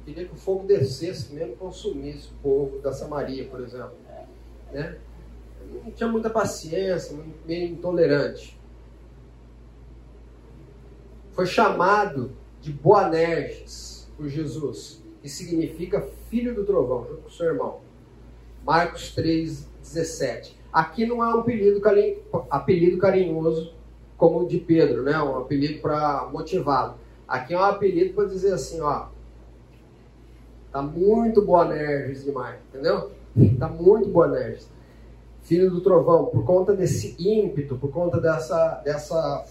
Queria 0.05 0.25
que 0.25 0.33
o 0.33 0.37
fogo 0.37 0.65
descesse 0.65 1.33
mesmo 1.33 1.55
consumisse 1.55 2.29
o 2.29 2.41
povo 2.41 2.79
da 2.79 2.93
Samaria, 2.93 3.47
por 3.47 3.59
exemplo. 3.61 3.95
Né? 4.71 4.97
Não 5.83 5.91
tinha 5.91 6.09
muita 6.09 6.29
paciência, 6.29 7.17
meio 7.45 7.71
intolerante. 7.71 8.59
Foi 11.31 11.45
chamado 11.45 12.31
de 12.61 12.71
Boanerges 12.71 14.09
por 14.17 14.27
Jesus, 14.27 15.03
que 15.21 15.29
significa 15.29 16.07
filho 16.29 16.55
do 16.55 16.65
trovão, 16.65 17.05
junto 17.07 17.21
com 17.21 17.29
seu 17.29 17.47
irmão. 17.47 17.79
Marcos 18.65 19.13
3, 19.13 19.67
17. 19.81 20.57
Aqui 20.71 21.05
não 21.05 21.23
é 21.23 21.35
um 21.35 21.39
apelido, 21.39 21.79
carinho, 21.79 22.17
apelido 22.49 22.97
carinhoso 22.97 23.73
como 24.17 24.41
o 24.41 24.47
de 24.47 24.57
Pedro, 24.59 25.03
né? 25.03 25.21
um 25.21 25.37
apelido 25.37 25.81
para 25.81 26.27
motivá-lo. 26.31 26.95
Aqui 27.27 27.53
é 27.53 27.57
um 27.57 27.63
apelido 27.63 28.13
para 28.13 28.25
dizer 28.25 28.53
assim, 28.53 28.81
ó, 28.81 29.07
tá 30.71 30.81
muito 30.81 31.41
Boanerges 31.41 32.23
demais, 32.23 32.59
entendeu? 32.69 33.11
Tá 33.59 33.67
muito 33.67 34.09
Boanerges. 34.09 34.69
Filho 35.45 35.69
do 35.69 35.79
trovão, 35.79 36.25
por 36.25 36.43
conta 36.43 36.75
desse 36.75 37.15
ímpeto, 37.19 37.77
por 37.77 37.91
conta 37.91 38.19
dessa, 38.19 38.81
dessa 38.83 39.45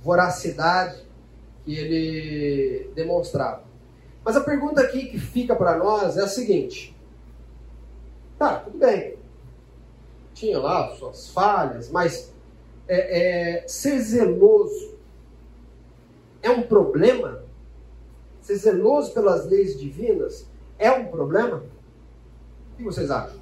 voracidade 0.00 1.02
que 1.64 1.76
ele 1.76 2.90
demonstrava. 2.94 3.64
Mas 4.24 4.36
a 4.36 4.40
pergunta 4.40 4.80
aqui 4.80 5.06
que 5.06 5.18
fica 5.18 5.56
para 5.56 5.76
nós 5.76 6.16
é 6.16 6.22
a 6.22 6.28
seguinte: 6.28 6.96
tá, 8.38 8.60
tudo 8.60 8.78
bem, 8.78 9.16
tinha 10.32 10.60
lá 10.60 10.94
suas 10.94 11.28
falhas, 11.30 11.90
mas 11.90 12.32
é, 12.86 13.62
é, 13.62 13.68
ser 13.68 13.98
zeloso 13.98 14.94
é 16.40 16.50
um 16.50 16.62
problema? 16.62 17.42
Ser 18.40 18.54
zeloso 18.56 19.12
pelas 19.12 19.44
leis 19.46 19.76
divinas 19.78 20.46
é 20.78 20.90
um 20.92 21.06
problema? 21.06 21.64
O 22.72 22.76
que 22.76 22.84
vocês 22.84 23.10
acham? 23.10 23.41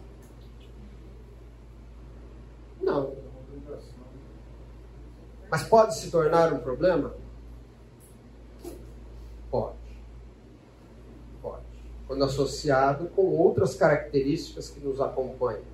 Não. 2.80 3.14
Mas 5.50 5.64
pode 5.64 5.98
se 5.98 6.10
tornar 6.10 6.52
um 6.52 6.60
problema? 6.60 7.12
Pode. 9.50 9.76
Pode. 11.42 11.64
Quando 12.06 12.24
associado 12.24 13.08
com 13.08 13.22
outras 13.22 13.74
características 13.74 14.68
que 14.70 14.78
nos 14.78 15.00
acompanham. 15.00 15.64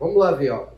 Vamos 0.00 0.16
lá 0.16 0.32
ver, 0.32 0.50
ó. 0.50 0.68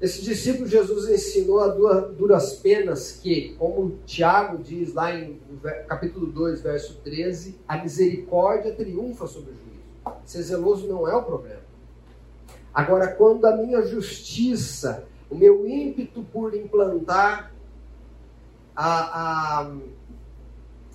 Esse 0.00 0.22
discípulo 0.22 0.68
Jesus 0.68 1.08
ensinou 1.08 1.60
a 1.60 1.68
duras 1.68 2.56
penas 2.56 3.12
que, 3.12 3.54
como 3.54 3.98
Tiago 4.04 4.58
diz 4.58 4.92
lá 4.92 5.14
em 5.14 5.40
capítulo 5.88 6.26
2, 6.26 6.60
verso 6.60 7.00
13, 7.02 7.58
a 7.66 7.78
misericórdia 7.78 8.74
triunfa 8.74 9.26
sobre 9.26 9.52
o 9.52 9.54
juízo. 9.54 10.20
Ser 10.26 10.42
zeloso 10.42 10.86
não 10.86 11.08
é 11.08 11.16
o 11.16 11.22
problema. 11.22 11.65
Agora, 12.76 13.08
quando 13.08 13.46
a 13.46 13.56
minha 13.56 13.80
justiça, 13.86 15.08
o 15.30 15.34
meu 15.34 15.66
ímpeto 15.66 16.22
por 16.24 16.54
implantar 16.54 17.50
a, 18.76 19.62
a, 19.62 19.76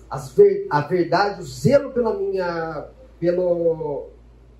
as 0.08 0.32
ver, 0.32 0.68
a 0.70 0.80
verdade, 0.82 1.40
o 1.40 1.44
zelo 1.44 1.90
pela 1.90 2.16
minha, 2.16 2.86
pelo, 3.18 4.10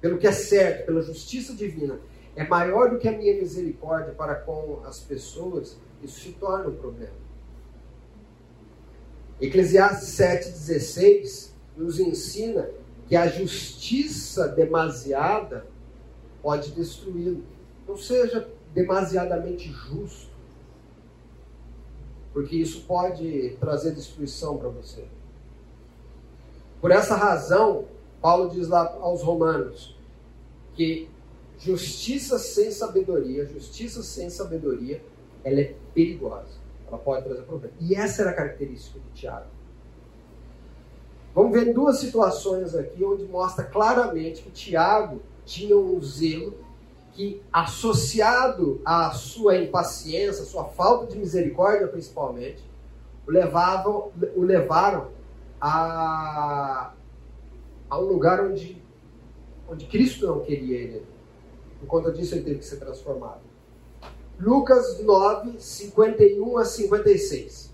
pelo 0.00 0.18
que 0.18 0.26
é 0.26 0.32
certo, 0.32 0.86
pela 0.86 1.00
justiça 1.00 1.54
divina, 1.54 2.00
é 2.34 2.44
maior 2.44 2.90
do 2.90 2.98
que 2.98 3.06
a 3.06 3.16
minha 3.16 3.36
misericórdia 3.36 4.12
para 4.14 4.34
com 4.34 4.80
as 4.84 4.98
pessoas, 4.98 5.78
isso 6.02 6.18
se 6.18 6.32
torna 6.32 6.70
um 6.70 6.74
problema. 6.74 7.14
Eclesiastes 9.40 10.08
7,16 10.18 11.50
nos 11.76 12.00
ensina 12.00 12.68
que 13.06 13.14
a 13.14 13.28
justiça 13.28 14.48
demasiada 14.48 15.70
pode 16.43 16.73
destruí-lo. 16.73 17.44
Não 17.86 17.97
seja 17.97 18.48
demasiadamente 18.74 19.70
justo, 19.70 20.31
porque 22.32 22.56
isso 22.56 22.85
pode 22.86 23.56
trazer 23.60 23.94
destruição 23.94 24.56
para 24.56 24.69
você. 24.69 25.05
Por 26.81 26.90
essa 26.90 27.14
razão, 27.14 27.85
Paulo 28.20 28.51
diz 28.51 28.69
lá 28.69 28.97
aos 29.01 29.23
Romanos 29.23 29.97
que 30.74 31.09
justiça 31.59 32.39
sem 32.39 32.70
sabedoria, 32.70 33.47
justiça 33.47 34.02
sem 34.02 34.31
sabedoria, 34.31 35.02
ela 35.44 35.60
é 35.60 35.74
perigosa. 35.94 36.60
Ela 36.89 36.98
pode 36.98 37.24
trazer 37.24 37.43
problema. 37.43 37.74
E 37.81 37.94
essa 37.94 38.23
era 38.23 38.31
a 38.31 38.35
característica 38.35 38.98
de 38.98 39.20
Tiago. 39.20 39.47
Vamos 41.35 41.52
ver 41.52 41.73
duas 41.73 41.98
situações 41.98 42.74
aqui 42.74 43.02
onde 43.05 43.24
mostra 43.24 43.64
claramente 43.64 44.43
que 44.43 44.51
Tiago 44.51 45.20
tinha 45.52 45.76
um 45.76 46.00
zelo 46.00 46.54
que, 47.12 47.42
associado 47.52 48.80
à 48.84 49.10
sua 49.10 49.58
impaciência, 49.58 50.44
sua 50.44 50.64
falta 50.64 51.06
de 51.06 51.18
misericórdia 51.18 51.86
principalmente, 51.86 52.62
o, 53.26 53.30
levavam, 53.30 54.10
o 54.34 54.42
levaram 54.42 55.08
a, 55.60 56.92
a 57.90 57.98
um 57.98 58.04
lugar 58.04 58.40
onde 58.40 58.80
onde 59.68 59.86
Cristo 59.86 60.26
não 60.26 60.40
queria 60.40 60.76
ele. 60.76 61.06
Por 61.80 61.86
conta 61.86 62.12
disso, 62.12 62.34
ele 62.34 62.44
teve 62.44 62.58
que 62.58 62.66
ser 62.66 62.76
transformado. 62.76 63.40
Lucas 64.38 65.00
9, 65.00 65.54
51 65.58 66.58
a 66.58 66.64
56. 66.64 67.72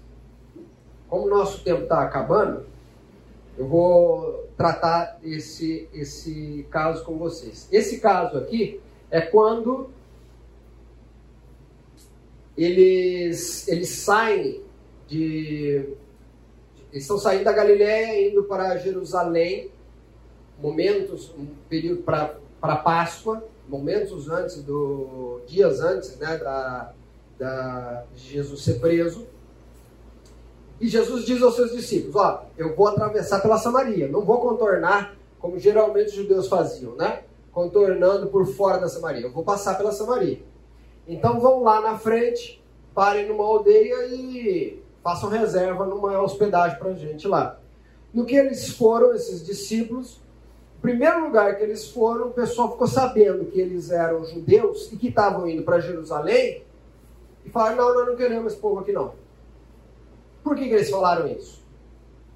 Como 1.09 1.29
nosso 1.29 1.65
tempo 1.65 1.83
está 1.83 2.03
acabando, 2.03 2.67
eu 3.59 3.67
vou 3.67 4.49
tratar 4.57 5.19
esse, 5.23 5.89
esse 5.93 6.65
caso 6.71 7.05
com 7.05 7.19
vocês. 7.19 7.69
Esse 7.73 7.99
caso 7.99 8.39
aqui 8.39 8.81
é 9.11 9.21
quando 9.21 9.91
eles, 12.57 13.67
eles 13.67 13.89
saem 13.89 14.63
de. 15.09 15.89
Eles 16.93 17.03
estão 17.03 17.19
saindo 17.19 17.45
da 17.45 17.53
Galiléia, 17.53 18.31
indo 18.31 18.45
para 18.45 18.79
Jerusalém 18.79 19.71
momentos, 20.61 21.33
um 21.37 21.47
período 21.69 22.03
para 22.03 22.77
Páscoa, 22.77 23.45
momentos 23.69 24.29
antes 24.29 24.63
do 24.63 25.41
dias 25.47 25.81
antes, 25.81 26.17
né, 26.19 26.37
da, 26.39 26.93
da 27.39 28.05
Jesus 28.15 28.63
ser 28.63 28.81
preso. 28.81 29.27
E 30.81 30.87
Jesus 30.87 31.25
diz 31.25 31.43
aos 31.43 31.57
seus 31.57 31.73
discípulos: 31.73 32.17
ó, 32.17 32.45
eu 32.57 32.75
vou 32.75 32.87
atravessar 32.87 33.41
pela 33.41 33.59
Samaria, 33.59 34.09
não 34.09 34.25
vou 34.25 34.41
contornar 34.41 35.17
como 35.41 35.59
geralmente 35.59 36.09
os 36.09 36.15
judeus 36.15 36.49
faziam, 36.49 36.95
né? 36.95 37.23
Contornando 37.53 38.29
por 38.29 38.47
fora 38.47 38.79
da 38.79 38.89
Samaria. 38.89 39.27
Eu 39.27 39.33
vou 39.33 39.45
passar 39.45 39.77
pela 39.77 39.93
Samaria. 39.93 40.41
Então 41.07 41.41
vão 41.41 41.63
lá 41.63 41.81
na 41.81 41.99
frente, 41.99 42.63
parem 42.95 43.29
numa 43.29 43.45
aldeia 43.45 44.07
e 44.07 44.83
façam 45.03 45.29
reserva 45.29 45.87
numa 45.87 46.21
hospedagem 46.21 46.79
para 46.79 46.93
gente 46.95 47.27
lá. 47.27 47.59
No 48.13 48.25
que 48.25 48.37
eles 48.37 48.71
foram, 48.71 49.15
esses 49.15 49.45
discípulos, 49.45 50.21
primeiro 50.81 51.25
lugar 51.25 51.57
que 51.57 51.63
eles 51.63 51.91
foram, 51.91 52.29
o 52.29 52.33
pessoal 52.33 52.73
ficou 52.73 52.87
sabendo 52.87 53.45
que 53.47 53.61
eles 53.61 53.91
eram 53.91 54.25
judeus 54.25 54.93
e 54.93 54.97
que 54.97 55.09
estavam 55.09 55.49
indo 55.49 55.63
para 55.63 55.81
Jerusalém 55.81 56.63
e 57.45 57.51
falaram: 57.51 57.77
não, 57.77 57.95
nós 57.95 58.07
não 58.07 58.17
queremos 58.17 58.53
esse 58.53 58.61
povo 58.61 58.81
aqui 58.81 58.93
não. 58.93 59.13
Por 60.43 60.57
que, 60.57 60.69
que 60.69 60.75
eles 60.75 60.91
falaram 60.91 61.27
isso? 61.29 61.63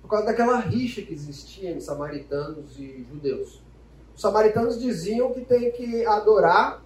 Por 0.00 0.08
causa 0.08 0.26
daquela 0.26 0.58
rixa 0.58 1.02
que 1.02 1.12
existia 1.12 1.70
entre 1.70 1.80
samaritanos 1.80 2.78
e 2.78 3.06
judeus. 3.10 3.62
Os 4.14 4.20
samaritanos 4.20 4.78
diziam 4.78 5.32
que 5.32 5.42
tem 5.42 5.70
que 5.70 6.04
adorar 6.04 6.82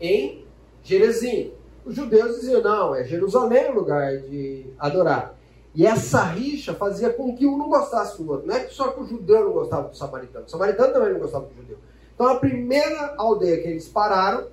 em 0.00 0.44
Jerezim. 0.82 1.52
Os 1.84 1.94
judeus 1.94 2.36
diziam: 2.40 2.62
não, 2.62 2.94
é 2.94 3.04
Jerusalém 3.04 3.70
o 3.70 3.74
lugar 3.74 4.16
de 4.18 4.66
adorar. 4.78 5.34
E 5.74 5.84
essa 5.84 6.22
rixa 6.22 6.72
fazia 6.72 7.10
com 7.10 7.34
que 7.34 7.46
um 7.46 7.58
não 7.58 7.68
gostasse 7.68 8.22
do 8.22 8.30
outro. 8.30 8.46
Não 8.46 8.54
é 8.54 8.68
só 8.68 8.92
que 8.92 9.00
o 9.00 9.06
judeu 9.06 9.44
não 9.44 9.52
gostava 9.52 9.88
do 9.88 9.96
samaritano, 9.96 10.46
o 10.46 10.48
samaritano 10.48 10.92
também 10.92 11.12
não 11.12 11.20
gostava 11.20 11.46
do 11.46 11.54
judeu. 11.54 11.78
Então, 12.14 12.28
a 12.28 12.36
primeira 12.36 13.14
aldeia 13.18 13.60
que 13.60 13.68
eles 13.68 13.88
pararam, 13.88 14.46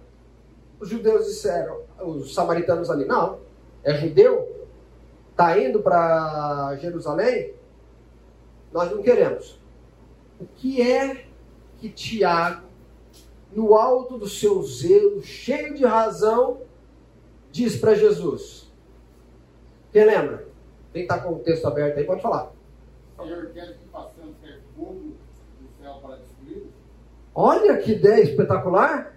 os 0.80 0.90
judeus 0.90 1.28
disseram, 1.28 1.82
os 2.00 2.34
samaritanos 2.34 2.90
ali, 2.90 3.06
não, 3.06 3.38
é 3.84 3.94
judeu, 3.94 4.61
está 5.42 5.60
indo 5.60 5.82
para 5.82 6.76
Jerusalém, 6.78 7.54
nós 8.72 8.92
não 8.92 9.02
queremos. 9.02 9.60
O 10.40 10.46
que 10.46 10.82
é 10.82 11.26
que 11.80 11.90
Tiago, 11.90 12.68
no 13.52 13.74
alto 13.74 14.20
do 14.20 14.30
seu 14.30 14.62
zelo, 14.62 15.24
cheio 15.24 15.74
de 15.74 15.84
razão, 15.84 16.62
diz 17.52 17.76
para 17.76 17.96
Jesus? 17.96 18.72
Quem 19.92 20.06
lembra? 20.06 20.48
Quem 20.94 21.02
está 21.02 21.20
com 21.20 21.34
o 21.34 21.40
texto 21.40 21.66
aberto 21.66 21.98
aí 21.98 22.06
pode 22.06 22.22
falar. 22.22 22.52
Senhor, 23.18 23.48
quer 23.48 23.78
que 23.78 23.86
façamos 23.92 24.36
ter 24.42 24.62
fogo 24.76 25.14
do 25.60 25.84
céu 25.84 25.96
para 26.02 26.18
destruí 26.18 26.70
Olha 27.34 27.78
que 27.78 27.94
ideia 27.94 28.24
espetacular! 28.24 29.16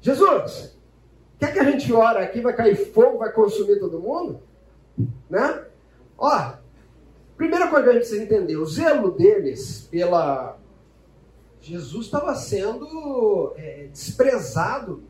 Jesus, 0.00 0.76
quer 1.38 1.52
que 1.52 1.58
a 1.58 1.64
gente 1.64 1.92
ora 1.92 2.22
aqui, 2.22 2.40
vai 2.40 2.54
cair 2.54 2.76
fogo, 2.76 3.18
vai 3.18 3.32
consumir 3.32 3.78
todo 3.78 4.00
mundo? 4.00 4.40
Né? 5.28 5.64
Ó, 6.16 6.52
primeira 7.36 7.68
coisa 7.68 7.84
que 7.84 7.90
a 7.90 7.92
gente 7.92 8.02
precisa 8.02 8.22
entender, 8.22 8.56
o 8.56 8.66
zelo 8.66 9.10
deles 9.10 9.88
pela 9.90 10.58
Jesus 11.60 12.06
estava 12.06 12.34
sendo 12.34 13.54
é, 13.56 13.88
desprezado. 13.90 15.02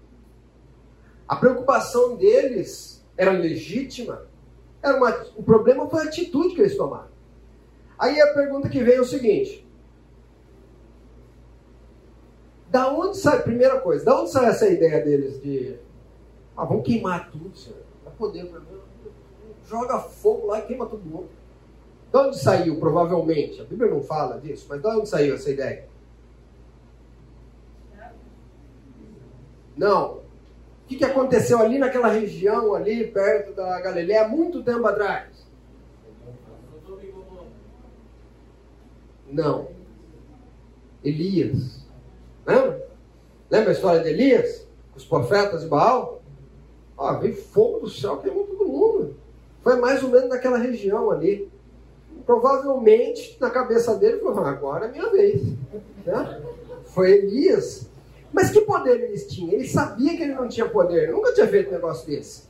A 1.26 1.34
preocupação 1.34 2.16
deles 2.16 3.04
era 3.16 3.32
legítima. 3.32 4.22
Era 4.80 4.96
uma, 4.96 5.10
o 5.36 5.42
problema 5.42 5.88
foi 5.88 6.02
a 6.02 6.04
atitude 6.04 6.54
que 6.54 6.60
eles 6.60 6.76
tomaram. 6.76 7.08
Aí 7.98 8.20
a 8.20 8.34
pergunta 8.34 8.68
que 8.68 8.82
vem 8.84 8.94
é 8.94 9.00
o 9.00 9.04
seguinte: 9.04 9.66
da 12.70 12.92
onde 12.92 13.16
sai, 13.16 13.42
primeira 13.42 13.80
coisa, 13.80 14.04
da 14.04 14.20
onde 14.20 14.30
sai 14.30 14.46
essa 14.46 14.68
ideia 14.68 15.02
deles 15.02 15.42
de 15.42 15.76
ah, 16.56 16.64
vamos 16.64 16.84
queimar 16.84 17.30
tudo, 17.30 17.56
senhor? 17.56 17.80
Dá 18.04 18.10
poder 18.12 18.46
para 18.46 18.60
mim. 18.60 18.83
Joga 19.66 19.98
fogo 19.98 20.46
lá 20.46 20.58
e 20.60 20.62
queima 20.62 20.86
todo 20.86 21.04
mundo. 21.04 21.28
De 22.12 22.18
onde 22.18 22.38
saiu, 22.38 22.78
provavelmente? 22.78 23.60
A 23.60 23.64
Bíblia 23.64 23.90
não 23.90 24.02
fala 24.02 24.40
disso, 24.40 24.66
mas 24.68 24.80
de 24.80 24.86
onde 24.86 25.08
saiu 25.08 25.34
essa 25.34 25.50
ideia? 25.50 25.88
Não. 29.76 30.18
O 30.18 30.86
que, 30.86 30.96
que 30.96 31.04
aconteceu 31.04 31.58
ali 31.58 31.78
naquela 31.78 32.08
região, 32.08 32.74
ali 32.74 33.06
perto 33.08 33.52
da 33.54 33.80
Galileia, 33.80 34.28
muito 34.28 34.62
tempo 34.62 34.86
atrás? 34.86 35.44
Não. 39.28 39.68
Elias. 41.02 41.84
Lembra? 42.46 42.88
Lembra 43.50 43.70
a 43.70 43.72
história 43.72 44.02
de 44.02 44.10
Elias? 44.10 44.66
Os 44.94 45.04
profetas 45.04 45.62
de 45.62 45.68
Baal? 45.68 46.22
Ó, 46.96 47.18
veio 47.18 47.34
fogo 47.34 47.80
do 47.80 47.90
céu, 47.90 48.18
queimou 48.18 48.46
todo 48.46 48.68
mundo. 48.68 49.16
Foi 49.64 49.76
mais 49.76 50.00
ou 50.04 50.10
menos 50.10 50.28
naquela 50.28 50.58
região 50.58 51.10
ali. 51.10 51.50
Provavelmente, 52.24 53.36
na 53.40 53.50
cabeça 53.50 53.96
dele, 53.96 54.20
falou, 54.20 54.44
agora 54.44 54.86
é 54.86 54.92
minha 54.92 55.10
vez. 55.10 55.42
Né? 56.06 56.42
Foi 56.84 57.10
Elias 57.10 57.88
mas 58.34 58.50
que 58.50 58.60
poder 58.62 59.00
eles 59.00 59.28
tinham? 59.28 59.52
Ele 59.52 59.68
sabia 59.68 60.16
que 60.16 60.24
ele 60.24 60.34
não 60.34 60.48
tinha 60.48 60.68
poder. 60.68 61.12
nunca 61.12 61.32
tinha 61.32 61.46
feito 61.46 61.68
um 61.68 61.74
negócio 61.74 62.04
desse. 62.04 62.48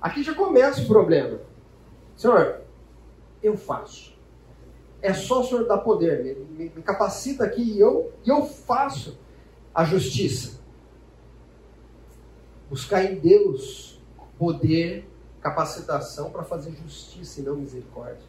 Aqui 0.00 0.24
já 0.24 0.34
começa 0.34 0.82
o 0.82 0.88
problema. 0.88 1.38
Senhor, 2.16 2.62
eu 3.40 3.56
faço. 3.56 4.18
É 5.00 5.14
só 5.14 5.40
o 5.40 5.44
Senhor 5.44 5.68
dar 5.68 5.78
poder. 5.78 6.24
Me, 6.24 6.34
me, 6.34 6.72
me 6.74 6.82
capacita 6.82 7.44
aqui 7.44 7.62
e 7.62 7.78
eu, 7.78 8.12
e 8.26 8.28
eu 8.28 8.44
faço 8.44 9.16
a 9.72 9.84
justiça. 9.84 10.58
Buscar 12.68 13.04
em 13.04 13.20
Deus 13.20 14.02
poder, 14.36 15.08
capacitação 15.50 16.30
para 16.30 16.42
fazer 16.42 16.72
justiça 16.72 17.40
e 17.40 17.44
não 17.44 17.56
misericórdia. 17.56 18.26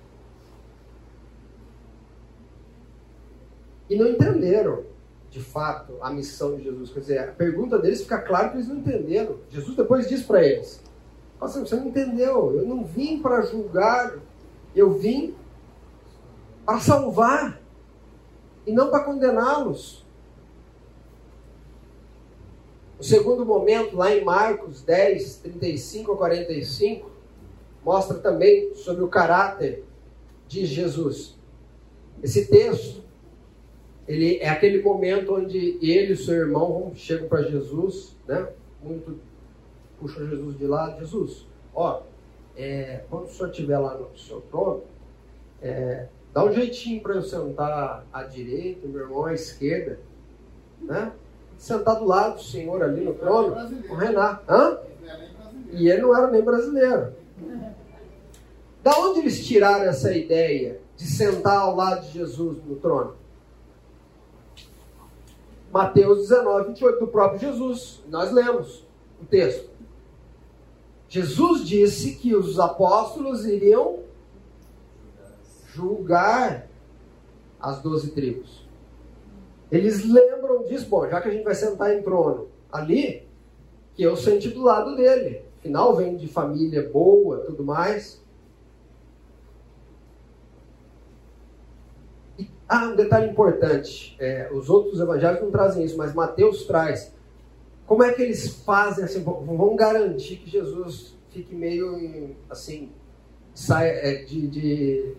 E 3.89 3.95
não 3.95 4.07
entenderam 4.07 4.83
de 5.29 5.39
fato, 5.39 5.93
a 6.01 6.09
missão 6.09 6.55
de 6.55 6.63
Jesus. 6.63 6.91
Quer 6.91 6.99
dizer, 6.99 7.19
a 7.19 7.27
pergunta 7.27 7.77
deles 7.77 8.01
fica 8.01 8.17
claro 8.19 8.49
que 8.49 8.57
eles 8.57 8.67
não 8.67 8.77
entenderam. 8.77 9.37
Jesus 9.49 9.75
depois 9.75 10.07
diz 10.09 10.23
para 10.23 10.43
eles: 10.43 10.81
Nossa, 11.39 11.59
você 11.59 11.75
não 11.75 11.87
entendeu, 11.87 12.55
eu 12.55 12.65
não 12.65 12.83
vim 12.83 13.21
para 13.21 13.41
julgar, 13.41 14.17
eu 14.75 14.91
vim 14.93 15.35
para 16.65 16.79
salvar 16.79 17.61
e 18.65 18.71
não 18.71 18.89
para 18.89 19.03
condená-los. 19.03 20.05
O 22.99 23.03
segundo 23.03 23.45
momento, 23.45 23.95
lá 23.95 24.13
em 24.13 24.23
Marcos 24.23 24.81
10, 24.81 25.37
35 25.37 26.11
a 26.11 26.17
45, 26.17 27.09
mostra 27.83 28.17
também 28.17 28.75
sobre 28.75 29.03
o 29.03 29.07
caráter 29.07 29.83
de 30.47 30.65
Jesus. 30.65 31.37
Esse 32.21 32.47
texto 32.47 33.01
ele 34.09 34.37
é 34.39 34.49
aquele 34.49 34.81
momento 34.81 35.35
onde 35.35 35.77
ele 35.81 36.13
e 36.13 36.17
seu 36.17 36.33
irmão 36.33 36.91
chegam 36.95 37.27
para 37.29 37.43
Jesus, 37.43 38.15
né? 38.27 38.49
Muito 38.81 39.19
puxam 39.99 40.27
Jesus 40.27 40.57
de 40.57 40.65
lado, 40.65 40.99
Jesus, 40.99 41.45
ó, 41.75 42.01
é, 42.55 43.03
quando 43.09 43.25
o 43.25 43.29
senhor 43.29 43.51
estiver 43.51 43.77
lá 43.77 43.95
no 43.95 44.17
seu 44.17 44.41
trono, 44.41 44.81
é, 45.61 46.07
dá 46.33 46.43
um 46.43 46.51
jeitinho 46.51 47.01
para 47.01 47.15
eu 47.15 47.21
sentar 47.21 48.05
à 48.11 48.23
direita, 48.23 48.87
meu 48.87 49.01
irmão 49.01 49.25
à 49.25 49.33
esquerda, 49.33 49.99
né? 50.81 51.11
Sentar 51.59 51.99
do 51.99 52.05
lado 52.05 52.37
do 52.37 52.41
senhor 52.41 52.81
ali 52.81 53.03
no 53.03 53.13
trono, 53.13 53.53
o 53.89 53.93
Renato, 53.93 54.49
hã? 54.49 54.79
E 55.71 55.89
ele 55.89 56.01
não 56.01 56.17
era 56.17 56.31
nem 56.31 56.41
brasileiro. 56.41 57.13
Da 58.81 58.97
onde 58.97 59.19
eles 59.19 59.45
tiraram 59.45 59.83
essa 59.83 60.15
ideia 60.15 60.79
de 60.95 61.03
sentar 61.03 61.57
ao 61.57 61.75
lado 61.75 62.07
de 62.07 62.13
Jesus 62.13 62.57
no 62.65 62.77
trono? 62.77 63.15
Mateus 65.69 66.29
19, 66.29 66.69
28, 66.69 66.99
do 66.99 67.07
próprio 67.07 67.39
Jesus. 67.39 68.01
Nós 68.07 68.31
lemos 68.31 68.85
o 69.21 69.25
texto. 69.25 69.69
Jesus 71.09 71.67
disse 71.67 72.15
que 72.15 72.33
os 72.33 72.57
apóstolos 72.57 73.45
iriam 73.45 73.99
julgar 75.73 76.67
as 77.59 77.81
doze 77.81 78.11
tribos. 78.11 78.68
Eles 79.71 80.03
lembram 80.03 80.63
disso, 80.63 80.87
bom, 80.89 81.07
já 81.07 81.21
que 81.21 81.29
a 81.29 81.31
gente 81.31 81.43
vai 81.43 81.55
sentar 81.55 81.95
em 81.95 82.01
trono 82.01 82.47
ali, 82.71 83.27
que 83.93 84.03
eu 84.03 84.15
senti 84.15 84.49
do 84.49 84.63
lado 84.63 84.95
dele. 84.95 85.43
Afinal, 85.59 85.95
vem 85.95 86.15
de 86.15 86.27
família 86.27 86.89
boa, 86.89 87.39
tudo 87.39 87.63
mais. 87.63 88.21
Ah, 92.67 92.87
um 92.87 92.95
detalhe 92.95 93.31
importante. 93.31 94.15
É, 94.19 94.49
os 94.53 94.69
outros 94.69 94.99
evangelhos 94.99 95.41
não 95.41 95.51
trazem 95.51 95.83
isso, 95.83 95.97
mas 95.97 96.13
Mateus 96.13 96.65
traz. 96.65 97.13
Como 97.85 98.03
é 98.03 98.13
que 98.13 98.21
eles 98.21 98.63
fazem 98.63 99.03
assim? 99.03 99.23
Vão 99.23 99.75
garantir 99.75 100.37
que 100.37 100.49
Jesus 100.49 101.17
fique 101.31 101.55
meio 101.55 102.35
assim, 102.49 102.91
saia, 103.53 103.89
é, 103.89 104.23
de, 104.23 104.47
de 104.47 105.15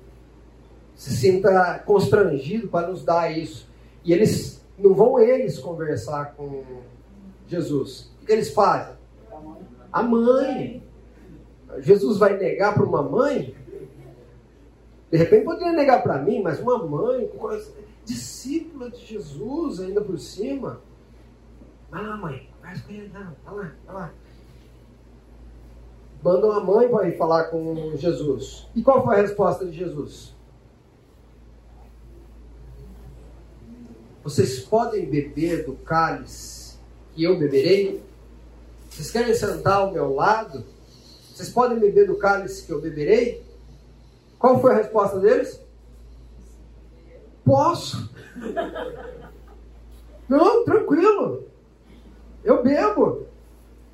se 0.95 1.11
sinta 1.17 1.79
constrangido 1.85 2.69
para 2.69 2.89
nos 2.89 3.05
dar 3.05 3.37
isso. 3.37 3.70
E 4.05 4.13
eles 4.13 4.65
não 4.79 4.95
vão 4.95 5.19
eles 5.19 5.59
conversar 5.59 6.35
com 6.35 6.65
Jesus. 7.47 8.11
O 8.23 8.27
que 8.27 8.33
eles 8.33 8.51
fazem? 8.53 8.95
A 9.93 10.03
mãe. 10.03 10.83
Jesus 11.79 12.19
vai 12.19 12.37
negar 12.37 12.75
para 12.75 12.85
uma 12.85 13.03
mãe? 13.03 13.55
De 15.11 15.17
repente 15.17 15.45
poderia 15.45 15.73
negar 15.73 16.03
para 16.03 16.19
mim, 16.19 16.41
mas 16.43 16.61
uma 16.61 16.79
mãe, 16.79 17.29
discípula 18.05 18.91
de 18.91 19.05
Jesus 19.05 19.81
ainda 19.81 20.01
por 20.01 20.19
cima. 20.19 20.81
Vai 21.91 22.07
lá, 22.07 22.17
mãe, 22.17 22.49
vai 22.63 22.75
vai 22.75 23.55
lá, 23.55 23.73
vai 23.87 23.95
lá. 23.95 24.13
Mandam 26.23 26.53
a 26.53 26.61
mãe 26.61 26.89
para 26.89 27.09
ir 27.09 27.17
falar 27.17 27.45
com 27.45 27.97
Jesus. 27.97 28.69
E 28.75 28.83
qual 28.83 29.05
foi 29.05 29.17
a 29.17 29.23
resposta 29.23 29.65
de 29.65 29.73
Jesus? 29.73 30.35
Vocês 34.23 34.61
podem 34.61 35.09
beber 35.09 35.65
do 35.65 35.75
cálice 35.75 36.79
que 37.15 37.25
eu 37.25 37.39
beberei? 37.39 38.03
Vocês 38.89 39.11
querem 39.11 39.35
sentar 39.35 39.79
ao 39.79 39.93
meu 39.93 40.15
lado? 40.15 40.65
Vocês 41.33 41.49
podem 41.49 41.79
beber 41.79 42.07
do 42.07 42.19
cálice 42.19 42.67
que 42.67 42.73
eu 42.73 42.81
beberei? 42.81 43.43
Qual 44.39 44.61
foi 44.61 44.73
a 44.73 44.77
resposta 44.77 45.19
deles? 45.19 45.61
Posso. 47.45 48.11
Não, 50.29 50.65
tranquilo. 50.65 51.47
Eu 52.45 52.63
bebo. 52.63 53.27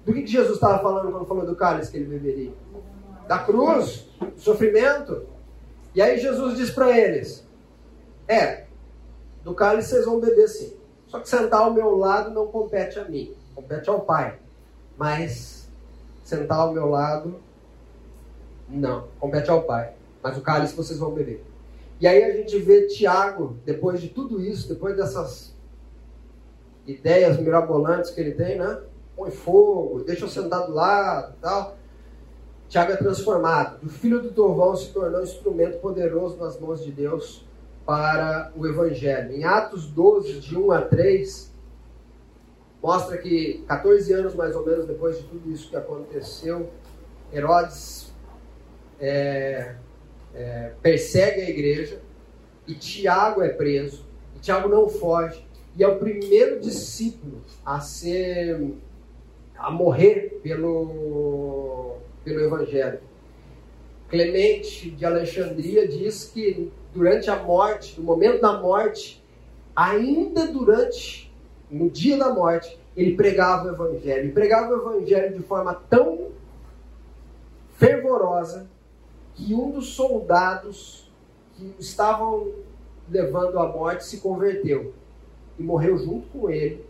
Do 0.05 0.13
que 0.13 0.27
Jesus 0.27 0.55
estava 0.55 0.81
falando 0.81 1.11
quando 1.11 1.27
falou 1.27 1.47
do 1.47 1.57
cálice 1.57 1.91
que 1.91 1.97
ele 1.97 2.07
beberia? 2.07 2.53
Da 3.27 3.39
cruz, 3.41 4.09
do 4.21 4.41
sofrimento. 4.41 5.27
E 5.95 6.03
aí 6.03 6.19
Jesus 6.19 6.57
diz 6.57 6.71
para 6.71 6.97
eles: 6.97 7.45
É, 8.29 8.66
do 9.47 9.55
cálice 9.55 9.91
vocês 9.91 10.05
vão 10.05 10.21
beber 10.21 10.49
sim. 10.49 10.77
Só 11.07 11.21
que 11.21 11.29
sentar 11.29 11.61
ao 11.61 11.73
meu 11.73 11.97
lado 11.97 12.31
não 12.31 12.49
compete 12.49 12.99
a 12.99 13.05
mim, 13.05 13.35
compete 13.55 13.89
ao 13.89 14.01
Pai. 14.01 14.39
Mas 14.99 15.69
sentar 16.23 16.59
ao 16.59 16.73
meu 16.73 16.89
lado, 16.89 17.41
não, 18.69 19.09
compete 19.19 19.49
ao 19.49 19.63
Pai 19.63 19.97
mas 20.27 20.37
o 20.37 20.41
cálice 20.41 20.75
vocês 20.75 20.99
vão 20.99 21.13
beber. 21.13 21.45
E 22.01 22.07
aí 22.07 22.25
a 22.25 22.33
gente 22.33 22.59
vê 22.59 22.89
Tiago, 22.89 23.57
depois 23.65 24.01
de 24.01 24.09
tudo 24.09 24.43
isso, 24.43 24.69
depois 24.69 24.97
dessas 24.97 25.55
ideias 26.85 27.39
mirabolantes 27.39 28.11
que 28.11 28.21
ele 28.21 28.33
tem, 28.33 28.59
né? 28.59 28.81
Põe 29.15 29.31
fogo, 29.31 30.03
deixa 30.03 30.25
eu 30.25 30.29
sentar 30.29 30.67
do 30.67 30.73
lado 30.73 31.35
e 31.39 31.41
tal. 31.41 31.77
Tiago 32.69 32.91
é 32.91 32.97
transformado. 32.97 33.79
O 33.87 33.89
filho 33.89 34.21
do 34.21 34.33
trovão 34.33 34.75
se 34.75 34.89
tornou 34.89 35.21
um 35.21 35.23
instrumento 35.23 35.79
poderoso 35.79 36.37
nas 36.39 36.59
mãos 36.59 36.83
de 36.83 36.91
Deus 36.91 37.46
para 37.87 38.53
o 38.57 38.67
evangelho. 38.67 39.33
Em 39.33 39.45
Atos 39.45 39.87
12, 39.87 40.41
de 40.41 40.59
1 40.59 40.73
a 40.73 40.83
3, 40.83 41.55
mostra 42.83 43.17
que 43.17 43.65
14 43.69 44.13
anos 44.13 44.35
mais 44.35 44.57
ou 44.57 44.67
menos 44.67 44.87
depois 44.87 45.19
de 45.19 45.25
tudo 45.25 45.51
isso 45.51 45.71
que 45.71 45.77
aconteceu, 45.77 46.69
Herodes 47.33 48.13
é, 48.99 49.77
é, 50.35 50.73
persegue 50.83 51.43
a 51.43 51.49
igreja 51.49 52.01
e 52.67 52.75
Tiago 52.75 53.41
é 53.41 53.49
preso. 53.49 54.05
E 54.35 54.41
Tiago 54.41 54.69
não 54.69 54.89
foge. 54.89 55.47
e 55.77 55.85
é 55.85 55.89
o 55.89 55.99
primeiro 55.99 56.59
discípulo 56.59 57.41
a 57.65 57.81
ser 57.81 58.75
a 59.57 59.71
morrer 59.71 60.41
pelo 60.43 61.97
pelo 62.25 62.41
evangelho. 62.41 62.99
Clemente 64.09 64.91
de 64.91 65.05
Alexandria 65.05 65.87
diz 65.87 66.25
que 66.25 66.73
durante 66.97 67.31
a 67.31 67.37
morte, 67.37 68.01
no 68.01 68.05
momento 68.05 68.41
da 68.41 68.59
morte, 68.59 69.23
ainda 69.75 70.47
durante 70.47 71.31
no 71.71 71.91
dia 71.91 72.17
da 72.17 72.33
morte, 72.33 72.79
ele 72.97 73.15
pregava 73.15 73.69
o 73.69 73.73
evangelho. 73.73 74.29
E 74.29 74.33
pregava 74.33 74.73
o 74.73 74.77
evangelho 74.81 75.37
de 75.37 75.43
forma 75.43 75.75
tão 75.75 76.29
fervorosa 77.75 78.67
que 79.35 79.55
um 79.55 79.71
dos 79.71 79.95
soldados 79.95 81.13
que 81.55 81.75
estavam 81.79 82.51
levando 83.09 83.59
à 83.59 83.69
morte 83.69 84.05
se 84.05 84.19
converteu 84.19 84.95
e 85.59 85.63
morreu 85.63 85.99
junto 85.99 86.27
com 86.29 86.51
ele 86.51 86.85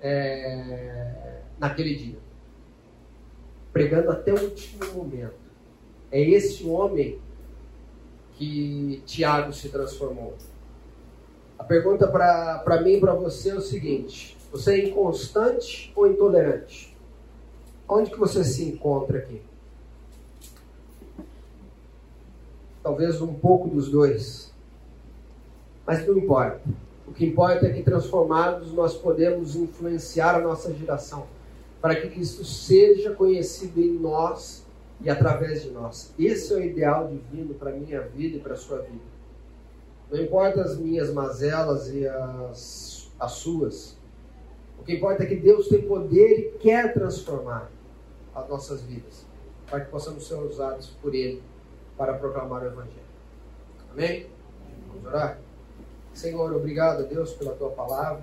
é, 0.00 1.38
naquele 1.58 1.94
dia, 1.94 2.18
pregando 3.72 4.10
até 4.10 4.32
o 4.32 4.42
último 4.42 4.84
momento. 4.92 5.40
É 6.10 6.20
esse 6.20 6.66
homem 6.68 7.20
que 8.42 9.02
Tiago 9.06 9.52
se 9.52 9.68
transformou. 9.68 10.34
A 11.56 11.62
pergunta 11.62 12.08
para 12.08 12.80
mim 12.82 12.94
e 12.94 13.00
para 13.00 13.14
você 13.14 13.50
é 13.50 13.54
o 13.54 13.60
seguinte: 13.60 14.36
você 14.50 14.74
é 14.74 14.88
inconstante 14.88 15.92
ou 15.94 16.08
intolerante? 16.08 16.96
Onde 17.88 18.10
que 18.10 18.18
você 18.18 18.42
se 18.42 18.64
encontra 18.64 19.18
aqui? 19.18 19.40
Talvez 22.82 23.20
um 23.20 23.32
pouco 23.32 23.68
dos 23.68 23.88
dois. 23.88 24.52
Mas 25.86 26.04
não 26.04 26.18
importa. 26.18 26.62
O 27.06 27.12
que 27.12 27.24
importa 27.24 27.66
é 27.66 27.72
que 27.72 27.82
transformados 27.82 28.72
nós 28.72 28.94
podemos 28.94 29.54
influenciar 29.54 30.34
a 30.34 30.40
nossa 30.40 30.72
geração 30.74 31.26
para 31.80 31.94
que 31.94 32.08
Cristo 32.08 32.44
seja 32.44 33.14
conhecido 33.14 33.80
em 33.80 33.92
nós 33.92 34.61
e 35.02 35.10
através 35.10 35.62
de 35.62 35.70
nós. 35.70 36.12
Esse 36.18 36.52
é 36.52 36.56
o 36.56 36.62
ideal 36.62 37.08
divino 37.08 37.54
para 37.54 37.70
a 37.70 37.72
minha 37.74 38.00
vida 38.02 38.36
e 38.36 38.40
para 38.40 38.54
a 38.54 38.56
sua 38.56 38.78
vida. 38.78 39.12
Não 40.10 40.20
importa 40.20 40.62
as 40.62 40.76
minhas 40.76 41.12
mazelas 41.12 41.88
e 41.92 42.06
as, 42.06 43.10
as 43.18 43.32
suas. 43.32 43.96
O 44.78 44.84
que 44.84 44.94
importa 44.94 45.22
é 45.22 45.26
que 45.26 45.36
Deus 45.36 45.68
tem 45.68 45.82
poder 45.82 46.38
e 46.38 46.58
quer 46.58 46.92
transformar 46.92 47.70
as 48.34 48.48
nossas 48.48 48.82
vidas, 48.82 49.26
para 49.68 49.80
que 49.80 49.90
possamos 49.90 50.26
ser 50.26 50.34
usados 50.34 50.88
por 51.00 51.14
Ele 51.14 51.42
para 51.96 52.14
proclamar 52.14 52.62
o 52.62 52.66
Evangelho. 52.66 53.02
Amém? 53.90 54.26
Vamos 54.88 55.06
orar? 55.06 55.38
Senhor, 56.14 56.52
obrigado, 56.54 57.06
Deus, 57.06 57.32
pela 57.34 57.54
tua 57.54 57.70
palavra. 57.70 58.22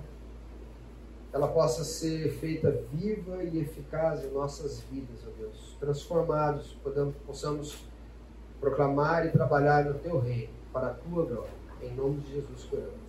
Ela 1.32 1.46
possa 1.48 1.84
ser 1.84 2.32
feita 2.32 2.70
viva 2.92 3.42
e 3.44 3.60
eficaz 3.60 4.24
em 4.24 4.30
nossas 4.30 4.80
vidas, 4.90 5.20
ó 5.26 5.30
Deus. 5.38 5.76
Transformados, 5.78 6.76
podemos, 6.82 7.14
possamos 7.24 7.84
proclamar 8.60 9.26
e 9.26 9.30
trabalhar 9.30 9.84
no 9.84 9.94
teu 9.94 10.18
reino, 10.18 10.52
para 10.72 10.88
a 10.88 10.94
tua 10.94 11.24
glória. 11.24 11.60
Em 11.82 11.94
nome 11.94 12.20
de 12.20 12.34
Jesus, 12.34 12.68
oramos. 12.72 12.99